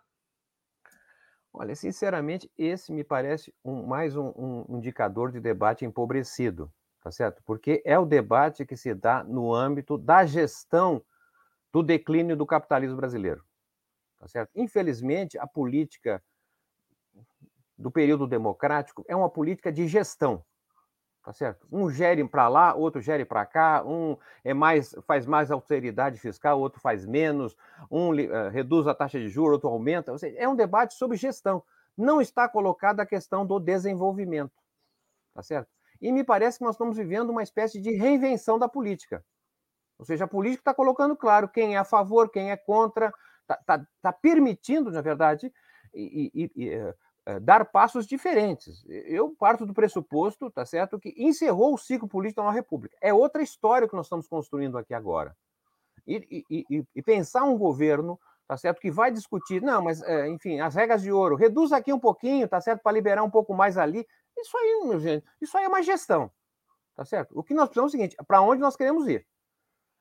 Olha, 1.52 1.76
sinceramente, 1.76 2.50
esse 2.58 2.92
me 2.92 3.04
parece 3.04 3.54
um, 3.64 3.86
mais 3.86 4.16
um, 4.16 4.34
um, 4.36 4.78
indicador 4.78 5.32
de 5.32 5.40
debate 5.40 5.86
empobrecido, 5.86 6.72
tá 7.04 7.12
certo? 7.12 7.44
Porque 7.46 7.82
é 7.86 7.98
o 7.98 8.08
debate 8.08 8.66
que 8.66 8.76
se 8.76 8.94
dá 8.96 9.24
no 9.24 9.54
âmbito 9.54 9.96
da 9.96 10.26
gestão 10.26 11.04
do 11.74 11.84
declínio 11.84 12.38
do 12.38 12.46
capitalismo 12.46 12.96
brasileiro, 12.96 13.44
tá 14.20 14.28
certo? 14.28 14.52
Infelizmente, 14.56 15.38
a 15.38 15.48
política 15.48 16.24
do 17.78 17.92
período 17.92 18.26
democrático 18.28 19.04
é 19.08 19.16
uma 19.16 19.30
política 19.30 19.72
de 19.72 19.88
gestão, 19.88 20.46
Tá 21.24 21.32
certo? 21.32 21.66
Um 21.72 21.90
gere 21.90 22.22
para 22.28 22.50
lá, 22.50 22.76
outro 22.76 23.00
gere 23.00 23.24
para 23.24 23.46
cá, 23.46 23.82
um 23.86 24.18
é 24.44 24.54
mais 24.54 24.94
faz 25.08 25.26
mais 25.26 25.50
austeridade 25.50 26.20
fiscal, 26.20 26.60
outro 26.60 26.82
faz 26.82 27.06
menos, 27.06 27.56
um 27.90 28.10
uh, 28.10 28.50
reduz 28.52 28.86
a 28.88 28.94
taxa 28.94 29.18
de 29.18 29.30
juros, 29.30 29.54
outro 29.54 29.70
aumenta. 29.70 30.16
Seja, 30.18 30.38
é 30.38 30.50
um 30.50 30.56
debate 30.56 30.96
sobre 30.96 31.16
gestão. 31.16 31.64
Não 31.98 32.20
está 32.20 32.50
colocada 32.50 33.04
a 33.04 33.06
questão 33.06 33.46
do 33.46 33.58
desenvolvimento. 33.58 34.52
Tá 35.34 35.42
certo? 35.42 35.70
E 36.02 36.12
me 36.12 36.26
parece 36.26 36.58
que 36.58 36.66
nós 36.66 36.76
estamos 36.76 36.98
vivendo 36.98 37.30
uma 37.30 37.42
espécie 37.42 37.80
de 37.80 37.92
reinvenção 37.92 38.60
da 38.60 38.68
política. 38.68 39.24
Ou 39.98 40.06
seja, 40.06 40.26
a 40.26 40.28
política 40.28 40.62
está 40.62 40.74
colocando 40.74 41.16
claro 41.16 41.48
quem 41.48 41.76
é 41.76 41.78
a 41.78 41.84
favor, 41.84 42.30
quem 42.30 42.52
é 42.52 42.58
contra, 42.58 43.14
está 43.42 43.58
tá, 43.66 43.88
tá 44.02 44.14
permitindo, 44.14 44.92
na 44.92 45.02
verdade, 45.02 45.54
e, 45.94 46.32
e, 46.34 46.52
e, 46.56 46.94
eh, 47.26 47.40
dar 47.40 47.66
passos 47.66 48.06
diferentes. 48.06 48.84
Eu 48.88 49.34
parto 49.38 49.66
do 49.66 49.74
pressuposto, 49.74 50.52
tá 50.52 50.66
certo, 50.66 51.00
que 51.00 51.14
encerrou 51.18 51.74
o 51.74 51.78
ciclo 51.78 52.08
político 52.08 52.42
da 52.42 52.46
nova 52.46 52.56
república. 52.56 52.98
É 53.02 53.14
outra 53.14 53.42
história 53.42 53.88
que 53.88 53.96
nós 53.96 54.08
estamos 54.08 54.28
construindo 54.28 54.78
aqui 54.78 54.94
agora. 54.94 55.36
E 56.06 57.02
pensar 57.06 57.46
um 57.46 57.58
governo, 57.58 58.20
tá 58.46 58.58
certo, 58.58 58.82
que 58.82 58.92
vai 58.92 59.10
discutir, 59.10 59.62
não, 59.62 59.82
mas, 59.82 60.02
é, 60.02 60.28
enfim, 60.28 60.60
as 60.60 60.76
regras 60.76 61.02
de 61.02 61.12
ouro, 61.14 61.36
reduz 61.36 61.72
aqui 61.72 61.94
um 61.94 62.00
pouquinho, 62.00 62.48
tá 62.48 62.60
certo, 62.60 62.82
para 62.82 62.92
liberar 62.92 63.24
um 63.24 63.30
pouco 63.30 63.54
mais 63.54 63.78
ali. 63.78 64.06
Isso 64.38 64.58
aí, 64.58 64.84
meu 64.86 65.00
gente, 65.00 65.26
isso 65.42 65.58
aí 65.58 65.64
é 65.64 65.68
uma 65.68 65.82
gestão, 65.82 66.30
tá 66.94 67.06
certo? 67.06 67.40
O 67.40 67.44
que 67.44 67.54
nós 67.54 67.70
precisamos 67.70 67.94
é 67.94 67.98
o 67.98 67.98
seguinte, 67.98 68.18
para 68.28 68.42
onde 68.42 68.60
nós 68.60 68.76
queremos 68.76 69.08
ir? 69.08 69.26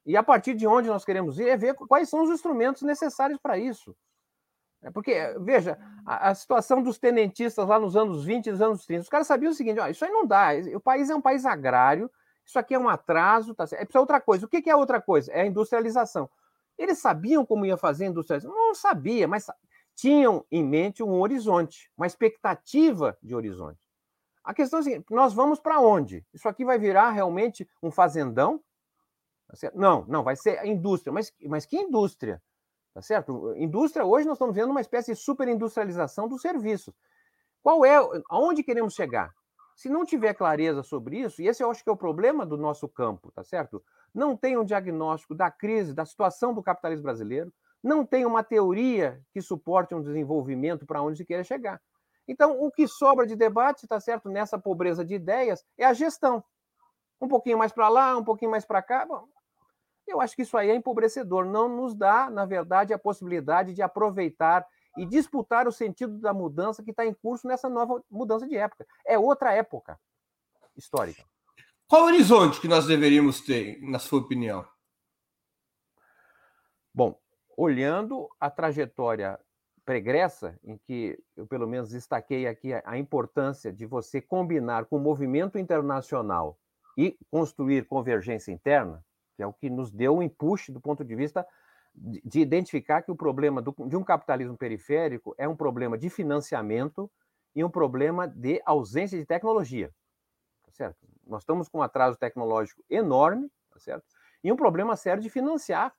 E 0.05 0.17
a 0.17 0.23
partir 0.23 0.55
de 0.55 0.67
onde 0.67 0.89
nós 0.89 1.05
queremos 1.05 1.39
ir 1.39 1.49
é 1.49 1.57
ver 1.57 1.75
quais 1.75 2.09
são 2.09 2.23
os 2.23 2.31
instrumentos 2.31 2.83
necessários 2.83 3.39
para 3.39 3.57
isso. 3.57 3.95
É 4.83 4.91
porque, 4.91 5.15
veja, 5.41 5.79
a, 6.05 6.31
a, 6.31 6.35
situação 6.35 6.83
dos 6.83 6.99
tenentistas 6.99 7.69
lá 7.69 7.79
nos 7.79 7.97
anos 7.97 8.25
20 8.25 8.47
e 8.47 8.51
nos 8.51 8.61
anos 8.61 8.85
30, 8.85 9.03
os 9.03 9.09
caras 9.09 9.29
sabiam 9.29 9.53
o 9.53 9.55
seguinte: 9.55 9.79
ó, 9.79 9.87
isso 9.87 10.05
aí 10.05 10.11
não 10.11 10.27
dá, 10.27 10.49
o 10.75 10.81
país 10.81 11.09
é 11.09 11.15
um 11.15 11.21
país 11.21 11.47
agrário, 11.47 12.11
isso 12.45 12.59
aqui 12.59 12.75
é 12.75 12.79
um 12.79 12.89
atraso, 12.89 13.55
tá 13.55 13.65
certo? 13.65 13.97
É 13.97 14.01
outra 14.01 14.21
coisa. 14.21 14.45
O 14.45 14.49
que, 14.49 14.61
que 14.61 14.69
é 14.69 14.75
outra 14.75 15.01
coisa? 15.01 15.31
É 15.31 15.43
a 15.43 15.47
industrialização. 15.47 16.29
Eles 16.77 16.99
sabiam 16.99 17.47
como 17.47 17.65
ia 17.65 17.77
fazer 17.77 18.07
a 18.07 18.09
industrialização? 18.09 18.57
Não 18.57 18.75
sabia, 18.75 19.29
mas 19.29 19.47
tinham 19.95 20.45
em 20.51 20.65
mente 20.65 21.03
um 21.03 21.21
horizonte, 21.21 21.91
uma 21.97 22.07
expectativa 22.07 23.17
de 23.23 23.37
horizonte. 23.37 23.81
A 24.43 24.53
questão 24.53 24.79
é 24.79 24.81
a 24.81 24.83
seguinte: 24.83 25.05
nós 25.11 25.33
vamos 25.33 25.61
para 25.61 25.79
onde? 25.81 26.27
Isso 26.35 26.49
aqui 26.49 26.65
vai 26.65 26.77
virar 26.77 27.11
realmente 27.11 27.69
um 27.81 27.91
fazendão? 27.91 28.61
Tá 29.61 29.71
não, 29.75 30.05
não, 30.07 30.23
vai 30.23 30.35
ser 30.35 30.59
a 30.59 30.67
indústria. 30.67 31.13
Mas, 31.13 31.33
mas 31.43 31.67
que 31.67 31.77
indústria? 31.77 32.43
Tá 32.95 33.03
certo? 33.03 33.55
Indústria, 33.57 34.05
hoje 34.05 34.27
nós 34.27 34.37
estamos 34.37 34.55
vendo 34.55 34.71
uma 34.71 34.81
espécie 34.81 35.13
de 35.13 35.19
superindustrialização 35.19 36.29
dos 36.29 36.41
serviços. 36.41 36.95
Qual 37.63 37.85
é, 37.85 37.97
aonde 38.29 38.63
queremos 38.63 38.95
chegar? 38.95 39.33
Se 39.77 39.89
não 39.89 40.05
tiver 40.05 40.35
clareza 40.35 40.83
sobre 40.83 41.21
isso, 41.21 41.41
e 41.41 41.49
esse 41.49 41.63
eu 41.63 41.71
acho 41.71 41.83
que 41.83 41.89
é 41.89 41.93
o 41.93 41.97
problema 41.97 42.45
do 42.45 42.57
nosso 42.57 42.89
campo, 42.89 43.31
tá 43.33 43.43
certo? 43.43 43.83
Não 44.15 44.37
tem 44.37 44.59
um 44.59 44.65
diagnóstico 44.65 45.35
da 45.35 45.51
crise, 45.51 45.95
da 45.95 46.05
situação 46.05 46.53
do 46.53 46.63
capitalismo 46.63 47.05
brasileiro, 47.05 47.53
não 47.83 48.05
tem 48.05 48.27
uma 48.27 48.45
teoria 48.45 49.21
que 49.33 49.41
suporte 49.41 49.95
um 49.95 50.03
desenvolvimento 50.03 50.87
para 50.87 51.03
onde 51.03 51.17
se 51.17 51.25
queira 51.25 51.43
chegar. 51.43 51.81
Então, 52.29 52.61
o 52.63 52.71
que 52.71 52.87
sobra 52.87 53.27
de 53.27 53.35
debate, 53.35 53.87
tá 53.87 53.99
certo, 53.99 54.29
nessa 54.29 54.59
pobreza 54.59 55.05
de 55.05 55.15
ideias, 55.15 55.65
é 55.77 55.85
a 55.85 55.93
gestão. 55.93 56.45
Um 57.21 57.27
pouquinho 57.27 57.59
mais 57.59 57.73
para 57.73 57.89
lá, 57.89 58.17
um 58.17 58.25
pouquinho 58.25 58.51
mais 58.51 58.65
para 58.65 58.83
cá. 58.83 59.07
Bom, 59.07 59.27
eu 60.07 60.21
acho 60.21 60.35
que 60.35 60.43
isso 60.43 60.57
aí 60.57 60.71
é 60.71 60.75
empobrecedor, 60.75 61.45
não 61.45 61.69
nos 61.69 61.95
dá, 61.95 62.29
na 62.31 62.45
verdade, 62.45 62.93
a 62.93 62.99
possibilidade 62.99 63.75
de 63.75 63.83
aproveitar 63.83 64.67
e 64.97 65.07
disputar 65.07 65.67
o 65.67 65.73
sentido 65.73 66.19
da 66.19 66.35
mudança 66.35 66.83
que 66.83 66.91
está 66.91 67.07
em 67.07 67.15
curso 67.15 67.47
nessa 67.47 67.69
nova 67.69 68.03
mudança 68.11 68.47
de 68.47 68.57
época. 68.57 68.87
É 69.07 69.19
outra 69.19 69.53
época 69.53 69.99
histórica. 70.77 71.25
Qual 71.87 72.03
o 72.03 72.07
horizonte 72.07 72.61
que 72.61 72.69
nós 72.69 72.87
deveríamos 72.87 73.41
ter, 73.41 73.81
na 73.83 73.99
sua 73.99 74.21
opinião? 74.21 74.67
Bom, 76.95 77.19
olhando 77.57 78.29
a 78.41 78.51
trajetória 78.51 79.39
pregressa, 79.85 80.59
em 80.63 80.79
que 80.79 81.19
eu 81.37 81.47
pelo 81.47 81.67
menos 81.67 81.91
destaquei 81.91 82.47
aqui 82.47 82.73
a 82.73 82.99
importância 82.99 83.73
de 83.73 83.85
você 83.85 84.21
combinar 84.21 84.85
com 84.87 84.97
o 84.97 85.01
movimento 85.01 85.59
internacional 85.59 86.59
e 86.97 87.19
construir 87.31 87.87
convergência 87.87 88.53
interna, 88.53 89.05
é 89.43 89.47
o 89.47 89.53
que 89.53 89.69
nos 89.69 89.91
deu 89.91 90.17
um 90.17 90.23
empuxo 90.23 90.73
do 90.73 90.81
ponto 90.81 91.05
de 91.05 91.15
vista 91.15 91.47
de 91.95 92.41
identificar 92.41 93.03
que 93.03 93.11
o 93.11 93.17
problema 93.17 93.61
do, 93.61 93.75
de 93.87 93.97
um 93.97 94.03
capitalismo 94.03 94.57
periférico 94.57 95.35
é 95.37 95.47
um 95.47 95.57
problema 95.57 95.99
de 95.99 96.09
financiamento 96.09 97.11
e 97.55 97.63
um 97.63 97.71
problema 97.71 98.27
de 98.27 98.63
ausência 98.65 99.19
de 99.19 99.27
tecnologia. 99.27 99.93
Tá 100.65 100.73
certo? 100.73 100.97
Nós 101.27 101.43
estamos 101.43 101.69
com 101.69 101.79
um 101.79 101.83
atraso 101.83 102.19
tecnológico 102.19 102.83
enorme, 102.89 103.51
tá 103.71 103.79
certo? 103.79 104.05
E 104.43 104.51
um 104.51 104.57
problema 104.57 104.97
sério 104.97 105.23
de 105.23 105.29
financiar 105.29 105.95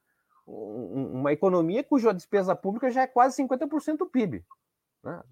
uma 0.45 1.31
economia 1.31 1.83
cuja 1.83 2.13
despesa 2.13 2.55
pública 2.55 2.91
já 2.91 3.03
é 3.03 3.07
quase 3.07 3.41
50% 3.41 3.97
do 3.97 4.05
PIB. 4.05 4.43
Né? 5.01 5.23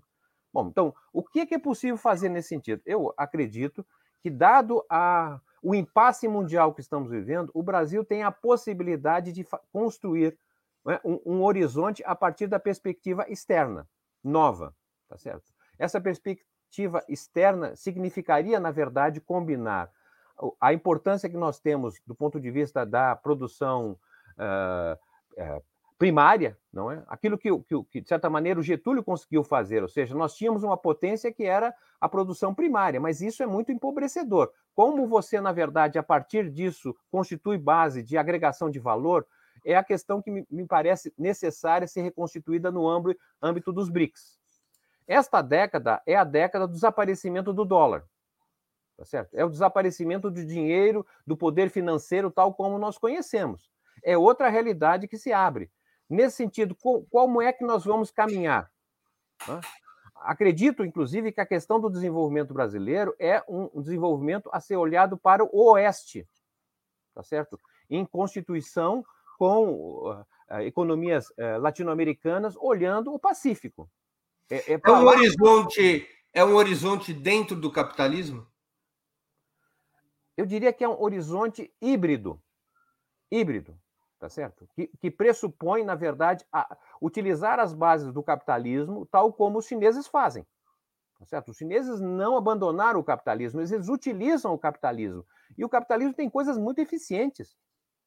Bom, 0.54 0.68
então, 0.68 0.94
o 1.12 1.24
que 1.24 1.54
é 1.54 1.60
possível 1.60 1.98
fazer 1.98 2.30
nesse 2.30 2.50
sentido? 2.50 2.82
Eu 2.86 3.14
acredito 3.18 3.86
que, 4.22 4.30
dado 4.30 4.86
a, 4.90 5.40
o 5.62 5.76
impasse 5.76 6.28
mundial 6.28 6.74
que 6.74 6.82
estamos 6.82 7.10
vivendo, 7.10 7.52
o 7.54 7.62
Brasil 7.62 8.04
tem 8.04 8.24
a 8.24 8.32
possibilidade 8.32 9.32
de 9.32 9.46
construir 9.72 10.38
né, 10.86 11.00
um, 11.06 11.20
um, 11.26 11.44
horizonte 11.44 12.04
a 12.06 12.16
partir 12.16 12.48
da 12.48 12.60
perspectiva 12.60 13.26
externa, 13.30 13.88
nova, 14.24 14.76
tá 15.08 15.18
certo? 15.18 15.54
Essa 15.78 16.02
perspectiva 16.02 17.04
externa 17.08 17.76
significaria, 17.76 18.60
na 18.60 18.72
verdade, 18.72 19.22
combinar 19.22 19.92
a 20.60 20.74
importância 20.74 21.30
que 21.30 21.38
nós 21.38 21.60
temos 21.60 22.02
do 22.08 22.16
ponto 22.16 22.40
de 22.40 22.50
vista 22.50 22.84
da 22.86 23.16
produção 23.16 23.98
uh, 24.38 24.98
uh, 25.38 25.64
primária, 26.02 26.58
não 26.74 26.90
é? 26.92 27.04
Aquilo 27.08 27.38
que, 27.38 27.48
que, 27.60 27.84
que, 27.84 28.02
de 28.02 28.08
certa 28.08 28.28
maneira, 28.28 28.60
o 28.60 28.64
Getúlio 28.64 29.04
conseguiu 29.04 29.44
fazer, 29.44 29.84
ou 29.84 29.88
seja, 29.88 30.16
nós 30.16 30.34
tínhamos 30.34 30.64
uma 30.64 30.76
potência 30.76 31.32
que 31.32 31.44
era 31.44 31.72
a 32.00 32.10
produção 32.10 32.56
primária, 32.56 33.00
mas 33.00 33.22
isso 33.22 33.44
é 33.44 33.46
muito 33.46 33.72
empobrecedor. 33.72 34.52
Como 34.74 35.06
você, 35.06 35.40
na 35.40 35.52
verdade, 35.52 36.00
a 36.00 36.04
partir 36.04 36.50
disso, 36.50 36.96
constitui 37.12 37.56
base 37.56 38.02
de 38.02 38.18
agregação 38.18 38.68
de 38.68 38.80
valor, 38.80 39.28
é 39.64 39.76
a 39.76 39.84
questão 39.84 40.24
que 40.24 40.32
me, 40.32 40.44
me 40.50 40.66
parece 40.66 41.14
necessária 41.16 41.88
ser 41.88 42.02
reconstituída 42.02 42.72
no 42.72 42.90
âmbito, 42.90 43.22
âmbito 43.40 43.72
dos 43.72 43.88
BRICS. 43.88 44.40
Esta 45.08 45.40
década 45.44 46.02
é 46.08 46.16
a 46.16 46.24
década 46.24 46.66
do 46.66 46.74
desaparecimento 46.74 47.54
do 47.54 47.64
dólar. 47.64 48.04
Tá 48.98 49.06
certo? 49.06 49.36
É 49.36 49.46
o 49.46 49.50
desaparecimento 49.50 50.32
do 50.32 50.44
dinheiro, 50.44 51.06
do 51.28 51.38
poder 51.38 51.70
financeiro, 51.70 52.32
tal 52.32 52.56
como 52.56 52.80
nós 52.80 52.98
conhecemos. 52.98 53.70
É 54.04 54.18
outra 54.18 54.50
realidade 54.50 55.08
que 55.08 55.16
se 55.16 55.32
abre. 55.32 55.70
Nesse 56.12 56.36
sentido, 56.36 56.76
como 57.10 57.42
é 57.42 57.54
que 57.54 57.64
nós 57.64 57.86
vamos 57.86 58.12
caminhar? 58.12 58.70
Acredito, 60.14 60.84
inclusive, 60.84 61.32
que 61.32 61.40
a 61.40 61.46
questão 61.46 61.80
do 61.80 61.90
desenvolvimento 61.90 62.54
brasileiro 62.54 63.16
é 63.18 63.42
um 63.48 63.82
desenvolvimento 63.82 64.50
a 64.52 64.60
ser 64.60 64.76
olhado 64.76 65.18
para 65.18 65.42
o 65.42 65.72
Oeste, 65.72 66.28
tá 67.16 67.24
certo? 67.24 67.58
Em 67.90 68.06
constituição 68.06 69.06
com 69.40 70.12
uh, 70.12 70.26
economias 70.60 71.30
uh, 71.30 71.60
latino-americanas 71.62 72.58
olhando 72.58 73.14
o 73.14 73.18
Pacífico. 73.18 73.90
É, 74.50 74.74
é, 74.74 74.82
é 74.84 74.92
um 74.92 75.08
horizonte 75.08 76.08
é 76.34 76.44
um 76.44 76.56
horizonte 76.56 77.14
dentro 77.14 77.56
do 77.56 77.72
capitalismo? 77.72 78.46
Eu 80.36 80.46
diria 80.46 80.74
que 80.74 80.84
é 80.84 80.90
um 80.90 81.02
horizonte 81.02 81.74
híbrido, 81.82 82.42
híbrido, 83.32 83.81
tá 84.22 84.30
certo? 84.30 84.70
Que, 84.76 84.86
que 85.00 85.10
pressupõe, 85.10 85.84
na 85.84 85.96
verdade, 85.96 86.46
a, 86.54 86.78
utilizar 87.02 87.60
as 87.60 87.74
bases 87.74 88.14
do 88.14 88.22
capitalismo, 88.22 89.04
tal 89.08 89.34
como 89.34 89.58
os 89.58 89.66
chineses 89.66 90.06
fazem. 90.06 90.46
Tá 91.18 91.26
certo? 91.26 91.50
Os 91.50 91.58
chineses 91.58 92.00
não 92.00 92.38
abandonaram 92.38 93.00
o 93.00 93.04
capitalismo, 93.04 93.62
eles 93.62 93.90
utilizam 93.90 94.54
o 94.54 94.60
capitalismo. 94.60 95.26
E 95.58 95.66
o 95.66 95.70
capitalismo 95.70 96.14
tem 96.14 96.30
coisas 96.30 96.56
muito 96.56 96.78
eficientes. 96.78 97.58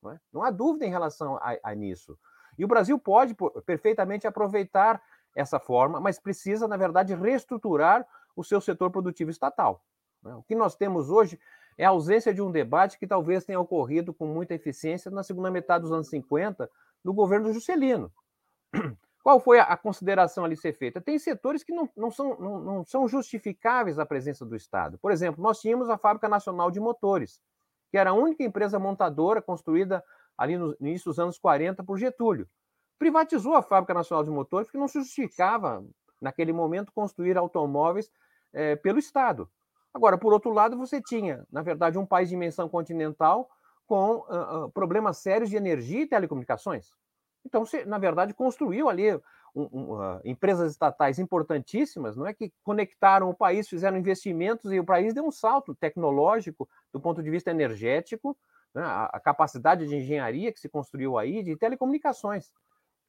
Não, 0.00 0.12
é? 0.12 0.20
não 0.32 0.44
há 0.44 0.52
dúvida 0.52 0.86
em 0.86 0.90
relação 0.90 1.36
a, 1.38 1.58
a 1.64 1.74
nisso. 1.74 2.16
E 2.56 2.64
o 2.64 2.68
Brasil 2.68 2.96
pode 2.96 3.34
perfeitamente 3.66 4.24
aproveitar 4.24 5.02
essa 5.34 5.58
forma, 5.58 6.00
mas 6.00 6.20
precisa, 6.20 6.68
na 6.68 6.76
verdade, 6.76 7.12
reestruturar 7.12 8.06
o 8.36 8.44
seu 8.44 8.60
setor 8.60 8.88
produtivo 8.92 9.32
estatal. 9.32 9.84
Né? 10.22 10.32
O 10.32 10.44
que 10.44 10.54
nós 10.54 10.76
temos 10.76 11.10
hoje 11.10 11.40
é 11.76 11.84
a 11.84 11.90
ausência 11.90 12.32
de 12.32 12.40
um 12.40 12.50
debate 12.50 12.98
que 12.98 13.06
talvez 13.06 13.44
tenha 13.44 13.60
ocorrido 13.60 14.12
com 14.12 14.26
muita 14.26 14.54
eficiência 14.54 15.10
na 15.10 15.22
segunda 15.22 15.50
metade 15.50 15.82
dos 15.82 15.92
anos 15.92 16.08
50, 16.08 16.70
no 17.02 17.12
governo 17.12 17.52
Juscelino. 17.52 18.12
Qual 19.22 19.40
foi 19.40 19.58
a, 19.58 19.76
consideração 19.76 20.44
ali 20.44 20.56
ser 20.56 20.74
feita? 20.74 21.00
Tem 21.00 21.18
setores 21.18 21.64
que 21.64 21.72
não, 21.72 21.88
não, 21.96 22.10
são, 22.10 22.38
não, 22.38 22.60
não 22.60 22.84
são 22.84 23.08
justificáveis 23.08 23.98
a 23.98 24.04
presença 24.04 24.44
do 24.44 24.54
Estado. 24.54 24.98
Por 24.98 25.10
exemplo, 25.10 25.42
nós 25.42 25.60
tínhamos 25.60 25.88
a 25.88 25.96
Fábrica 25.96 26.28
Nacional 26.28 26.70
de 26.70 26.78
Motores, 26.78 27.40
que 27.90 27.96
era 27.96 28.10
a 28.10 28.14
única 28.14 28.42
empresa 28.42 28.78
montadora 28.78 29.40
construída 29.40 30.04
ali 30.36 30.58
no 30.58 30.76
início 30.80 31.10
dos 31.10 31.18
anos 31.18 31.38
40 31.38 31.82
por 31.82 31.96
Getúlio 31.96 32.46
privatizou 32.98 33.54
a 33.54 33.62
Fábrica 33.62 33.94
Nacional 33.94 34.24
de 34.24 34.30
Motores 34.30 34.66
porque 34.66 34.78
não 34.78 34.88
se 34.88 34.98
justificava, 34.98 35.84
naquele 36.20 36.52
momento, 36.52 36.92
construir 36.92 37.36
automóveis 37.36 38.10
é, 38.52 38.76
pelo 38.76 38.98
Estado. 38.98 39.46
Agora, 39.94 40.18
por 40.18 40.32
outro 40.32 40.52
lado, 40.52 40.76
você 40.76 41.00
tinha, 41.00 41.46
na 41.50 41.62
verdade, 41.62 41.96
um 41.96 42.04
país 42.04 42.28
de 42.28 42.34
dimensão 42.34 42.68
continental 42.68 43.48
com 43.86 44.16
uh, 44.16 44.64
uh, 44.64 44.70
problemas 44.72 45.18
sérios 45.18 45.48
de 45.48 45.56
energia 45.56 46.02
e 46.02 46.06
telecomunicações. 46.06 46.92
Então, 47.46 47.64
você, 47.64 47.84
na 47.84 47.96
verdade, 47.96 48.34
construiu 48.34 48.88
ali 48.88 49.14
um, 49.54 49.68
um, 49.72 49.92
uh, 49.92 50.20
empresas 50.24 50.72
estatais 50.72 51.20
importantíssimas, 51.20 52.16
não 52.16 52.26
é 52.26 52.34
que 52.34 52.52
conectaram 52.64 53.30
o 53.30 53.34
país, 53.34 53.68
fizeram 53.68 53.96
investimentos 53.96 54.72
e 54.72 54.80
o 54.80 54.84
país 54.84 55.14
deu 55.14 55.24
um 55.24 55.30
salto 55.30 55.74
tecnológico 55.76 56.68
do 56.92 57.00
ponto 57.00 57.22
de 57.22 57.30
vista 57.30 57.50
energético, 57.50 58.36
né, 58.74 58.82
a, 58.82 59.04
a, 59.04 59.20
capacidade 59.20 59.86
de 59.86 59.94
engenharia 59.94 60.52
que 60.52 60.58
se 60.58 60.68
construiu 60.68 61.16
aí, 61.16 61.42
de 61.42 61.56
telecomunicações. 61.56 62.50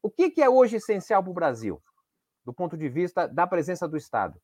O 0.03 0.11
que, 0.11 0.29
que 0.29 0.41
é 0.43 0.49
hoje 0.49 0.75
essencial 0.75 1.23
para 1.23 1.31
o 1.31 1.33
Brasil, 1.33 1.81
do 2.45 2.53
ponto 2.53 2.77
de 2.77 2.87
vista 2.87 3.27
da 3.27 3.47
presença 3.47 3.87
do 3.87 3.97
Estado? 3.97 4.39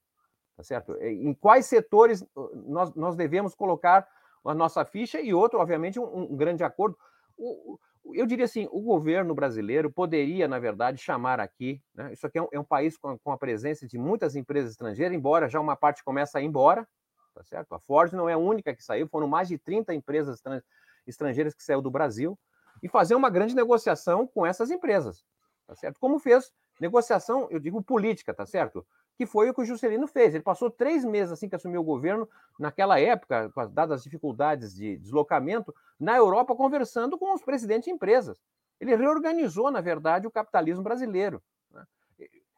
Tá 0.62 0.66
certo? 0.66 0.96
Em 1.02 1.34
quais 1.34 1.66
setores 1.66 2.22
uh, 2.36 2.52
nós, 2.68 2.94
nós 2.94 3.16
devemos 3.16 3.56
colocar 3.56 4.08
a 4.46 4.54
nossa 4.54 4.86
ficha 4.86 5.20
e 5.20 5.34
outro, 5.34 5.60
obviamente, 5.60 6.00
um, 6.00 6.32
um 6.32 6.36
grande 6.36 6.64
acordo. 6.64 6.96
O, 7.36 7.80
eu 8.14 8.28
diria 8.28 8.46
assim, 8.46 8.68
o 8.72 8.80
governo 8.80 9.34
brasileiro 9.34 9.92
poderia, 9.92 10.48
na 10.48 10.60
verdade, 10.60 11.00
chamar 11.00 11.40
aqui, 11.40 11.82
né, 11.96 12.14
isso 12.14 12.28
aqui 12.28 12.38
é 12.38 12.44
um, 12.44 12.48
é 12.52 12.60
um 12.60 12.64
país 12.64 12.96
com, 12.96 13.18
com, 13.18 13.32
a 13.32 13.38
presença 13.40 13.88
de 13.88 13.98
muitas 13.98 14.36
empresas 14.36 14.72
estrangeiras, 14.72 15.18
embora 15.18 15.50
já 15.50 15.60
uma 15.60 15.76
parte 15.76 16.04
comece 16.04 16.38
a 16.38 16.42
ir 16.42 16.46
embora, 16.46 16.88
tá 17.34 17.44
certo? 17.44 17.74
A 17.74 17.80
Ford 17.80 18.14
não 18.14 18.30
é 18.30 18.34
a 18.34 18.38
única 18.38 18.76
que 18.76 18.84
saiu, 18.84 19.08
foram 19.08 19.28
mais 19.28 19.48
de 19.48 19.58
30 19.58 19.96
empresas 19.96 20.40
estrangeiras 21.08 21.56
que 21.56 21.64
saiu 21.64 21.82
do 21.82 21.90
Brasil, 21.90 22.38
e 22.84 22.88
fazer 22.88 23.16
uma 23.16 23.32
grande 23.32 23.56
negociação 23.56 24.28
com 24.28 24.46
essas 24.46 24.70
empresas 24.70 25.24
tá 25.72 25.76
certo? 25.76 26.00
Como 26.00 26.20
fez 26.20 26.52
negociação, 26.80 27.48
eu 27.50 27.60
digo 27.60 27.82
política, 27.82 28.34
tá 28.34 28.46
certo? 28.46 28.86
Que 29.22 29.26
foi 29.28 29.52
o 29.52 29.54
que 29.54 29.62
o 29.62 29.66
Juscelino 29.66 30.08
fez. 30.08 30.34
Ele 30.34 30.44
passou 30.44 30.68
três 30.68 31.06
meses 31.06 31.32
assim 31.32 31.48
que 31.48 31.54
assumiu 31.54 31.82
o 31.82 31.84
governo, 31.84 32.28
naquela 32.58 33.00
época, 33.00 33.54
dadas 33.72 34.00
as 34.00 34.04
dificuldades 34.04 34.74
de 34.74 34.98
deslocamento, 34.98 35.72
na 36.00 36.18
Europa 36.18 36.56
conversando 36.56 37.20
com 37.20 37.32
os 37.32 37.44
presidentes 37.44 37.86
de 37.86 37.92
empresas. 37.92 38.42
Ele 38.80 38.96
reorganizou, 38.96 39.70
na 39.70 39.80
verdade, 39.80 40.26
o 40.26 40.32
capitalismo 40.32 40.84
brasileiro. 40.84 41.40
Né? 41.70 41.86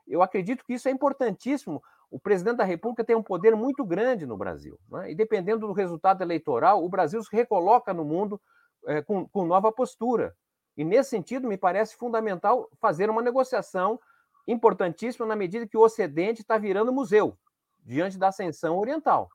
Eu 0.08 0.22
acredito 0.22 0.64
que 0.64 0.74
isso 0.74 0.88
é 0.88 0.92
importantíssimo. 0.92 1.84
O 2.10 2.18
presidente 2.18 2.56
da 2.56 2.64
República 2.64 3.04
tem 3.04 3.14
um 3.14 3.22
poder 3.22 3.58
muito 3.58 3.84
grande 3.84 4.26
no 4.26 4.38
Brasil. 4.38 4.80
Né? 4.90 5.12
E 5.12 5.16
dependendo 5.16 5.68
do 5.68 5.74
resultado 5.74 6.22
eleitoral, 6.22 6.82
o 6.82 6.88
Brasil 6.88 7.22
se 7.22 7.36
recoloca 7.36 7.94
no 7.94 8.06
mundo 8.06 8.40
é, 8.88 9.02
com, 9.02 9.28
com 9.28 9.44
nova 9.44 9.70
postura. 9.70 10.34
E 10.78 10.86
nesse 10.86 11.10
sentido, 11.10 11.46
me 11.46 11.58
parece 11.58 11.98
fundamental 11.98 12.70
fazer 12.80 13.10
uma 13.10 13.22
negociação 13.22 14.00
importantíssima 14.48 15.26
na 15.26 15.36
medida 15.36 15.68
que 15.68 15.78
o 15.78 15.82
Ocidente 15.82 16.42
está 16.42 16.58
virando 16.58 16.92
museu 16.92 17.38
diante 17.84 18.18
da 18.18 18.30
ascensão 18.30 18.78
oriental. 18.78 19.30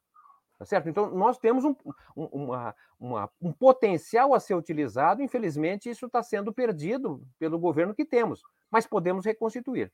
Tá 0.59 0.65
certo? 0.65 0.89
Então, 0.89 1.15
nós 1.15 1.39
temos 1.39 1.65
um, 1.65 1.75
um, 2.17 2.25
uma, 2.25 2.75
uma, 2.99 3.31
um 3.41 3.53
potencial 3.53 4.35
a 4.35 4.41
ser 4.41 4.55
utilizado, 4.55 5.23
infelizmente, 5.23 5.89
isso 5.89 6.07
está 6.07 6.21
sendo 6.21 6.53
perdido 6.53 7.23
pelo 7.39 7.59
governo 7.59 7.95
que 7.95 8.05
temos, 8.05 8.43
mas 8.69 8.85
podemos 8.85 9.25
reconstituir. 9.25 9.93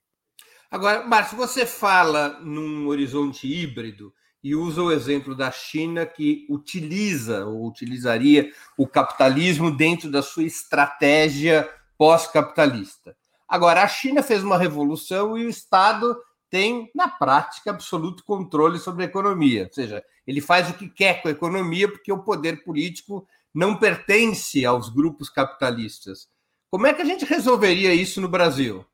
Agora, 0.70 1.04
Márcio, 1.06 1.36
você 1.36 1.66
fala 1.66 2.40
num 2.40 2.88
horizonte 2.88 3.46
híbrido 3.46 4.12
e 4.42 4.54
usa 4.54 4.82
o 4.82 4.90
exemplo 4.90 5.34
da 5.34 5.50
China, 5.50 6.06
que 6.06 6.46
utiliza 6.48 7.44
ou 7.46 7.66
utilizaria 7.66 8.50
o 8.76 8.86
capitalismo 8.86 9.70
dentro 9.70 10.10
da 10.10 10.22
sua 10.22 10.44
estratégia 10.44 11.68
pós-capitalista. 11.96 13.16
Agora, 13.54 13.84
a 13.84 13.86
China 13.86 14.20
fez 14.20 14.42
uma 14.42 14.58
revolução 14.58 15.38
e 15.38 15.46
o 15.46 15.48
Estado 15.48 16.20
tem, 16.50 16.90
na 16.92 17.06
prática, 17.06 17.70
absoluto 17.70 18.24
controle 18.24 18.80
sobre 18.80 19.04
a 19.04 19.06
economia. 19.06 19.66
Ou 19.66 19.72
seja, 19.72 20.04
ele 20.26 20.40
faz 20.40 20.68
o 20.68 20.74
que 20.74 20.88
quer 20.88 21.22
com 21.22 21.28
a 21.28 21.30
economia 21.30 21.88
porque 21.88 22.10
o 22.10 22.24
poder 22.24 22.64
político 22.64 23.24
não 23.54 23.78
pertence 23.78 24.66
aos 24.66 24.88
grupos 24.88 25.30
capitalistas. 25.30 26.28
Como 26.68 26.88
é 26.88 26.92
que 26.92 27.02
a 27.02 27.04
gente 27.04 27.24
resolveria 27.24 27.94
isso 27.94 28.20
no 28.20 28.28
Brasil? 28.28 28.84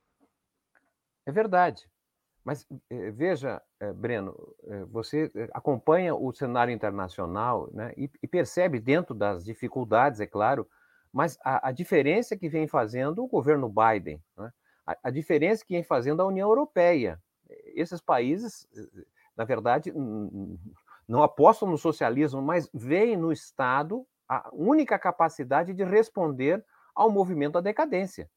É 1.24 1.32
verdade. 1.32 1.88
Mas 2.44 2.66
eh, 2.90 3.10
veja, 3.12 3.62
eh, 3.80 3.94
Breno, 3.94 4.36
eh, 4.64 4.84
você 4.90 5.32
acompanha 5.54 6.14
o 6.14 6.30
cenário 6.34 6.74
internacional 6.74 7.70
né, 7.72 7.94
e, 7.96 8.10
e, 8.22 8.28
percebe, 8.28 8.78
dentro 8.78 9.14
das 9.14 9.42
dificuldades, 9.42 10.20
é 10.20 10.26
claro, 10.26 10.68
Mas 11.12 11.38
a, 11.44 11.68
a 11.68 11.72
diferença 11.72 12.36
que 12.36 12.48
vem 12.48 12.66
fazendo 12.66 13.22
o 13.22 13.28
governo 13.28 13.68
Biden, 13.68 14.22
né? 14.36 14.52
a, 14.86 14.96
a 15.04 15.10
diferença 15.10 15.64
que 15.64 15.74
vem 15.74 15.82
fazendo 15.82 16.22
a 16.22 16.26
União 16.26 16.48
Europeia, 16.48 17.20
esses 17.74 18.00
países, 18.00 18.66
na 19.36 19.44
verdade, 19.44 19.92
não 21.08 21.22
apostam 21.22 21.68
no 21.68 21.78
socialismo, 21.78 22.40
mas 22.40 22.68
veem 22.72 23.16
no 23.16 23.32
Estado 23.32 24.06
a 24.28 24.48
única 24.52 24.98
capacidade 24.98 25.74
de 25.74 25.82
responder 25.82 26.64
ao 26.94 27.10
movimento 27.10 27.54
da 27.54 27.60
decadência. 27.60 28.30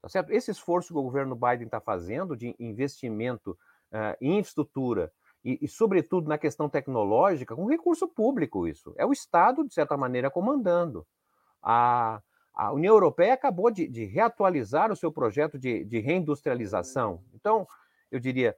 Tá 0.00 0.08
certo? 0.08 0.30
Esse 0.30 0.52
esforço 0.52 0.92
que 0.92 0.98
o 0.98 1.02
governo 1.02 1.34
Biden 1.34 1.64
está 1.64 1.80
fazendo 1.80 2.36
de 2.36 2.54
investimento 2.60 3.58
uh, 3.92 4.16
em 4.20 4.38
infraestrutura 4.38 5.12
e, 5.44 5.58
e, 5.62 5.68
sobretudo, 5.68 6.28
na 6.28 6.38
questão 6.38 6.68
tecnológica, 6.68 7.54
com 7.54 7.66
recurso 7.66 8.06
público, 8.08 8.66
isso. 8.66 8.92
É 8.96 9.06
o 9.06 9.12
Estado, 9.12 9.66
de 9.66 9.74
certa 9.74 9.96
maneira, 9.96 10.30
comandando. 10.30 11.06
A, 11.68 12.20
a 12.54 12.72
União 12.72 12.94
Europeia 12.94 13.34
acabou 13.34 13.70
de, 13.70 13.88
de, 13.88 14.04
reatualizar 14.04 14.92
o 14.92 14.96
seu 14.96 15.10
projeto 15.10 15.58
de, 15.58 15.84
de 15.84 15.98
reindustrialização. 15.98 17.24
Então, 17.34 17.66
eu 18.08 18.20
diria, 18.20 18.56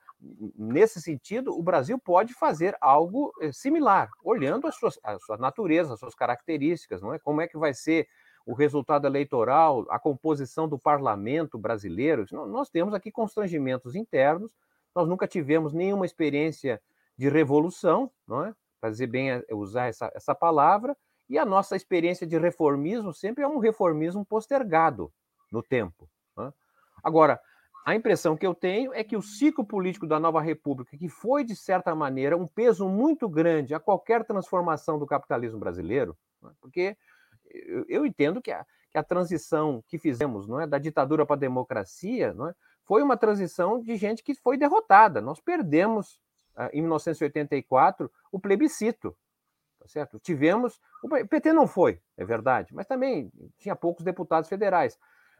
nesse 0.54 1.00
sentido, 1.00 1.58
o 1.58 1.62
Brasil 1.62 1.98
pode 1.98 2.34
fazer 2.34 2.76
algo 2.82 3.32
eh, 3.40 3.50
similar, 3.50 4.10
olhando 4.22 4.66
as 4.66 4.74
suas, 4.74 4.98
a 5.02 5.18
sua 5.18 5.38
natureza, 5.38 5.94
as 5.94 6.00
suas 6.00 6.14
características, 6.14 7.00
não 7.00 7.14
é? 7.14 7.18
Como 7.18 7.40
é 7.40 7.48
que 7.48 7.56
vai 7.56 7.72
ser 7.72 8.06
o 8.48 8.54
resultado 8.54 9.06
eleitoral, 9.06 9.84
a 9.90 9.98
composição 9.98 10.66
do 10.66 10.78
parlamento 10.78 11.58
brasileiro. 11.58 12.24
Nós 12.32 12.70
temos 12.70 12.94
aqui 12.94 13.12
constrangimentos 13.12 13.94
internos, 13.94 14.56
nós 14.94 15.06
nunca 15.06 15.28
tivemos 15.28 15.74
nenhuma 15.74 16.06
experiência 16.06 16.80
de 17.14 17.28
revolução, 17.28 18.10
não 18.26 18.46
é? 18.46 18.54
Para 18.80 18.88
dizer 18.88 19.06
bem, 19.06 19.30
é, 19.30 19.44
usar 19.52 19.88
essa, 19.88 20.10
essa 20.14 20.34
palavra, 20.34 20.96
e 21.28 21.38
a 21.38 21.44
nossa 21.44 21.76
experiência 21.76 22.26
de 22.26 22.38
reformismo 22.38 23.12
sempre 23.12 23.44
é 23.44 23.48
um 23.48 23.58
reformismo 23.58 24.24
postergado 24.24 25.12
no 25.52 25.62
tempo. 25.62 26.08
É? 26.38 26.52
Agora, 27.02 27.40
a 27.84 27.94
impressão 27.94 28.36
que 28.36 28.46
eu 28.46 28.54
tenho 28.54 28.92
é 28.92 29.02
que 29.02 29.16
o 29.16 29.22
ciclo 29.22 29.64
político 29.64 30.06
da 30.06 30.20
nova 30.20 30.40
república, 30.40 30.96
que 30.96 31.08
foi, 31.08 31.44
de 31.44 31.56
certa 31.56 31.94
maneira, 31.94 32.36
um 32.36 32.46
peso 32.46 32.88
muito 32.88 33.28
grande 33.28 33.74
a 33.74 33.80
qualquer 33.80 34.24
transformação 34.24 34.98
do 34.98 35.06
capitalismo 35.06 35.58
brasileiro, 35.58 36.16
né, 36.42 36.50
porque 36.60 36.96
eu, 37.50 37.84
eu 37.88 38.06
entendo 38.06 38.42
que 38.42 38.50
a, 38.50 38.64
que 38.90 38.98
a, 38.98 39.02
transição 39.02 39.82
que 39.86 39.98
fizemos 39.98 40.46
não 40.46 40.60
é, 40.60 40.66
da 40.66 40.78
ditadura 40.78 41.24
para 41.24 41.36
a 41.36 41.38
democracia 41.38 42.34
não 42.34 42.48
é, 42.48 42.54
foi 42.84 43.02
uma 43.02 43.16
transição 43.16 43.80
de 43.80 43.96
gente 43.96 44.22
que 44.22 44.34
foi 44.34 44.56
derrotada. 44.56 45.20
Nós 45.20 45.40
perdemos, 45.40 46.18
ah, 46.56 46.70
em 46.72 46.80
1984, 46.80 48.10
o 48.32 48.40
plebiscito. 48.40 49.16
Certo? 49.88 50.18
Tivemos. 50.20 50.78
O 51.02 51.08
PT 51.08 51.52
não 51.52 51.66
foi, 51.66 52.00
é 52.16 52.24
verdade, 52.24 52.74
mas 52.74 52.86
também 52.86 53.32
tinha 53.58 53.74
poucos 53.74 54.04
deputados 54.04 54.48
federais. 54.48 54.98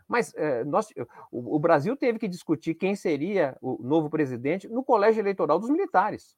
Mas 0.08 0.34
é, 0.34 0.64
nós, 0.64 0.88
o, 1.30 1.56
o, 1.56 1.58
Brasil 1.58 1.94
teve 1.94 2.18
que 2.18 2.26
discutir 2.26 2.74
quem 2.74 2.96
seria 2.96 3.56
o 3.60 3.82
novo 3.82 4.08
presidente 4.08 4.66
no 4.66 4.82
colégio 4.82 5.20
eleitoral 5.20 5.58
dos 5.58 5.68
militares. 5.68 6.34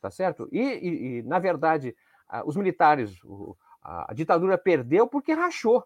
Tá 0.00 0.10
certo? 0.10 0.46
E, 0.52 0.60
e, 0.60 1.18
e 1.18 1.22
na 1.22 1.38
verdade, 1.38 1.96
os 2.44 2.54
militares, 2.54 3.18
a, 3.82 4.10
a, 4.12 4.14
ditadura 4.14 4.58
perdeu 4.58 5.06
porque 5.06 5.32
rachou. 5.32 5.82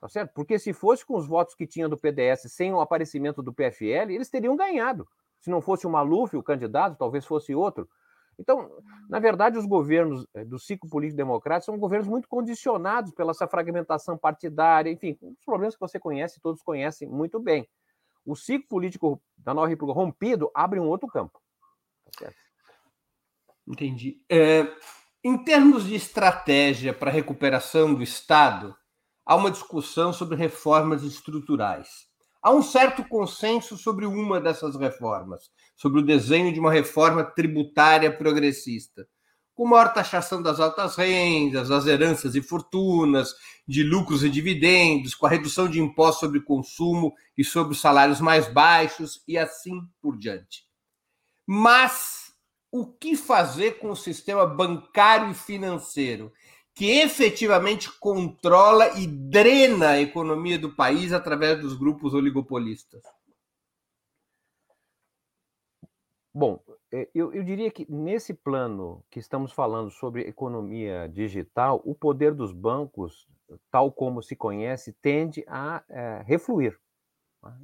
Tá 0.00 0.08
certo? 0.08 0.32
Porque 0.32 0.58
se 0.58 0.72
fosse 0.72 1.04
com 1.04 1.14
os 1.16 1.26
votos 1.26 1.54
que 1.54 1.66
tinha 1.66 1.88
do 1.88 1.96
PDS 1.96 2.52
sem 2.52 2.72
o 2.72 2.80
aparecimento 2.80 3.42
do 3.42 3.52
PFL, 3.52 4.10
eles 4.10 4.30
teriam 4.30 4.56
ganhado. 4.56 5.06
Se 5.40 5.50
não 5.50 5.60
fosse 5.60 5.86
o 5.86 5.90
Maluf, 5.90 6.34
o 6.36 6.42
candidato, 6.42 6.96
talvez 6.96 7.26
fosse 7.26 7.54
outro. 7.54 7.88
Então, 8.38 8.70
na 9.08 9.18
verdade, 9.18 9.58
os 9.58 9.66
governos 9.66 10.26
eh, 10.34 10.44
do 10.44 10.58
ciclo 10.58 10.88
político 10.88 11.16
democrático 11.16 11.66
são 11.66 11.78
governos 11.78 12.08
muito 12.08 12.28
condicionados 12.28 13.12
pela 13.12 13.30
essa 13.30 13.46
fragmentação 13.46 14.16
partidária, 14.16 14.90
enfim, 14.90 15.16
os 15.22 15.44
problemas 15.44 15.74
que 15.74 15.80
você 15.80 15.98
conhece, 15.98 16.40
todos 16.40 16.62
conhecem 16.62 17.08
muito 17.08 17.38
bem. 17.40 17.68
O 18.24 18.34
ciclo 18.34 18.68
político 18.68 19.22
da 19.36 19.52
nova 19.52 19.68
república 19.68 20.00
rompido 20.00 20.50
abre 20.54 20.80
um 20.80 20.88
outro 20.88 21.08
campo. 21.08 21.40
Tá 22.18 22.30
Entendi. 23.66 24.20
É, 24.30 24.66
em 25.22 25.42
termos 25.42 25.84
de 25.84 25.94
estratégia 25.94 26.92
para 26.92 27.10
a 27.10 27.14
recuperação 27.14 27.94
do 27.94 28.02
Estado, 28.02 28.76
há 29.24 29.34
uma 29.34 29.50
discussão 29.50 30.12
sobre 30.12 30.36
reformas 30.36 31.02
estruturais. 31.02 32.06
Há 32.42 32.50
um 32.50 32.62
certo 32.62 33.02
consenso 33.08 33.78
sobre 33.78 34.04
uma 34.04 34.38
dessas 34.38 34.76
reformas, 34.76 35.50
sobre 35.76 36.00
o 36.00 36.04
desenho 36.04 36.52
de 36.52 36.60
uma 36.60 36.72
reforma 36.72 37.24
tributária 37.24 38.12
progressista, 38.12 39.06
com 39.54 39.66
maior 39.66 39.92
taxação 39.92 40.42
das 40.42 40.58
altas 40.58 40.96
rendas, 40.96 41.68
das 41.68 41.86
heranças 41.86 42.34
e 42.34 42.42
fortunas, 42.42 43.34
de 43.66 43.82
lucros 43.82 44.24
e 44.24 44.28
dividendos, 44.28 45.14
com 45.14 45.26
a 45.26 45.30
redução 45.30 45.68
de 45.68 45.80
impostos 45.80 46.20
sobre 46.20 46.40
consumo 46.40 47.14
e 47.38 47.44
sobre 47.44 47.72
os 47.72 47.80
salários 47.80 48.20
mais 48.20 48.48
baixos 48.48 49.22
e 49.28 49.38
assim 49.38 49.80
por 50.02 50.18
diante. 50.18 50.64
Mas 51.46 52.32
o 52.72 52.86
que 52.86 53.16
fazer 53.16 53.78
com 53.78 53.90
o 53.90 53.96
sistema 53.96 54.44
bancário 54.44 55.30
e 55.30 55.34
financeiro 55.34 56.32
que 56.74 56.86
efetivamente 56.86 57.88
controla 58.00 58.98
e 58.98 59.06
drena 59.06 59.90
a 59.90 60.00
economia 60.00 60.58
do 60.58 60.74
país 60.74 61.12
através 61.12 61.60
dos 61.60 61.74
grupos 61.74 62.14
oligopolistas? 62.14 63.02
Bom, 66.36 66.60
é, 66.92 67.08
eu, 67.14 67.32
eu, 67.32 67.44
diria 67.44 67.70
que 67.70 67.86
nesse 67.88 68.34
plano 68.34 69.04
que 69.08 69.20
estamos 69.20 69.52
falando 69.52 69.88
sobre 69.88 70.22
economia 70.22 71.08
digital, 71.08 71.80
o 71.84 71.94
poder 71.94 72.34
dos 72.34 72.52
bancos, 72.52 73.28
tal 73.70 73.92
como 73.92 74.20
se 74.20 74.34
conhece, 74.34 74.92
tende 74.94 75.44
a 75.46 75.84
é, 75.88 76.22
refluir. 76.26 76.76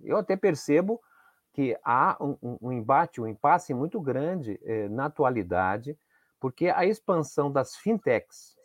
Eu 0.05 0.17
até 0.17 0.37
percebo 0.37 1.01
que 1.53 1.77
há 1.83 2.17
um, 2.21 2.59
um 2.63 2.71
embate, 2.71 3.21
um 3.21 3.27
impasse 3.27 3.75
muito 3.75 4.01
grande 4.01 4.61
é, 4.63 4.89
na 4.89 5.07
atualidade, 5.07 5.99
porque 6.39 6.69
a 6.69 6.87
expansão 6.87 7.51
das 7.51 7.75
fintechs, 7.75 8.57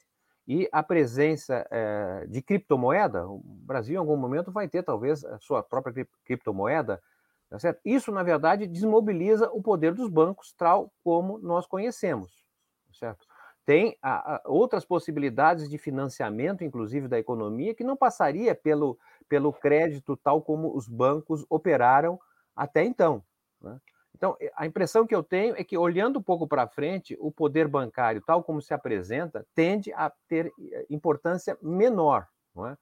e 0.47 0.69
a 0.71 0.83
presença 0.83 1.65
é, 1.71 2.27
de 2.27 2.43
criptomoeda, 2.43 3.27
o 3.27 3.39
Brasil 3.43 3.95
em 3.95 3.97
algum 3.97 4.15
momento 4.15 4.51
vai 4.51 4.67
ter 4.67 4.83
talvez 4.83 5.25
a 5.25 5.39
sua 5.39 5.63
própria 5.63 6.07
criptomoeda, 6.23 7.01
tá 7.49 7.59
certo? 7.59 7.79
Isso, 7.85 8.11
na 8.11 8.23
verdade, 8.23 8.67
desmobiliza 8.67 9.49
o 9.51 9.61
poder 9.61 9.93
dos 9.93 10.09
bancos, 10.09 10.53
tal 10.53 10.91
como 11.03 11.37
nós 11.39 11.67
conhecemos, 11.67 12.45
tá 12.87 12.93
certo? 12.93 13.25
Tem 13.65 13.97
a, 14.01 14.35
a, 14.35 14.41
outras 14.45 14.85
possibilidades 14.85 15.67
de 15.67 15.77
financiamento, 15.77 16.63
inclusive 16.63 17.07
da 17.07 17.17
economia, 17.17 17.73
que 17.73 17.83
não 17.83 17.97
passaria 17.97 18.53
pelo, 18.53 18.97
pelo 19.27 19.51
crédito 19.51 20.15
tal 20.15 20.41
como 20.41 20.75
os 20.75 20.87
bancos 20.87 21.43
operaram 21.49 22.19
até 22.55 22.83
então. 22.83 23.23
Né? 23.59 23.79
Então, 24.15 24.37
eh, 24.39 24.51
a 24.55 24.67
impressão 24.67 25.05
que 25.05 25.15
eu 25.15 25.23
tenho 25.23 25.55
é 25.57 25.63
que, 25.63 25.77
olhando 25.77 26.19
um 26.19 26.23
pouco 26.23 26.47
para 26.47 26.67
frente, 26.67 27.17
o 27.19 27.31
poder 27.31 27.67
bancário, 27.67 28.21
tal 28.21 28.43
como 28.43 28.61
se 28.61 28.73
apresenta, 28.73 29.45
tende 29.55 29.91
a 29.93 30.11
ter 30.27 30.53
eh, 30.71 30.85
importância 30.89 31.57
menor. 31.61 32.27
É? 32.69 32.77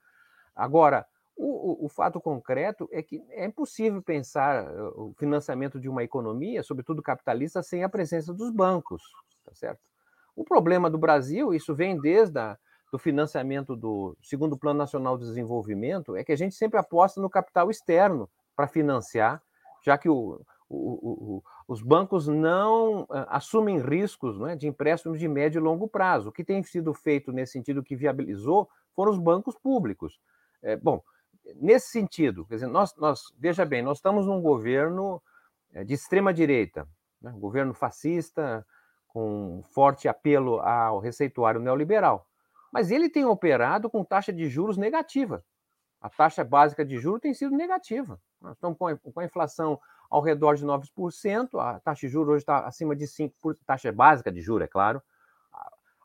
Agora, 0.56 1.06
o, 1.36 1.84
o, 1.84 1.86
o, 1.86 1.90
fato 1.90 2.22
concreto 2.22 2.88
é 2.92 3.02
que 3.02 3.24
é 3.30 3.46
impossível 3.46 4.02
pensar 4.02 4.66
eh, 4.66 4.82
o 4.96 5.14
financiamento 5.18 5.80
de 5.80 5.90
uma 5.90 6.04
economia, 6.04 6.62
sobretudo 6.62 7.02
capitalista, 7.02 7.64
sem 7.64 7.84
a 7.84 7.90
presença 7.90 8.34
dos 8.34 8.52
bancos, 8.52 9.02
tá 9.44 9.54
certo? 9.54 9.82
O 10.36 10.44
problema 10.44 10.90
do 10.90 10.98
Brasil, 10.98 11.54
isso 11.54 11.74
vem 11.74 12.00
desde 12.00 12.40
a, 12.40 12.58
do 12.92 13.00
financiamento 13.00 13.76
do 13.76 14.16
segundo 14.22 14.58
Plano 14.58 14.78
Nacional 14.78 15.18
de 15.18 15.26
Desenvolvimento, 15.26 16.16
é 16.16 16.24
que 16.24 16.32
a 16.32 16.38
gente 16.38 16.56
sempre 16.56 16.80
aposta 16.80 17.20
no 17.20 17.30
capital 17.30 17.72
externo 17.72 18.30
para 18.56 18.68
financiar, 18.68 19.42
já 19.84 19.98
que 19.98 20.08
o, 20.08 20.40
os 21.68 21.82
bancos 21.82 22.28
não 22.28 23.06
ah, 23.10 23.38
assumem 23.38 23.80
riscos 23.80 24.40
né, 24.40 24.56
de 24.56 24.68
empréstimos 24.68 25.20
de 25.20 25.28
médio 25.28 25.60
e 25.60 25.64
longo 25.64 25.88
prazo. 25.88 26.30
O 26.30 26.32
que 26.32 26.44
tem 26.44 26.62
sido 26.64 26.94
feito 26.94 27.32
nesse 27.32 27.54
sentido 27.54 27.84
que 27.84 27.96
viabilizou 27.96 28.70
foram 28.96 29.12
os 29.12 29.20
bancos 29.20 29.56
públicos. 29.58 30.20
É, 30.62 30.76
bom, 30.76 31.02
nesse 31.56 31.88
sentido, 31.88 32.46
quer 32.46 32.56
dizer, 32.56 32.68
nós, 32.68 32.96
nós, 32.96 33.34
veja 33.38 33.66
bem, 33.66 33.82
nós 33.82 33.98
estamos 33.98 34.26
num 34.26 34.42
governo 34.42 35.22
é, 35.74 35.84
de 35.84 35.94
extrema 35.94 36.34
direita, 36.34 36.88
né, 37.22 37.32
um 37.32 37.40
governo 37.40 37.74
fascista, 37.74 38.66
com 39.08 39.62
forte 39.72 40.08
apelo 40.08 40.60
ao 40.60 41.00
receituário 41.00 41.62
neoliberal. 41.62 42.28
Mas 42.72 42.90
ele 42.90 43.10
tem 43.10 43.26
operado 43.26 43.90
com 43.90 44.04
taxa 44.04 44.34
de 44.34 44.50
juros 44.50 44.78
negativa. 44.78 45.46
A 46.02 46.10
taxa 46.10 46.44
básica 46.44 46.84
de 46.84 46.98
juros 46.98 47.22
tem 47.22 47.34
sido 47.34 47.56
negativa. 47.56 48.20
Nós 48.42 48.56
estamos 48.56 48.78
com 48.78 49.20
a 49.20 49.24
inflação 49.24 49.80
ao 50.10 50.22
redor 50.22 50.56
de 50.56 50.66
9%, 50.66 51.60
a 51.60 51.80
taxa 51.80 52.02
de 52.02 52.10
juros 52.12 52.30
hoje 52.30 52.42
está 52.44 52.66
acima 52.66 52.96
de 52.96 53.06
5%, 53.06 53.58
taxa 53.66 53.92
básica 53.92 54.32
de 54.32 54.42
juros, 54.42 54.66
é 54.66 54.68
claro, 54.68 55.02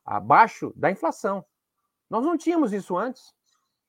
abaixo 0.05 0.73
da 0.77 0.91
inflação. 0.91 1.45
Nós 2.09 2.25
não 2.25 2.39
tínhamos 2.39 2.73
isso 2.73 2.97
antes. 2.97 3.35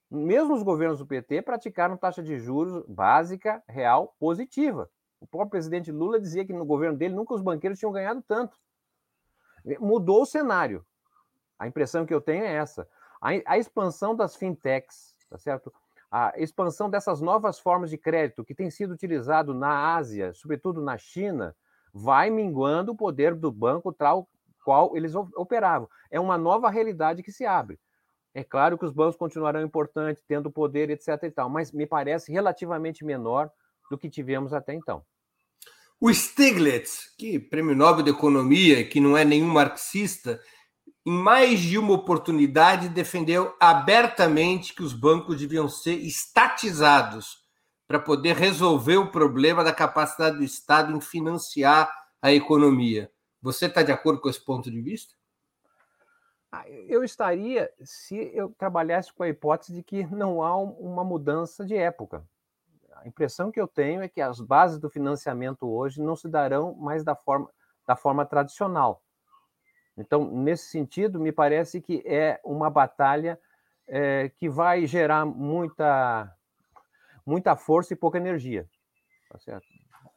Mesmo 0.10 0.56
os 0.56 0.64
governos 0.64 0.98
do 0.98 1.06
PT 1.06 1.44
praticaram 1.44 1.96
taxa 1.96 2.24
de 2.24 2.40
juros 2.40 2.84
básica, 2.88 3.64
real, 3.68 4.16
positiva. 4.20 4.90
O 5.20 5.28
próprio 5.28 5.52
presidente 5.52 5.92
Lula 5.92 6.20
dizia 6.20 6.46
que 6.46 6.54
no 6.54 6.66
governo 6.66 6.98
dele 6.98 7.14
nunca 7.14 7.34
os 7.34 7.42
banqueiros 7.42 7.78
tinham 7.78 7.92
ganhado 7.92 8.24
tanto. 8.28 8.58
Mudou 9.80 10.24
o 10.24 10.26
cenário. 10.26 10.84
A 11.60 11.68
impressão 11.68 12.06
que 12.06 12.14
eu 12.14 12.22
tenho 12.22 12.44
é 12.44 12.54
essa. 12.54 12.88
A, 13.22 13.30
a 13.46 13.58
expansão 13.58 14.16
das 14.16 14.36
fintechs, 14.36 15.14
tá 15.30 15.38
certo? 15.38 15.72
A 16.10 16.34
expansão 16.38 16.90
dessas 16.90 17.22
novas 17.22 17.60
formas 17.60 17.90
de 17.90 17.98
crédito 17.98 18.44
que 18.44 18.56
tem 18.56 18.72
sido 18.72 18.94
utilizado 18.94 19.54
na 19.54 19.96
Ásia, 19.96 20.34
sobretudo 20.34 20.82
na 20.82 20.98
China, 20.98 21.56
vai 21.94 22.32
minguando 22.32 22.94
o 22.94 22.96
poder 22.96 23.36
do 23.36 23.52
banco 23.52 23.94
tal 23.94 24.28
qual 24.64 24.96
eles 24.96 25.14
operavam. 25.14 25.88
É 26.10 26.20
uma 26.20 26.38
nova 26.38 26.70
realidade 26.70 27.22
que 27.22 27.32
se 27.32 27.46
abre. 27.46 27.80
É 28.34 28.44
claro 28.44 28.78
que 28.78 28.86
os 28.86 28.92
bancos 28.92 29.16
continuarão 29.16 29.62
importantes, 29.62 30.24
tendo 30.28 30.52
poder, 30.52 30.90
etc. 30.90 31.24
e 31.24 31.32
tal, 31.32 31.50
mas 31.50 31.72
me 31.72 31.86
parece 31.86 32.32
relativamente 32.32 33.04
menor 33.04 33.50
do 33.90 33.98
que 33.98 34.10
tivemos 34.10 34.54
até 34.54 34.74
então. 34.74 35.04
O 36.00 36.14
Stiglitz, 36.14 37.14
que 37.18 37.40
prêmio 37.40 37.76
Nobel 37.76 38.04
de 38.04 38.12
Economia, 38.12 38.88
que 38.88 39.02
não 39.02 39.18
é 39.18 39.26
nenhum 39.26 39.48
marxista, 39.48 40.40
em 41.06 41.12
mais 41.12 41.60
de 41.60 41.78
uma 41.78 41.94
oportunidade 41.94 42.88
defendeu 42.88 43.56
abertamente 43.60 44.74
que 44.74 44.84
os 44.84 44.94
bancos 44.94 45.38
deviam 45.38 45.68
ser 45.68 45.96
estatizados 45.96 47.40
para 47.88 48.00
poder 48.00 48.36
resolver 48.36 48.98
o 48.98 49.12
problema 49.12 49.64
da 49.64 49.74
capacidade 49.74 50.38
do 50.38 50.44
Estado 50.44 50.96
em 50.96 51.02
financiar 51.02 51.92
a 52.22 52.32
economia. 52.32 53.12
Você 53.42 53.66
está 53.66 53.82
de 53.82 53.92
acordo 53.92 54.22
com 54.22 54.30
esse 54.30 54.44
ponto 54.44 54.70
de 54.70 54.80
vista? 54.80 55.16
Ah, 56.52 56.68
eu 56.68 57.04
estaria 57.04 57.72
se 57.84 58.32
eu 58.34 58.50
trabalhasse 58.58 59.14
com 59.14 59.22
a 59.22 59.30
hipótese 59.30 59.74
de 59.74 59.84
que 59.84 60.04
não 60.08 60.42
há 60.42 60.58
uma 60.58 61.04
mudança 61.04 61.64
de 61.64 61.76
época. 61.76 62.26
A 62.96 63.08
impressão 63.08 63.52
que 63.52 63.62
eu 63.62 63.68
tenho 63.68 64.02
é 64.02 64.10
que 64.10 64.20
as 64.20 64.42
bases 64.42 64.80
do 64.80 64.90
financiamento 64.90 65.68
hoje 65.68 66.02
não 66.02 66.16
se 66.16 66.28
darão 66.28 66.74
mais 66.76 67.04
da 67.04 67.16
forma, 67.16 67.50
da 67.88 67.96
forma 67.96 68.26
tradicional. 68.26 69.02
Então, 69.96 70.30
nesse 70.32 70.70
sentido, 70.70 71.20
me 71.20 71.32
parece 71.32 71.82
que 71.82 72.02
é 72.06 72.40
uma 72.44 72.70
batalha 72.70 73.40
é, 73.88 74.30
que 74.38 74.50
vai 74.50 74.86
gerar 74.86 75.26
muita, 75.26 76.34
muita 77.26 77.56
força 77.56 77.94
e 77.94 77.98
pouca 77.98 78.18
energia. 78.18 78.68
Tá 79.30 79.38
certo? 79.38 79.68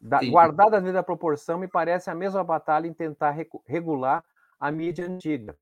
Da, 0.00 0.20
guardada 0.24 0.76
a 0.76 0.80
devida 0.80 1.02
proporção, 1.02 1.58
me 1.58 1.68
parece 1.68 2.10
a 2.10 2.14
mesma 2.14 2.42
batalha 2.42 2.86
em 2.86 2.94
tentar 2.94 3.36
regular 3.66 4.24
a 4.58 4.70
mídia 4.70 5.06
antiga. 5.06 5.56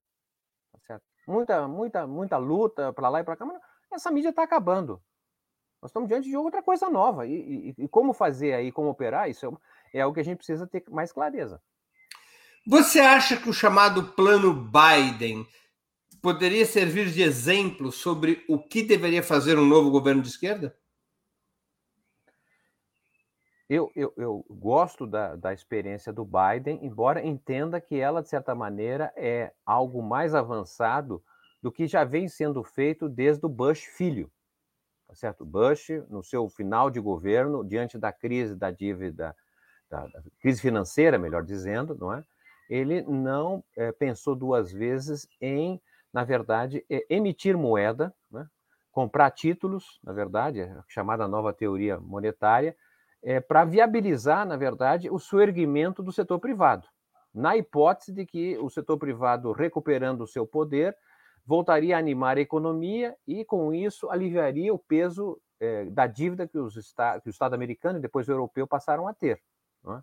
Muita, 1.31 1.69
muita, 1.69 2.07
muita 2.07 2.37
luta 2.37 2.93
para 2.93 3.09
lá 3.09 3.21
e 3.21 3.25
para 3.25 3.37
cá, 3.37 3.47
mas 3.47 3.61
essa 3.93 4.11
mídia 4.11 4.31
está 4.31 4.43
acabando. 4.43 5.01
Nós 5.81 5.91
estamos 5.91 6.09
diante 6.09 6.29
de 6.29 6.37
outra 6.37 6.63
coisa 6.63 6.91
nova. 6.91 7.27
E, 7.27 7.75
e, 7.79 7.85
e 7.85 7.89
como 7.89 8.13
fazer 8.13 8.53
aí, 8.53 8.73
como 8.73 8.91
operar, 8.91 9.31
isso 9.31 9.47
é, 9.95 9.99
é 9.99 10.01
algo 10.03 10.15
que 10.15 10.21
a 10.21 10.25
gente 10.25 10.39
precisa 10.39 10.67
ter 10.67 10.85
mais 10.91 11.13
clareza. 11.13 11.63
Você 12.67 13.01
acha 13.01 13.37
que 13.37 13.49
o 13.49 13.55
chamado 13.55 14.13
Plano 14.13 14.53
Biden 14.53 15.47
poderia 16.21 16.67
servir 16.67 17.11
de 17.11 17.23
exemplo 17.23 17.91
sobre 17.91 18.45
o 18.49 18.59
que 18.59 18.83
deveria 18.83 19.23
fazer 19.23 19.59
um 19.59 19.65
novo 19.65 19.91
governo 19.91 20.21
de 20.21 20.29
esquerda? 20.29 20.77
Eu, 23.71 23.89
eu, 23.95 24.13
eu 24.17 24.45
gosto 24.51 25.07
da, 25.07 25.37
da 25.37 25.53
experiência 25.53 26.13
do 26.13 26.25
Biden, 26.25 26.85
embora 26.85 27.25
entenda 27.25 27.81
que 27.81 28.01
ela, 28.01 28.21
de 28.21 28.29
certa 28.29 28.53
maneira, 28.53 29.13
é 29.15 29.53
algo 29.65 30.03
mais 30.03 30.35
avançado 30.35 31.23
do 31.63 31.71
que 31.71 31.87
já 31.87 32.03
vem 32.03 32.27
sendo 32.27 32.65
feito 32.65 33.09
desde 33.09 33.47
o 33.47 33.49
Bush 33.49 33.85
filho. 33.85 34.29
Tá 35.07 35.15
certo? 35.15 35.45
Bush, 35.45 35.89
no 36.09 36.21
seu 36.21 36.49
final 36.49 36.91
de 36.91 36.99
governo, 36.99 37.65
diante 37.65 37.97
da 37.97 38.13
crise 38.13 38.57
da 38.57 38.73
dívida, 38.73 39.37
da, 39.89 40.05
da 40.09 40.21
crise 40.41 40.61
financeira, 40.61 41.17
melhor 41.17 41.45
dizendo, 41.45 41.97
não 41.97 42.13
é? 42.13 42.25
ele 42.69 43.03
não 43.03 43.63
é, 43.77 43.93
pensou 43.93 44.35
duas 44.35 44.73
vezes 44.73 45.29
em, 45.41 45.81
na 46.13 46.25
verdade, 46.25 46.85
é, 46.91 47.07
emitir 47.09 47.57
moeda, 47.57 48.13
né? 48.29 48.49
comprar 48.91 49.31
títulos, 49.31 50.01
na 50.03 50.13
verdade, 50.13 50.61
a 50.63 50.83
chamada 50.89 51.29
nova 51.29 51.53
teoria 51.53 52.01
monetária, 52.01 52.77
é, 53.23 53.41
para 53.41 53.65
viabilizar, 53.65 54.47
na 54.47 54.57
verdade, 54.57 55.11
o 55.11 55.19
suerguimento 55.19 56.03
do 56.03 56.13
setor 56.13 56.39
privado, 56.39 56.87
na 57.35 57.57
hipótese 57.57 58.13
de 58.13 58.27
que 58.27 58.59
o 58.59 58.69
setor 58.69 58.99
privado, 58.99 59.53
recuperando 59.53 60.23
o 60.23 60.27
seu 60.27 60.47
poder, 60.47 60.97
voltaria 61.47 61.97
a 61.97 61.99
animar 61.99 62.37
a 62.37 62.41
economia 62.41 63.17
e, 63.27 63.45
com 63.45 63.73
isso, 63.73 64.11
aliviaria 64.11 64.73
o 64.73 64.79
peso 64.79 65.41
é, 65.59 65.85
da 65.87 66.07
dívida 66.07 66.47
que, 66.47 66.59
os 66.59 66.75
que, 66.75 67.29
o 67.29 67.31
Estado 67.31 67.55
americano 67.55 67.99
e 67.99 68.03
depois 68.03 68.29
o 68.29 68.33
europeu 68.33 68.67
passaram 68.67 69.07
a 69.07 69.15
ter. 69.15 69.41
É? 69.87 70.03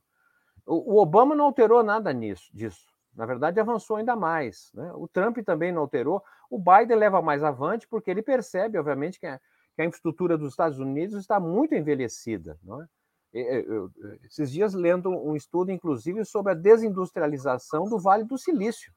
O, 0.66 1.00
Obama 1.00 1.36
não 1.36 1.46
alterou 1.46 1.82
nada 1.84 2.12
nisso, 2.14 2.50
disso. 2.54 2.86
Na 3.16 3.26
verdade, 3.26 3.60
avançou 3.60 3.98
ainda 3.98 4.16
mais. 4.16 4.70
Né? 4.74 4.92
O 4.94 5.08
Trump 5.08 5.38
também 5.40 5.72
não 5.72 5.82
alterou. 5.82 6.22
O 6.50 6.60
Biden 6.60 6.98
leva 6.98 7.22
mais 7.22 7.44
avante 7.44 7.88
porque 7.88 8.12
ele 8.12 8.22
percebe, 8.22 8.78
obviamente, 8.78 9.20
que 9.20 9.26
a, 9.26 9.40
que 9.76 9.82
a 9.82 9.86
infraestrutura 9.86 10.38
dos 10.38 10.52
Estados 10.52 10.80
Unidos 10.80 11.16
está 11.16 11.40
muito 11.40 11.74
envelhecida. 11.74 12.60
Não 12.64 12.82
é? 12.82 12.88
Eu, 13.34 13.44
eu, 13.44 13.92
esses 14.24 14.52
dias 14.52 14.74
lendo 14.74 15.10
um 15.10 15.36
estudo, 15.36 15.72
inclusive, 15.72 16.24
sobre 16.26 16.54
a 16.54 16.56
desindustrialização 16.56 17.86
do 17.86 18.00
Vale 18.00 18.24
do 18.24 18.38
Silício. 18.38 18.94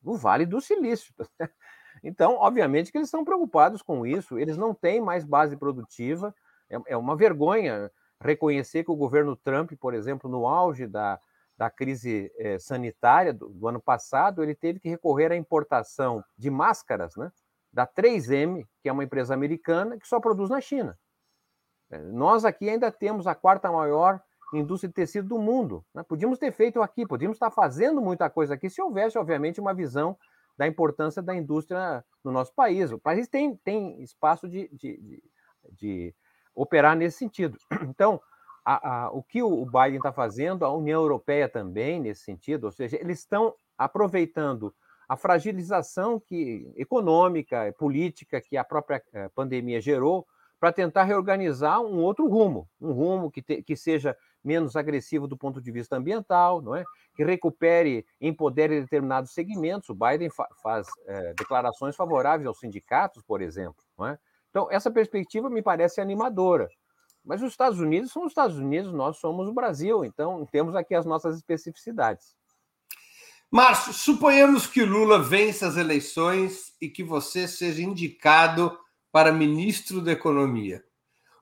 Do 0.00 0.14
Vale 0.14 0.46
do 0.46 0.60
Silício. 0.60 1.14
Então, 2.02 2.36
obviamente 2.36 2.90
que 2.90 2.98
eles 2.98 3.08
estão 3.08 3.22
preocupados 3.22 3.82
com 3.82 4.04
isso, 4.04 4.38
eles 4.38 4.56
não 4.56 4.74
têm 4.74 5.00
mais 5.00 5.24
base 5.24 5.56
produtiva, 5.56 6.34
é, 6.68 6.94
é 6.94 6.96
uma 6.96 7.14
vergonha 7.14 7.92
reconhecer 8.20 8.82
que 8.82 8.90
o 8.90 8.96
governo 8.96 9.36
Trump, 9.36 9.72
por 9.78 9.94
exemplo, 9.94 10.28
no 10.28 10.46
auge 10.46 10.86
da, 10.86 11.20
da 11.56 11.70
crise 11.70 12.32
sanitária 12.58 13.32
do, 13.32 13.48
do, 13.48 13.68
ano 13.68 13.80
passado, 13.80 14.42
ele 14.42 14.54
teve 14.54 14.80
que 14.80 14.88
recorrer 14.88 15.32
à 15.32 15.36
importação 15.36 16.24
de 16.36 16.50
máscaras, 16.50 17.14
né, 17.16 17.30
da 17.72 17.86
3M, 17.86 18.66
que 18.82 18.88
é 18.88 18.92
uma 18.92 19.04
empresa 19.04 19.34
americana 19.34 19.98
que 19.98 20.06
só 20.06 20.20
produz 20.20 20.50
na 20.50 20.60
China. 20.60 20.98
É, 21.92 21.98
nós 21.98 22.44
aqui 22.44 22.68
ainda 22.70 22.90
temos 22.90 23.26
a 23.26 23.34
quarta 23.34 23.70
maior 23.70 24.20
indústria 24.54 24.88
de 24.88 24.94
tecido 24.94 25.28
do 25.28 25.38
mundo. 25.38 25.84
Né? 25.94 26.02
Podíamos 26.02 26.38
ter 26.38 26.50
feito 26.52 26.82
aqui, 26.82 27.06
podíamos 27.06 27.36
estar 27.36 27.50
fazendo 27.50 28.00
muita 28.00 28.28
coisa 28.28 28.54
aqui 28.54 28.68
se 28.68 28.82
houvesse, 28.82 29.18
obviamente, 29.18 29.60
uma 29.60 29.74
visão 29.74 30.16
da 30.56 30.66
importância 30.66 31.22
da 31.22 31.34
indústria 31.34 32.04
no 32.24 32.32
nosso 32.32 32.52
país. 32.54 32.90
O 32.90 32.98
país 32.98 33.28
tem, 33.28 33.56
tem 33.56 34.02
espaço 34.02 34.48
de, 34.48 34.68
de, 34.72 34.96
de, 34.98 35.22
de 35.72 36.14
operar 36.54 36.96
nesse 36.96 37.18
sentido. 37.18 37.58
Então, 37.82 38.20
a, 38.64 39.06
a, 39.06 39.10
o 39.10 39.22
que 39.22 39.42
o 39.42 39.64
Biden 39.66 39.96
está 39.96 40.12
fazendo, 40.12 40.64
a 40.64 40.72
União 40.72 41.02
Europeia 41.02 41.48
também 41.48 42.00
nesse 42.00 42.22
sentido, 42.22 42.64
ou 42.64 42.70
seja, 42.70 42.96
eles 42.96 43.18
estão 43.18 43.54
aproveitando 43.76 44.72
a 45.08 45.16
fragilização 45.16 46.20
que, 46.20 46.72
econômica, 46.76 47.74
política 47.76 48.40
que 48.40 48.56
a 48.56 48.62
própria 48.62 49.02
eh, 49.12 49.28
pandemia 49.34 49.80
gerou 49.80 50.26
para 50.62 50.72
tentar 50.72 51.02
reorganizar 51.02 51.80
um 51.80 51.98
outro 51.98 52.28
rumo, 52.28 52.70
um 52.80 52.92
rumo 52.92 53.32
que, 53.32 53.42
te, 53.42 53.64
que 53.64 53.74
seja 53.74 54.16
menos 54.44 54.76
agressivo 54.76 55.26
do 55.26 55.36
ponto 55.36 55.60
de 55.60 55.72
vista 55.72 55.96
ambiental, 55.96 56.62
não 56.62 56.76
é? 56.76 56.84
que 57.16 57.24
recupere, 57.24 58.06
empodere 58.20 58.80
determinados 58.80 59.32
segmentos. 59.34 59.88
O 59.88 59.94
Biden 59.96 60.30
fa 60.30 60.46
faz 60.62 60.86
é, 61.08 61.34
declarações 61.34 61.96
favoráveis 61.96 62.46
aos 62.46 62.60
sindicatos, 62.60 63.24
por 63.24 63.42
exemplo. 63.42 63.82
Não 63.98 64.06
é? 64.06 64.16
Então, 64.50 64.68
essa 64.70 64.88
perspectiva 64.88 65.50
me 65.50 65.62
parece 65.62 66.00
animadora. 66.00 66.68
Mas 67.24 67.42
os 67.42 67.50
Estados 67.50 67.80
Unidos 67.80 68.12
são 68.12 68.24
os 68.24 68.30
Estados 68.30 68.56
Unidos, 68.56 68.92
nós 68.92 69.16
somos 69.16 69.48
o 69.48 69.52
Brasil, 69.52 70.04
então 70.04 70.46
temos 70.46 70.76
aqui 70.76 70.94
as 70.94 71.04
nossas 71.04 71.34
especificidades. 71.34 72.36
Márcio, 73.50 73.92
suponhamos 73.92 74.68
que 74.68 74.84
Lula 74.84 75.20
vença 75.20 75.66
as 75.66 75.76
eleições 75.76 76.72
e 76.80 76.88
que 76.88 77.02
você 77.02 77.48
seja 77.48 77.82
indicado 77.82 78.78
para 79.12 79.30
ministro 79.30 80.00
da 80.00 80.10
Economia. 80.10 80.82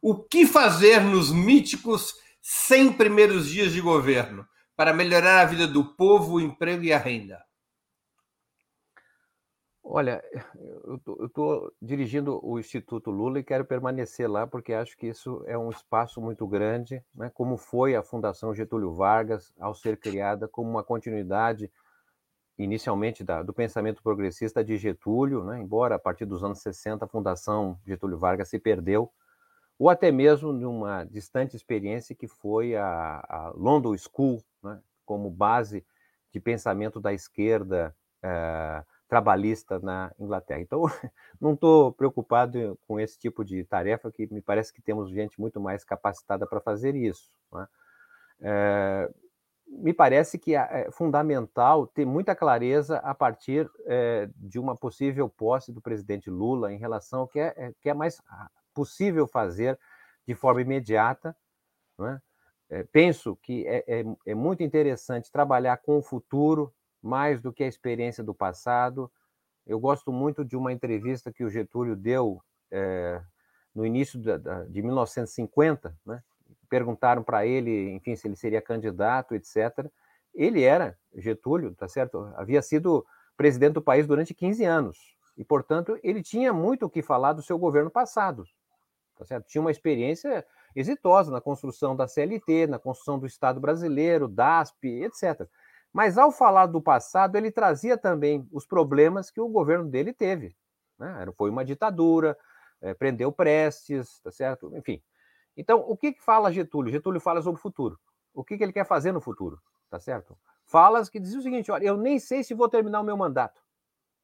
O 0.03 0.17
que 0.17 0.45
fazer 0.45 1.01
nos 1.01 1.33
míticos 1.33 2.15
100 2.43 2.95
primeiros 2.95 3.49
dias 3.49 3.73
de 3.73 3.81
governo 3.81 4.47
para 4.77 4.93
melhorar 4.93 5.41
a 5.41 5.45
vida 5.45 5.67
do 5.67 5.95
povo, 5.95 6.35
o 6.35 6.41
emprego 6.41 6.83
e 6.83 6.93
a 6.93 6.99
renda? 6.99 7.41
Olha, 9.83 10.23
eu 10.85 11.27
estou 11.27 11.73
dirigindo 11.81 12.39
o 12.45 12.59
Instituto 12.59 13.11
Lula 13.11 13.41
e 13.41 13.45
quero 13.45 13.65
permanecer 13.65 14.31
lá 14.31 14.47
porque 14.47 14.73
acho 14.73 14.97
que 14.97 15.09
isso 15.09 15.43
é 15.47 15.59
um 15.59 15.71
espaço 15.71 16.21
muito 16.21 16.47
grande, 16.47 17.03
né? 17.15 17.31
como 17.35 17.57
foi 17.57 17.97
a 17.97 18.03
Fundação 18.03 18.55
Getúlio 18.55 18.93
Vargas 18.93 19.53
ao 19.59 19.75
ser 19.75 19.99
criada 19.99 20.47
como 20.47 20.71
uma 20.71 20.85
continuidade 20.85 21.71
inicialmente 22.63 23.25
da, 23.25 23.43
do 23.43 23.53
pensamento 23.53 24.03
progressista 24.03 24.63
de 24.63 24.77
Getúlio, 24.77 25.45
né? 25.45 25.59
embora 25.59 25.95
a 25.95 25.99
partir 25.99 26.25
dos 26.25 26.45
anos 26.45 26.61
60 26.61 27.05
a 27.05 27.09
Fundação 27.09 27.79
Getúlio 27.87 28.19
Vargas 28.19 28.49
se 28.49 28.59
perdeu, 28.59 29.11
ou 29.79 29.89
até 29.89 30.13
mesmo 30.13 30.53
numa 30.53 31.05
distante 31.05 31.57
experiência 31.57 32.15
que 32.15 32.29
foi 32.29 32.77
a, 32.77 33.25
a 33.29 33.53
London 33.57 33.97
School, 33.97 34.43
né? 34.63 34.79
como 35.07 35.31
base 35.31 35.85
de 36.31 36.39
pensamento 36.39 37.01
da 37.01 37.13
esquerda 37.13 37.97
eh, 38.23 38.85
trabalhista 39.09 39.81
na 39.81 40.13
Inglaterra. 40.21 40.61
Então, 40.61 40.83
não 41.41 41.55
estou 41.55 41.93
preocupado 41.93 42.79
com 42.87 43.01
esse 43.01 43.19
tipo 43.19 43.45
de 43.45 43.65
tarefa, 43.65 44.13
que 44.13 44.33
me 44.33 44.41
parece 44.41 44.73
que 44.73 44.81
temos 44.81 45.11
gente 45.11 45.41
muito 45.41 45.61
mais 45.61 45.83
capacitada 45.83 46.47
para 46.47 46.61
fazer 46.61 46.95
isso. 46.95 47.33
Né? 47.53 47.67
É, 48.43 49.11
me 49.71 49.93
parece 49.93 50.39
que 50.39 50.55
é 50.55 50.91
fundamental 50.91 51.87
ter 51.87 52.05
muita 52.05 52.35
clareza 52.35 52.99
a 52.99 53.15
partir 53.15 53.71
é, 53.87 54.29
de 54.37 54.59
uma 54.59 54.77
possível 54.77 55.29
posse 55.29 55.73
do 55.73 55.81
presidente 55.81 56.29
Lula 56.29 56.73
em 56.73 56.79
relação 56.79 57.21
ao 57.21 57.29
que 57.29 57.39
é, 57.39 57.55
é 57.57 57.73
que 57.81 57.89
é 57.89 57.95
mais 57.95 58.21
possível 58.75 59.27
fazer 59.27 59.79
de 60.27 60.35
forma 60.35 60.61
imediata. 60.61 61.37
É? 62.01 62.21
É, 62.71 62.83
penso 62.85 63.37
que 63.37 63.67
é, 63.67 63.85
é, 63.87 64.05
é, 64.27 64.35
muito 64.35 64.63
interessante 64.63 65.31
trabalhar 65.31 65.77
com 65.79 65.99
o 65.99 66.03
futuro 66.03 66.73
mais 67.03 67.41
do 67.41 67.53
que 67.53 67.65
a 67.65 67.69
experiência 67.69 68.23
do 68.23 68.35
passado. 68.35 69.11
Eu 69.67 69.79
gosto 69.81 70.13
muito 70.13 70.45
de 70.45 70.57
uma 70.57 70.73
entrevista 70.73 71.33
que 71.33 71.45
o 71.45 71.51
Getúlio 71.51 71.97
deu 71.97 72.43
é, 72.71 73.21
no 73.75 73.87
início 73.87 74.21
da, 74.21 74.37
da, 74.37 74.65
de 74.65 74.83
1950, 74.83 75.97
né? 76.05 76.23
Perguntaram 76.71 77.23
para 77.23 77.45
ele, 77.45 77.91
enfim, 77.91 78.15
se 78.15 78.29
ele 78.29 78.37
seria 78.37 78.63
candidato, 78.63 79.35
etc. 79.35 79.91
Ele 80.33 80.63
era, 80.63 80.97
Getúlio, 81.17 81.75
tá 81.75 81.89
certo? 81.89 82.33
Havia 82.37 82.63
sido 82.63 83.05
presidente 83.37 83.75
do 83.75 83.83
país 83.83 84.07
durante 84.07 84.33
15 84.33 84.65
anos. 84.65 84.99
E, 85.37 85.45
portanto, 85.45 85.99
ele 86.03 86.23
tinha 86.23 86.53
muito 86.53 86.87
o 86.87 86.91
que 86.91 87.03
falar 87.03 87.33
do 87.33 87.43
seu 87.43 87.59
governo 87.59 87.91
passado. 87.91 88.45
Tá 89.19 89.25
certo? 89.25 89.47
Tinha 89.49 89.61
uma 89.61 89.71
experiência 89.71 90.47
exitosa 90.75 91.33
na 91.33 91.41
construção 91.41 91.97
da 91.97 92.07
CLT, 92.07 92.69
na 92.69 92.79
construção 92.79 93.19
do 93.19 93.27
Estado 93.27 93.61
brasileiro, 93.61 94.29
DASP, 94.29 95.03
etc. 95.03 95.47
Mas, 95.93 96.17
ao 96.17 96.31
falar 96.31 96.67
do 96.67 96.81
passado, 96.81 97.37
ele 97.37 97.51
trazia 97.51 97.99
também 97.99 98.47
os 98.53 98.65
problemas 98.65 99.31
que 99.31 99.41
o 99.41 99.49
governo 99.49 99.89
dele 99.89 100.13
teve. 100.13 100.55
Né? 100.99 101.27
Foi 101.37 101.51
uma 101.51 101.65
ditadura, 101.65 102.39
é, 102.81 102.95
prendeu 102.95 103.33
Prestes, 103.33 104.21
tá 104.21 104.31
certo? 104.31 104.71
Enfim, 104.77 105.03
então, 105.61 105.85
o 105.87 105.95
que, 105.95 106.15
que 106.15 106.23
fala 106.23 106.51
Getúlio? 106.51 106.91
Getúlio 106.91 107.21
fala 107.21 107.43
sobre 107.43 107.59
o 107.59 107.63
futuro. 107.63 108.01
O 108.33 108.43
que, 108.43 108.57
que 108.57 108.65
ele 108.65 108.73
quer 108.73 108.87
fazer 108.87 109.13
no 109.13 109.21
futuro? 109.21 109.61
Tá 109.91 110.01
certo? 110.01 110.35
Falas 110.65 111.11
que 111.11 111.21
dizem 111.21 111.39
o 111.39 111.43
seguinte: 111.43 111.71
olha, 111.71 111.85
eu 111.85 111.99
nem 111.99 112.19
sei 112.19 112.43
se 112.43 112.55
vou 112.55 112.67
terminar 112.67 113.01
o 113.01 113.05
meu 113.05 113.15
mandato, 113.15 113.63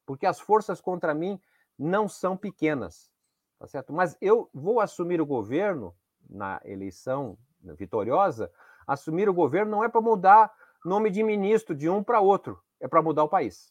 porque 0.07 0.25
as 0.25 0.41
forças 0.41 0.81
contra 0.81 1.13
mim 1.13 1.39
não 1.79 2.09
são 2.09 2.39
pequenas, 2.39 3.13
tá 3.59 3.67
certo? 3.67 3.93
Mas 3.93 4.17
eu 4.19 4.49
vou 4.55 4.81
assumir 4.81 5.21
o 5.21 5.27
governo 5.27 5.95
na 6.27 6.59
eleição 6.65 7.37
vitoriosa. 7.61 8.51
Assumir 8.87 9.29
o 9.29 9.35
governo 9.35 9.73
não 9.73 9.85
é 9.85 9.91
para 9.91 10.01
mudar 10.01 10.51
nome 10.83 11.11
de 11.11 11.23
ministro 11.23 11.77
de 11.77 11.91
um 11.91 12.03
para 12.03 12.19
outro, 12.19 12.59
é 12.81 12.89
para 12.89 13.03
mudar 13.03 13.25
o 13.25 13.29
país. 13.29 13.71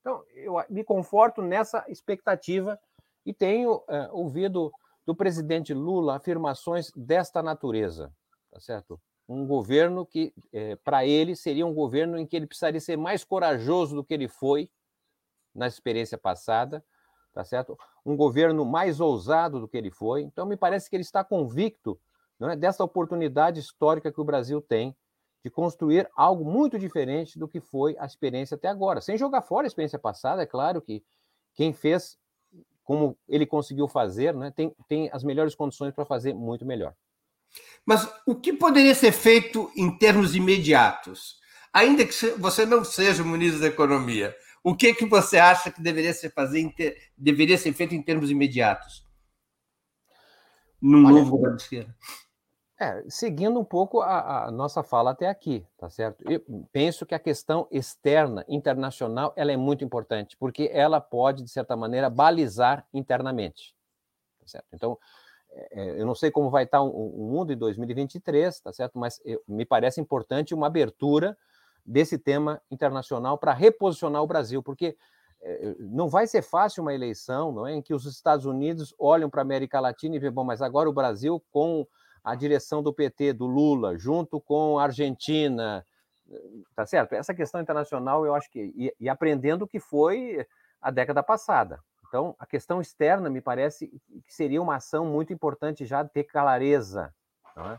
Então, 0.00 0.22
eu 0.34 0.62
me 0.68 0.84
conforto 0.84 1.40
nessa 1.40 1.82
expectativa 1.88 2.78
e 3.24 3.32
tenho 3.32 3.82
é, 3.88 4.10
ouvido 4.12 4.70
do 5.06 5.14
presidente 5.14 5.74
Lula 5.74 6.16
afirmações 6.16 6.90
desta 6.96 7.42
natureza, 7.42 8.12
tá 8.50 8.60
certo? 8.60 9.00
Um 9.28 9.46
governo 9.46 10.04
que, 10.04 10.32
é, 10.52 10.76
para 10.76 11.06
ele, 11.06 11.34
seria 11.34 11.66
um 11.66 11.72
governo 11.72 12.18
em 12.18 12.26
que 12.26 12.36
ele 12.36 12.46
precisaria 12.46 12.80
ser 12.80 12.96
mais 12.96 13.24
corajoso 13.24 13.94
do 13.94 14.04
que 14.04 14.12
ele 14.12 14.28
foi 14.28 14.70
na 15.54 15.66
experiência 15.66 16.18
passada, 16.18 16.84
tá 17.32 17.44
certo? 17.44 17.78
Um 18.04 18.16
governo 18.16 18.64
mais 18.64 19.00
ousado 19.00 19.60
do 19.60 19.68
que 19.68 19.76
ele 19.76 19.90
foi. 19.90 20.22
Então, 20.22 20.46
me 20.46 20.56
parece 20.56 20.90
que 20.90 20.96
ele 20.96 21.02
está 21.02 21.24
convicto 21.24 21.98
não 22.38 22.50
é, 22.50 22.56
dessa 22.56 22.84
oportunidade 22.84 23.60
histórica 23.60 24.12
que 24.12 24.20
o 24.20 24.24
Brasil 24.24 24.60
tem 24.60 24.94
de 25.42 25.50
construir 25.50 26.10
algo 26.16 26.44
muito 26.44 26.78
diferente 26.78 27.38
do 27.38 27.46
que 27.46 27.60
foi 27.60 27.96
a 27.98 28.06
experiência 28.06 28.54
até 28.54 28.68
agora. 28.68 29.00
Sem 29.00 29.16
jogar 29.16 29.42
fora 29.42 29.66
a 29.66 29.68
experiência 29.68 29.98
passada, 29.98 30.42
é 30.42 30.46
claro 30.46 30.80
que 30.80 31.04
quem 31.54 31.72
fez 31.72 32.18
como 32.84 33.16
ele 33.28 33.46
conseguiu 33.46 33.88
fazer, 33.88 34.34
né, 34.34 34.52
tem, 34.54 34.74
tem 34.88 35.10
as 35.12 35.24
melhores 35.24 35.54
condições 35.54 35.94
para 35.94 36.04
fazer 36.04 36.34
muito 36.34 36.64
melhor. 36.64 36.94
Mas 37.84 38.08
o 38.26 38.34
que 38.34 38.52
poderia 38.52 38.94
ser 38.94 39.12
feito 39.12 39.70
em 39.76 39.96
termos 39.96 40.34
imediatos? 40.34 41.36
Ainda 41.72 42.06
que 42.06 42.14
você 42.38 42.64
não 42.64 42.84
seja 42.84 43.22
o 43.22 43.26
ministro 43.26 43.60
da 43.60 43.66
Economia, 43.66 44.34
o 44.62 44.74
que, 44.74 44.94
que 44.94 45.06
você 45.06 45.38
acha 45.38 45.70
que 45.70 45.82
deveria 45.82 46.12
ser, 46.12 46.30
fazer, 46.30 46.72
deveria 47.16 47.58
ser 47.58 47.72
feito 47.72 47.94
em 47.94 48.02
termos 48.02 48.30
imediatos? 48.30 49.04
No 50.80 50.98
Olha, 51.06 51.18
novo 51.18 51.32
governo 51.32 51.56
de 51.56 51.62
esquerda. 51.62 51.96
É, 52.78 53.04
seguindo 53.08 53.58
um 53.58 53.64
pouco 53.64 54.00
a, 54.00 54.46
a, 54.46 54.50
nossa 54.50 54.82
fala 54.82 55.12
até 55.12 55.28
aqui, 55.28 55.64
tá 55.78 55.88
certo? 55.88 56.24
Eu 56.28 56.42
penso 56.72 57.06
que 57.06 57.14
a 57.14 57.20
questão 57.20 57.68
externa, 57.70 58.44
internacional, 58.48 59.32
ela 59.36 59.52
é 59.52 59.56
muito 59.56 59.84
importante, 59.84 60.36
porque 60.36 60.68
ela 60.72 61.00
pode, 61.00 61.44
de 61.44 61.50
certa 61.50 61.76
maneira, 61.76 62.10
balizar 62.10 62.84
internamente, 62.92 63.76
tá 64.40 64.46
certo? 64.48 64.66
Então, 64.72 64.98
é, 65.52 65.68
é 65.70 66.00
eu 66.00 66.06
não 66.06 66.16
sei 66.16 66.32
como 66.32 66.50
vai 66.50 66.64
estar 66.64 66.82
o, 66.82 66.88
o 66.88 67.30
mundo 67.30 67.52
em 67.52 67.56
2023, 67.56 68.58
tá 68.58 68.72
certo? 68.72 68.98
Mas 68.98 69.20
eu, 69.24 69.40
me 69.46 69.64
parece 69.64 70.00
importante 70.00 70.52
uma 70.52 70.66
abertura 70.66 71.38
desse 71.86 72.18
tema 72.18 72.60
internacional 72.72 73.38
para 73.38 73.52
reposicionar 73.52 74.20
o 74.20 74.26
Brasil, 74.26 74.60
porque 74.64 74.96
é, 75.42 75.76
não 75.78 76.08
vai 76.08 76.26
ser 76.26 76.42
fácil 76.42 76.82
uma 76.82 76.92
eleição, 76.92 77.52
não 77.52 77.68
é, 77.68 77.72
em 77.72 77.80
que 77.80 77.94
os 77.94 78.04
Estados 78.04 78.46
Unidos 78.46 78.92
olham 78.98 79.30
para 79.30 79.42
a 79.42 79.44
América 79.44 79.78
Latina 79.78 80.16
e 80.16 80.18
vê, 80.18 80.28
bom, 80.28 80.42
mas 80.42 80.60
agora 80.60 80.90
o 80.90 80.92
Brasil 80.92 81.40
com 81.52 81.86
a 82.24 82.34
direção 82.34 82.82
do 82.82 82.92
PT, 82.92 83.34
do 83.34 83.44
Lula, 83.44 83.98
junto 83.98 84.40
com 84.40 84.78
a 84.78 84.84
Argentina, 84.84 85.86
tá 86.74 86.86
certo? 86.86 87.12
Essa 87.12 87.34
questão 87.34 87.60
internacional, 87.60 88.24
eu 88.24 88.34
acho 88.34 88.50
que. 88.50 88.72
E, 88.74 88.94
e 88.98 89.08
aprendendo 89.10 89.62
o 89.62 89.68
que 89.68 89.78
foi 89.78 90.46
a 90.80 90.90
década 90.90 91.22
passada. 91.22 91.78
Então, 92.08 92.34
a 92.38 92.46
questão 92.46 92.80
externa 92.80 93.28
me 93.28 93.40
parece 93.40 93.88
que 93.88 94.32
seria 94.32 94.62
uma 94.62 94.76
ação 94.76 95.04
muito 95.04 95.32
importante 95.32 95.84
já 95.84 96.04
ter 96.04 96.24
clareza, 96.24 97.12
é? 97.56 97.78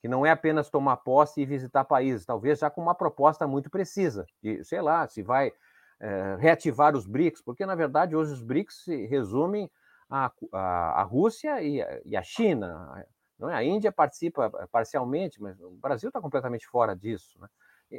que 0.00 0.08
não 0.08 0.26
é 0.26 0.30
apenas 0.30 0.68
tomar 0.68 0.98
posse 0.98 1.40
e 1.40 1.46
visitar 1.46 1.84
países, 1.84 2.26
talvez 2.26 2.58
já 2.58 2.68
com 2.68 2.82
uma 2.82 2.94
proposta 2.94 3.46
muito 3.46 3.70
precisa, 3.70 4.26
de, 4.42 4.64
sei 4.64 4.80
lá, 4.80 5.06
se 5.06 5.22
vai 5.22 5.52
é, 6.00 6.36
reativar 6.40 6.96
os 6.96 7.06
BRICS, 7.06 7.40
porque 7.42 7.64
na 7.64 7.74
verdade 7.74 8.16
hoje 8.16 8.32
os 8.32 8.42
BRICS 8.42 8.84
se 8.84 9.06
resumem 9.06 9.70
a, 10.10 10.32
a, 10.52 11.00
a 11.00 11.02
Rússia 11.02 11.62
e 11.62 11.78
e 12.04 12.16
a 12.16 12.22
China, 12.22 13.04
não 13.38 13.48
é? 13.48 13.54
A 13.54 13.62
Índia 13.62 13.92
participa 13.92 14.50
eh, 14.58 14.66
parcialmente, 14.66 15.40
mas 15.40 15.60
o 15.60 15.70
Brasil 15.70 16.08
está 16.08 16.20
completamente 16.20 16.66
fora 16.66 16.94
disso. 16.94 17.38
Né? 17.40 17.48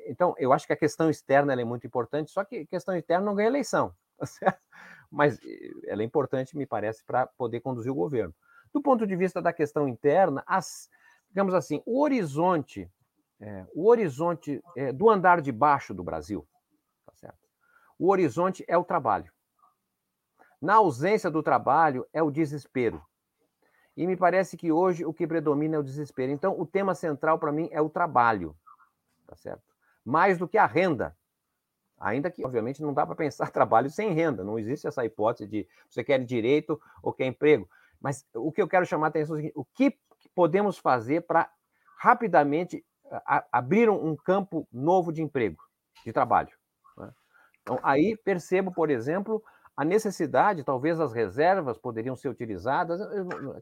Então, 0.08 0.36
eu 0.38 0.52
acho 0.52 0.68
que 0.68 0.74
a 0.74 0.78
questão 0.78 1.10
externa 1.10 1.54
é 1.54 1.64
muito 1.64 1.88
importante, 1.88 2.32
só 2.32 2.44
que 2.44 2.58
a 2.58 2.66
questão 2.68 2.96
externa 2.96 3.26
não 3.26 3.36
ganha 3.36 3.48
eleição, 3.48 3.94
tá 4.18 4.26
certo? 4.26 4.62
mas 5.10 5.40
eh, 5.44 5.72
ela 5.88 6.02
é 6.02 6.06
importante, 6.06 6.58
me 6.58 6.66
parece, 6.66 7.04
para 7.04 7.28
poder 7.28 7.62
conduzir 7.62 7.92
o 7.92 7.96
governo. 7.96 8.34
Do 8.74 8.82
ponto 8.82 9.08
de 9.08 9.16
vista 9.16 9.42
da 9.42 9.52
questão 9.52 9.88
interna, 9.88 10.44
as, 10.46 10.90
digamos 11.30 11.54
assim, 11.54 11.82
o 11.86 12.02
horizonte, 12.02 12.90
é, 13.40 13.66
o 13.74 13.88
horizonte 13.88 14.62
é, 14.76 14.92
do 14.92 15.10
andar 15.10 15.42
de 15.42 15.52
baixo 15.52 15.94
do 15.94 16.04
Brasil, 16.04 16.48
tá 17.06 17.14
certo? 17.16 17.40
O 17.98 18.12
horizonte 18.12 18.64
é 18.68 18.78
o 18.78 18.84
trabalho. 18.84 19.32
Na 20.62 20.76
ausência 20.76 21.32
do 21.32 21.42
trabalho 21.42 22.06
é 22.14 22.22
o 22.22 22.30
desespero. 22.30 23.02
E 24.00 24.08
me 24.08 24.16
parece 24.16 24.56
que 24.56 24.72
hoje 24.72 25.06
o 25.06 25.14
que 25.14 25.28
predomina 25.28 25.76
é 25.76 25.80
o 25.80 25.84
desespero. 25.84 26.32
Então, 26.32 26.58
o 26.58 26.66
tema 26.66 26.96
central 26.96 27.38
para 27.38 27.52
mim 27.52 27.68
é 27.70 27.82
o 27.82 27.90
trabalho, 27.90 28.56
tá 29.28 29.36
certo? 29.36 29.62
Mais 30.06 30.38
do 30.38 30.48
que 30.48 30.58
a 30.58 30.66
renda. 30.66 31.14
Ainda 32.00 32.32
que, 32.32 32.46
obviamente, 32.46 32.82
não 32.82 32.94
dá 32.94 33.06
para 33.06 33.14
pensar 33.14 33.52
trabalho 33.52 33.90
sem 33.90 34.14
renda. 34.14 34.42
Não 34.42 34.58
existe 34.58 34.88
essa 34.88 35.04
hipótese 35.04 35.50
de 35.50 35.68
você 35.90 36.02
quer 36.02 36.24
direito 36.24 36.80
ou 37.04 37.12
quer 37.12 37.26
emprego. 37.26 37.70
Mas 38.00 38.26
o 38.34 38.54
que 38.54 38.62
eu 38.62 38.70
quero 38.70 38.86
chamar 38.86 39.08
a 39.08 39.10
atenção 39.10 39.38
é 39.38 39.52
o 39.54 39.66
que 39.66 40.00
podemos 40.34 40.78
fazer 40.78 41.24
para 41.24 41.52
rapidamente 41.98 42.86
abrir 43.52 43.90
um 43.90 44.16
campo 44.16 44.66
novo 44.72 45.12
de 45.12 45.22
emprego, 45.22 45.62
de 46.06 46.14
trabalho? 46.14 46.58
Né? 46.98 47.12
Então, 47.64 47.78
aí 47.84 48.16
percebo, 48.16 48.72
por 48.72 48.90
exemplo, 48.90 49.44
a 49.80 49.86
necessidade, 49.86 50.62
talvez 50.62 51.00
as 51.00 51.14
reservas 51.14 51.78
poderiam 51.78 52.14
ser 52.14 52.28
utilizadas, 52.28 53.00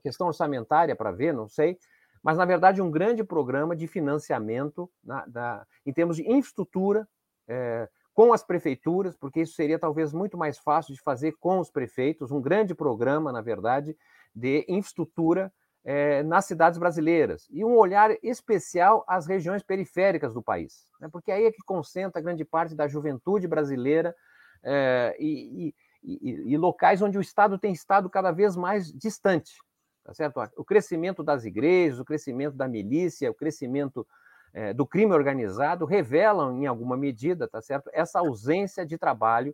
questão 0.01 0.25
orçamentária 0.25 0.95
para 0.95 1.11
ver, 1.11 1.31
não 1.31 1.47
sei, 1.47 1.77
mas 2.23 2.39
na 2.39 2.43
verdade 2.43 2.81
um 2.81 2.89
grande 2.89 3.23
programa 3.23 3.75
de 3.75 3.85
financiamento 3.85 4.89
na, 5.03 5.27
na, 5.27 5.67
em 5.85 5.93
termos 5.93 6.15
de 6.15 6.23
infraestrutura 6.23 7.07
é, 7.47 7.87
com 8.15 8.33
as 8.33 8.43
prefeituras, 8.43 9.15
porque 9.15 9.41
isso 9.41 9.53
seria 9.53 9.77
talvez 9.77 10.11
muito 10.11 10.35
mais 10.35 10.57
fácil 10.57 10.91
de 10.91 10.99
fazer 11.03 11.33
com 11.33 11.59
os 11.59 11.69
prefeitos, 11.69 12.31
um 12.31 12.41
grande 12.41 12.73
programa, 12.73 13.31
na 13.31 13.41
verdade, 13.41 13.95
de 14.35 14.65
infraestrutura 14.67 15.53
é, 15.85 16.23
nas 16.23 16.45
cidades 16.45 16.79
brasileiras 16.79 17.47
e 17.51 17.63
um 17.63 17.75
olhar 17.75 18.09
especial 18.23 19.05
às 19.07 19.27
regiões 19.27 19.61
periféricas 19.61 20.33
do 20.33 20.41
país, 20.41 20.87
né, 20.99 21.09
porque 21.11 21.31
aí 21.31 21.45
é 21.45 21.51
que 21.51 21.61
concentra 21.63 22.19
grande 22.19 22.43
parte 22.43 22.73
da 22.73 22.87
juventude 22.87 23.47
brasileira 23.47 24.15
é, 24.63 25.15
e, 25.19 25.67
e 25.67 25.75
e, 26.03 26.53
e, 26.53 26.57
locais 26.57 27.01
onde 27.01 27.17
o 27.17 27.21
Estado 27.21 27.57
tem 27.57 27.73
estado 27.73 28.09
cada 28.09 28.31
vez 28.31 28.55
mais 28.55 28.91
distante. 28.91 29.57
Tá 30.03 30.13
certo? 30.13 30.39
O 30.55 30.63
crescimento 30.63 31.21
das 31.21 31.43
igrejas, 31.43 31.99
o 31.99 32.05
crescimento 32.05 32.55
da 32.55 32.67
milícia, 32.67 33.29
o 33.29 33.33
crescimento 33.33 34.07
é, 34.53 34.73
do 34.73 34.87
crime 34.87 35.13
organizado 35.13 35.85
revelam, 35.85 36.57
em 36.57 36.65
alguma 36.65 36.95
medida, 36.95 37.47
tá 37.47 37.61
certo? 37.61 37.89
essa 37.93 38.19
ausência 38.19 38.85
de 38.85 38.97
trabalho. 38.97 39.53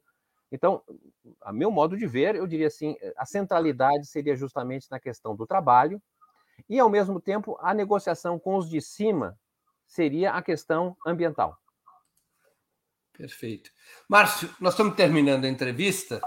Então, 0.51 0.83
a 1.41 1.51
meu 1.51 1.71
modo 1.71 1.97
de 1.97 2.05
ver, 2.05 2.35
eu 2.35 2.45
diria 2.45 2.67
assim, 2.67 2.95
a 3.17 3.25
centralidade 3.25 4.05
seria 4.05 4.35
justamente 4.35 4.89
na 4.91 4.99
questão 4.99 5.35
do 5.35 5.47
trabalho 5.47 5.99
e, 6.69 6.79
ao 6.79 6.89
mesmo 6.89 7.19
tempo, 7.19 7.57
a 7.59 7.73
negociação 7.73 8.37
com 8.37 8.55
os 8.55 8.69
de 8.69 8.79
cima 8.79 9.35
seria 9.87 10.33
a 10.33 10.41
questão 10.41 10.95
ambiental. 11.05 11.57
Perfeito. 13.18 13.70
Márcio, 14.09 14.49
nós 14.59 14.74
estamos 14.74 14.95
terminando 14.95 15.45
a 15.45 15.49
entrevista 15.49 16.20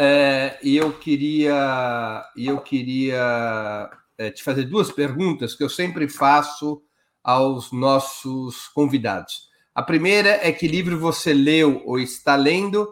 é, 0.00 0.58
e 0.62 0.76
eu 0.76 0.92
queria, 0.92 2.24
eu 2.36 2.60
queria 2.60 3.90
é, 4.16 4.30
te 4.30 4.42
fazer 4.42 4.64
duas 4.64 4.90
perguntas 4.90 5.54
que 5.54 5.62
eu 5.62 5.68
sempre 5.68 6.08
faço 6.08 6.82
aos 7.22 7.70
nossos 7.72 8.68
convidados. 8.68 9.48
A 9.74 9.82
primeira 9.82 10.30
é 10.42 10.52
que 10.52 10.66
livro 10.66 10.98
você 10.98 11.32
leu 11.32 11.82
ou 11.84 11.98
está 11.98 12.36
lendo 12.36 12.88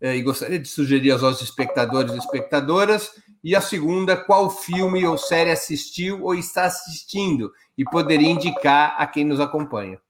é, 0.00 0.16
e 0.16 0.22
gostaria 0.22 0.58
de 0.58 0.68
sugerir 0.68 1.10
aos 1.10 1.22
nossos 1.22 1.42
espectadores 1.42 2.12
e 2.14 2.18
espectadoras. 2.18 3.10
E 3.42 3.54
a 3.54 3.60
segunda, 3.60 4.16
qual 4.16 4.50
filme 4.50 5.06
ou 5.06 5.16
série 5.16 5.50
assistiu 5.50 6.24
ou 6.24 6.34
está 6.34 6.64
assistindo 6.64 7.52
e 7.76 7.84
poderia 7.84 8.28
indicar 8.28 8.94
a 8.98 9.06
quem 9.06 9.24
nos 9.24 9.40
acompanha. 9.40 10.00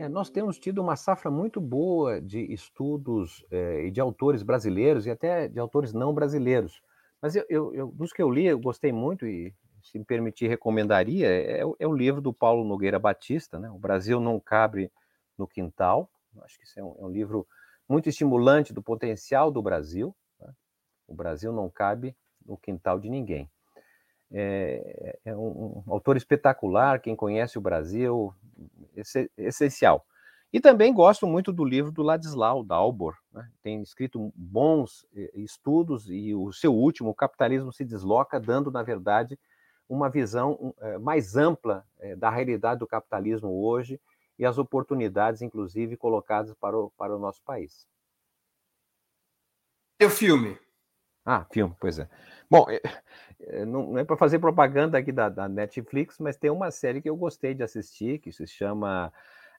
É, 0.00 0.08
nós 0.08 0.30
temos 0.30 0.58
tido 0.58 0.80
uma 0.80 0.96
safra 0.96 1.30
muito 1.30 1.60
boa 1.60 2.22
de 2.22 2.40
estudos 2.50 3.44
é, 3.50 3.84
e 3.84 3.90
de 3.90 4.00
autores 4.00 4.42
brasileiros 4.42 5.04
e 5.04 5.10
até 5.10 5.46
de 5.46 5.60
autores 5.60 5.92
não 5.92 6.14
brasileiros. 6.14 6.80
Mas 7.20 7.36
eu, 7.36 7.44
eu, 7.50 7.74
eu, 7.74 7.86
dos 7.88 8.10
que 8.10 8.22
eu 8.22 8.30
li, 8.30 8.46
eu 8.46 8.58
gostei 8.58 8.92
muito 8.92 9.26
e, 9.26 9.54
se 9.82 9.98
me 9.98 10.04
permitir, 10.06 10.48
recomendaria, 10.48 11.28
é, 11.28 11.60
é, 11.78 11.86
o 11.86 11.92
livro 11.92 12.22
do 12.22 12.32
Paulo 12.32 12.64
Nogueira 12.64 12.98
Batista, 12.98 13.58
né? 13.58 13.70
O 13.70 13.78
Brasil 13.78 14.18
não 14.18 14.40
cabe 14.40 14.90
no 15.36 15.46
quintal. 15.46 16.10
Acho 16.44 16.58
que 16.58 16.64
isso 16.64 16.80
é 16.80 16.82
um, 16.82 16.96
é 16.98 17.04
um 17.04 17.10
livro 17.10 17.46
muito 17.86 18.08
estimulante 18.08 18.72
do 18.72 18.82
potencial 18.82 19.50
do 19.50 19.60
Brasil. 19.60 20.16
Né? 20.40 20.50
O 21.06 21.14
Brasil 21.14 21.52
não 21.52 21.68
cabe 21.68 22.16
no 22.46 22.56
quintal 22.56 22.98
de 22.98 23.10
ninguém. 23.10 23.50
É, 24.32 25.18
é 25.24 25.36
um, 25.36 25.82
um, 25.86 25.92
autor 25.92 26.16
espetacular, 26.16 27.00
quem 27.00 27.16
conhece 27.16 27.58
o 27.58 27.60
Brasil, 27.60 28.32
essencial. 29.36 30.06
E 30.52 30.60
também 30.60 30.92
gosto 30.92 31.26
muito 31.26 31.52
do 31.52 31.64
livro 31.64 31.92
do 31.92 32.02
Ladislau 32.02 32.64
Dalbor, 32.64 33.16
né? 33.32 33.48
tem 33.62 33.80
escrito 33.82 34.32
bons 34.34 35.06
eh, 35.14 35.30
estudos 35.34 36.10
e 36.10 36.34
o 36.34 36.52
seu 36.52 36.74
último, 36.74 37.10
O 37.10 37.14
Capitalismo 37.14 37.72
se 37.72 37.84
Desloca, 37.84 38.40
dando, 38.40 38.68
na 38.68 38.82
verdade, 38.82 39.38
uma 39.88 40.10
visão 40.10 40.74
eh, 40.80 40.98
mais 40.98 41.36
ampla 41.36 41.86
eh, 42.00 42.16
da 42.16 42.30
realidade 42.30 42.80
do 42.80 42.86
capitalismo 42.86 43.64
hoje 43.64 44.00
e 44.36 44.44
as 44.44 44.58
oportunidades, 44.58 45.40
inclusive, 45.40 45.96
colocadas 45.96 46.52
para 46.54 46.76
o, 46.76 46.90
para 46.96 47.14
o 47.14 47.18
nosso 47.18 47.42
país. 47.44 47.86
E 50.00 50.04
o 50.04 50.10
filme? 50.10 50.58
Ah, 51.24 51.46
filme, 51.52 51.76
pois 51.78 51.98
é. 51.98 52.08
Bom, 52.50 52.66
não 53.66 53.98
é 53.98 54.04
para 54.04 54.16
fazer 54.16 54.38
propaganda 54.38 54.98
aqui 54.98 55.12
da, 55.12 55.28
da, 55.28 55.48
Netflix, 55.48 56.18
mas 56.18 56.36
tem 56.36 56.50
uma 56.50 56.70
série 56.70 57.00
que 57.00 57.08
eu 57.08 57.16
gostei 57.16 57.54
de 57.54 57.62
assistir, 57.62 58.18
que 58.18 58.32
se 58.32 58.46
chama 58.46 59.12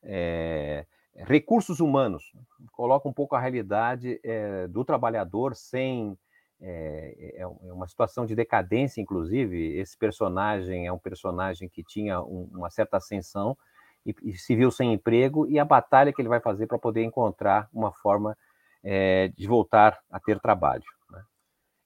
é, 0.03 0.85
Recursos 1.15 1.79
Humanos. 1.79 2.31
Coloca 2.71 3.07
um 3.07 3.13
pouco 3.13 3.35
a 3.35 3.39
realidade 3.39 4.19
é, 4.23 4.67
do 4.67 4.83
trabalhador 4.83 5.55
sem. 5.55 6.17
É, 6.63 7.37
é, 7.37 7.47
uma 7.47 7.87
situação 7.87 8.23
de 8.23 8.35
decadência, 8.35 9.01
inclusive. 9.01 9.77
Esse 9.79 9.97
personagem 9.97 10.85
é 10.85 10.93
um 10.93 10.99
personagem 10.99 11.67
que 11.67 11.83
tinha 11.83 12.21
um, 12.21 12.47
uma 12.53 12.69
certa 12.69 12.97
ascensão 12.97 13.57
e, 14.05 14.13
e, 14.21 14.37
se 14.37 14.55
viu 14.55 14.69
sem 14.69 14.93
emprego, 14.93 15.47
e 15.47 15.57
a 15.57 15.65
batalha 15.65 16.13
que 16.13 16.21
ele 16.21 16.29
vai 16.29 16.39
fazer 16.39 16.67
para 16.67 16.77
poder 16.77 17.03
encontrar 17.03 17.67
uma 17.73 17.91
forma 17.91 18.37
de 19.35 19.47
voltar 19.47 19.99
a 20.09 20.19
ter 20.19 20.39
trabalho. 20.39 20.83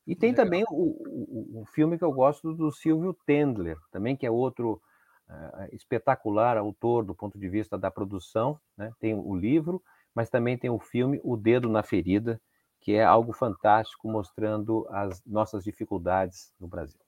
E 0.07 0.15
tem 0.15 0.33
também 0.33 0.63
o, 0.69 0.73
o, 0.73 1.61
o, 1.61 1.65
filme 1.65 1.97
que 1.97 2.03
eu 2.03 2.11
gosto 2.11 2.53
do 2.53 2.71
Silvio 2.71 3.15
Tendler, 3.25 3.77
também, 3.91 4.15
que 4.15 4.25
é 4.25 4.29
outro 4.29 4.79
uh, 5.27 5.75
espetacular 5.75 6.57
autor 6.57 7.03
do 7.03 7.15
ponto 7.15 7.39
de 7.39 7.49
vista 7.49 7.77
da 7.77 7.89
produção. 7.89 8.59
Né? 8.77 8.91
Tem 8.99 9.15
o 9.15 9.35
livro, 9.35 9.81
mas 10.13 10.29
também 10.29 10.57
tem 10.57 10.69
o 10.69 10.79
filme 10.79 11.19
O 11.23 11.35
Dedo 11.35 11.67
na 11.69 11.81
Ferida, 11.81 12.39
que 12.79 12.93
é 12.93 13.03
algo 13.03 13.33
fantástico, 13.33 14.07
mostrando 14.07 14.87
as 14.91 15.23
nossas 15.25 15.63
dificuldades 15.63 16.51
no 16.59 16.67
Brasil. 16.67 16.99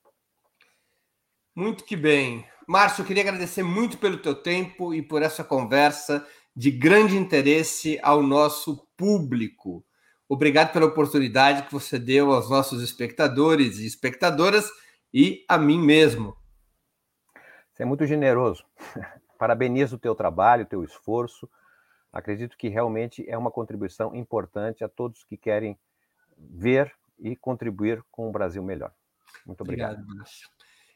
Muito 1.55 1.83
que 1.83 1.95
bem. 1.95 2.45
Márcio, 2.67 3.01
eu 3.01 3.05
queria 3.05 3.23
agradecer 3.23 3.63
muito 3.63 3.97
pelo 3.97 4.17
teu 4.17 4.35
tempo 4.35 4.93
e 4.93 5.01
por 5.01 5.21
essa 5.21 5.43
conversa 5.43 6.25
de 6.55 6.71
grande 6.71 7.15
interesse 7.15 7.99
ao 8.01 8.23
nosso 8.23 8.87
público. 8.97 9.85
Obrigado 10.29 10.73
pela 10.73 10.85
oportunidade 10.85 11.63
que 11.63 11.71
você 11.71 11.97
deu 11.97 12.33
aos 12.33 12.49
nossos 12.49 12.83
espectadores 12.83 13.79
e 13.79 13.85
espectadoras 13.85 14.69
e 15.13 15.45
a 15.47 15.57
mim 15.57 15.79
mesmo. 15.79 16.35
Você 17.71 17.83
é 17.83 17.85
muito 17.85 18.05
generoso. 18.05 18.65
Parabenizo 19.39 19.95
o 19.95 19.99
teu 19.99 20.15
trabalho, 20.15 20.63
o 20.63 20.67
teu 20.67 20.83
esforço. 20.83 21.49
Acredito 22.11 22.57
que 22.57 22.67
realmente 22.67 23.23
é 23.29 23.37
uma 23.37 23.51
contribuição 23.51 24.15
importante 24.15 24.83
a 24.83 24.89
todos 24.89 25.23
que 25.23 25.37
querem 25.37 25.77
ver 26.37 26.91
e 27.19 27.35
contribuir 27.35 28.03
com 28.11 28.27
um 28.27 28.31
Brasil 28.31 28.63
melhor. 28.63 28.91
Muito 29.45 29.61
obrigado. 29.61 30.01
obrigado 30.01 30.27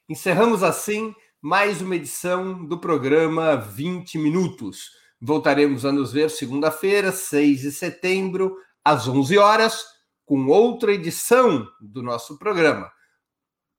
Encerramos 0.09 0.63
assim 0.63 1.15
mais 1.41 1.81
uma 1.81 1.95
edição 1.95 2.65
do 2.65 2.77
programa 2.77 3.55
20 3.55 4.17
Minutos. 4.17 4.91
Voltaremos 5.19 5.85
a 5.85 5.91
nos 5.91 6.11
ver 6.11 6.29
segunda-feira, 6.29 7.11
6 7.11 7.61
de 7.61 7.71
setembro, 7.71 8.57
às 8.83 9.07
11 9.07 9.37
horas, 9.37 9.85
com 10.25 10.47
outra 10.47 10.93
edição 10.93 11.67
do 11.79 12.01
nosso 12.01 12.37
programa. 12.37 12.91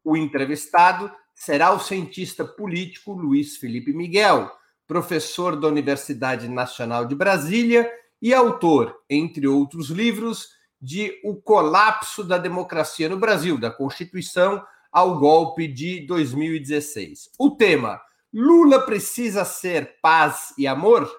O 0.04 0.16
entrevistado 0.16 1.10
será 1.34 1.72
o 1.72 1.80
cientista 1.80 2.44
político 2.44 3.12
Luiz 3.12 3.56
Felipe 3.56 3.92
Miguel, 3.92 4.50
professor 4.86 5.58
da 5.58 5.68
Universidade 5.68 6.48
Nacional 6.48 7.06
de 7.06 7.14
Brasília 7.14 7.90
e 8.20 8.34
autor, 8.34 8.96
entre 9.08 9.46
outros 9.46 9.88
livros, 9.88 10.48
de 10.80 11.20
O 11.24 11.36
Colapso 11.36 12.24
da 12.24 12.38
Democracia 12.38 13.08
no 13.08 13.16
Brasil, 13.16 13.58
da 13.58 13.70
Constituição 13.70 14.64
ao 14.90 15.18
golpe 15.18 15.66
de 15.66 16.06
2016. 16.06 17.30
O 17.38 17.50
tema: 17.50 18.00
Lula 18.32 18.84
precisa 18.84 19.44
ser 19.44 20.00
paz 20.02 20.52
e 20.58 20.66
amor? 20.66 21.10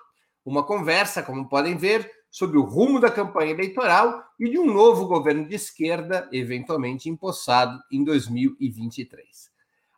Uma 0.45 0.63
conversa, 0.63 1.23
como 1.23 1.47
podem 1.47 1.77
ver, 1.77 2.11
sobre 2.33 2.57
o 2.57 2.63
rumo 2.63 2.99
da 2.99 3.11
campanha 3.11 3.51
eleitoral 3.51 4.25
e 4.39 4.49
de 4.49 4.57
um 4.57 4.65
novo 4.65 5.05
governo 5.05 5.47
de 5.47 5.53
esquerda, 5.53 6.27
eventualmente 6.31 7.07
empossado 7.07 7.79
em 7.91 8.03
2023. 8.03 9.51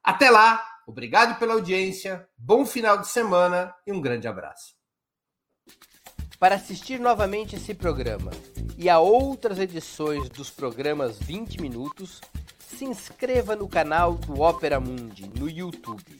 Até 0.03 0.29
lá, 0.29 0.61
obrigado 0.85 1.39
pela 1.39 1.53
audiência, 1.53 2.27
bom 2.37 2.65
final 2.65 2.97
de 2.97 3.07
semana 3.07 3.73
e 3.87 3.93
um 3.93 4.01
grande 4.01 4.27
abraço. 4.27 4.75
Para 6.37 6.55
assistir 6.55 6.99
novamente 6.99 7.55
esse 7.55 7.73
programa 7.73 8.31
e 8.77 8.89
a 8.89 8.99
outras 8.99 9.57
edições 9.57 10.27
dos 10.27 10.49
programas 10.49 11.17
20 11.17 11.61
Minutos, 11.61 12.19
se 12.59 12.83
inscreva 12.83 13.55
no 13.55 13.69
canal 13.69 14.15
do 14.15 14.41
Opera 14.41 14.77
Mundi 14.77 15.31
no 15.39 15.49
YouTube. 15.49 16.19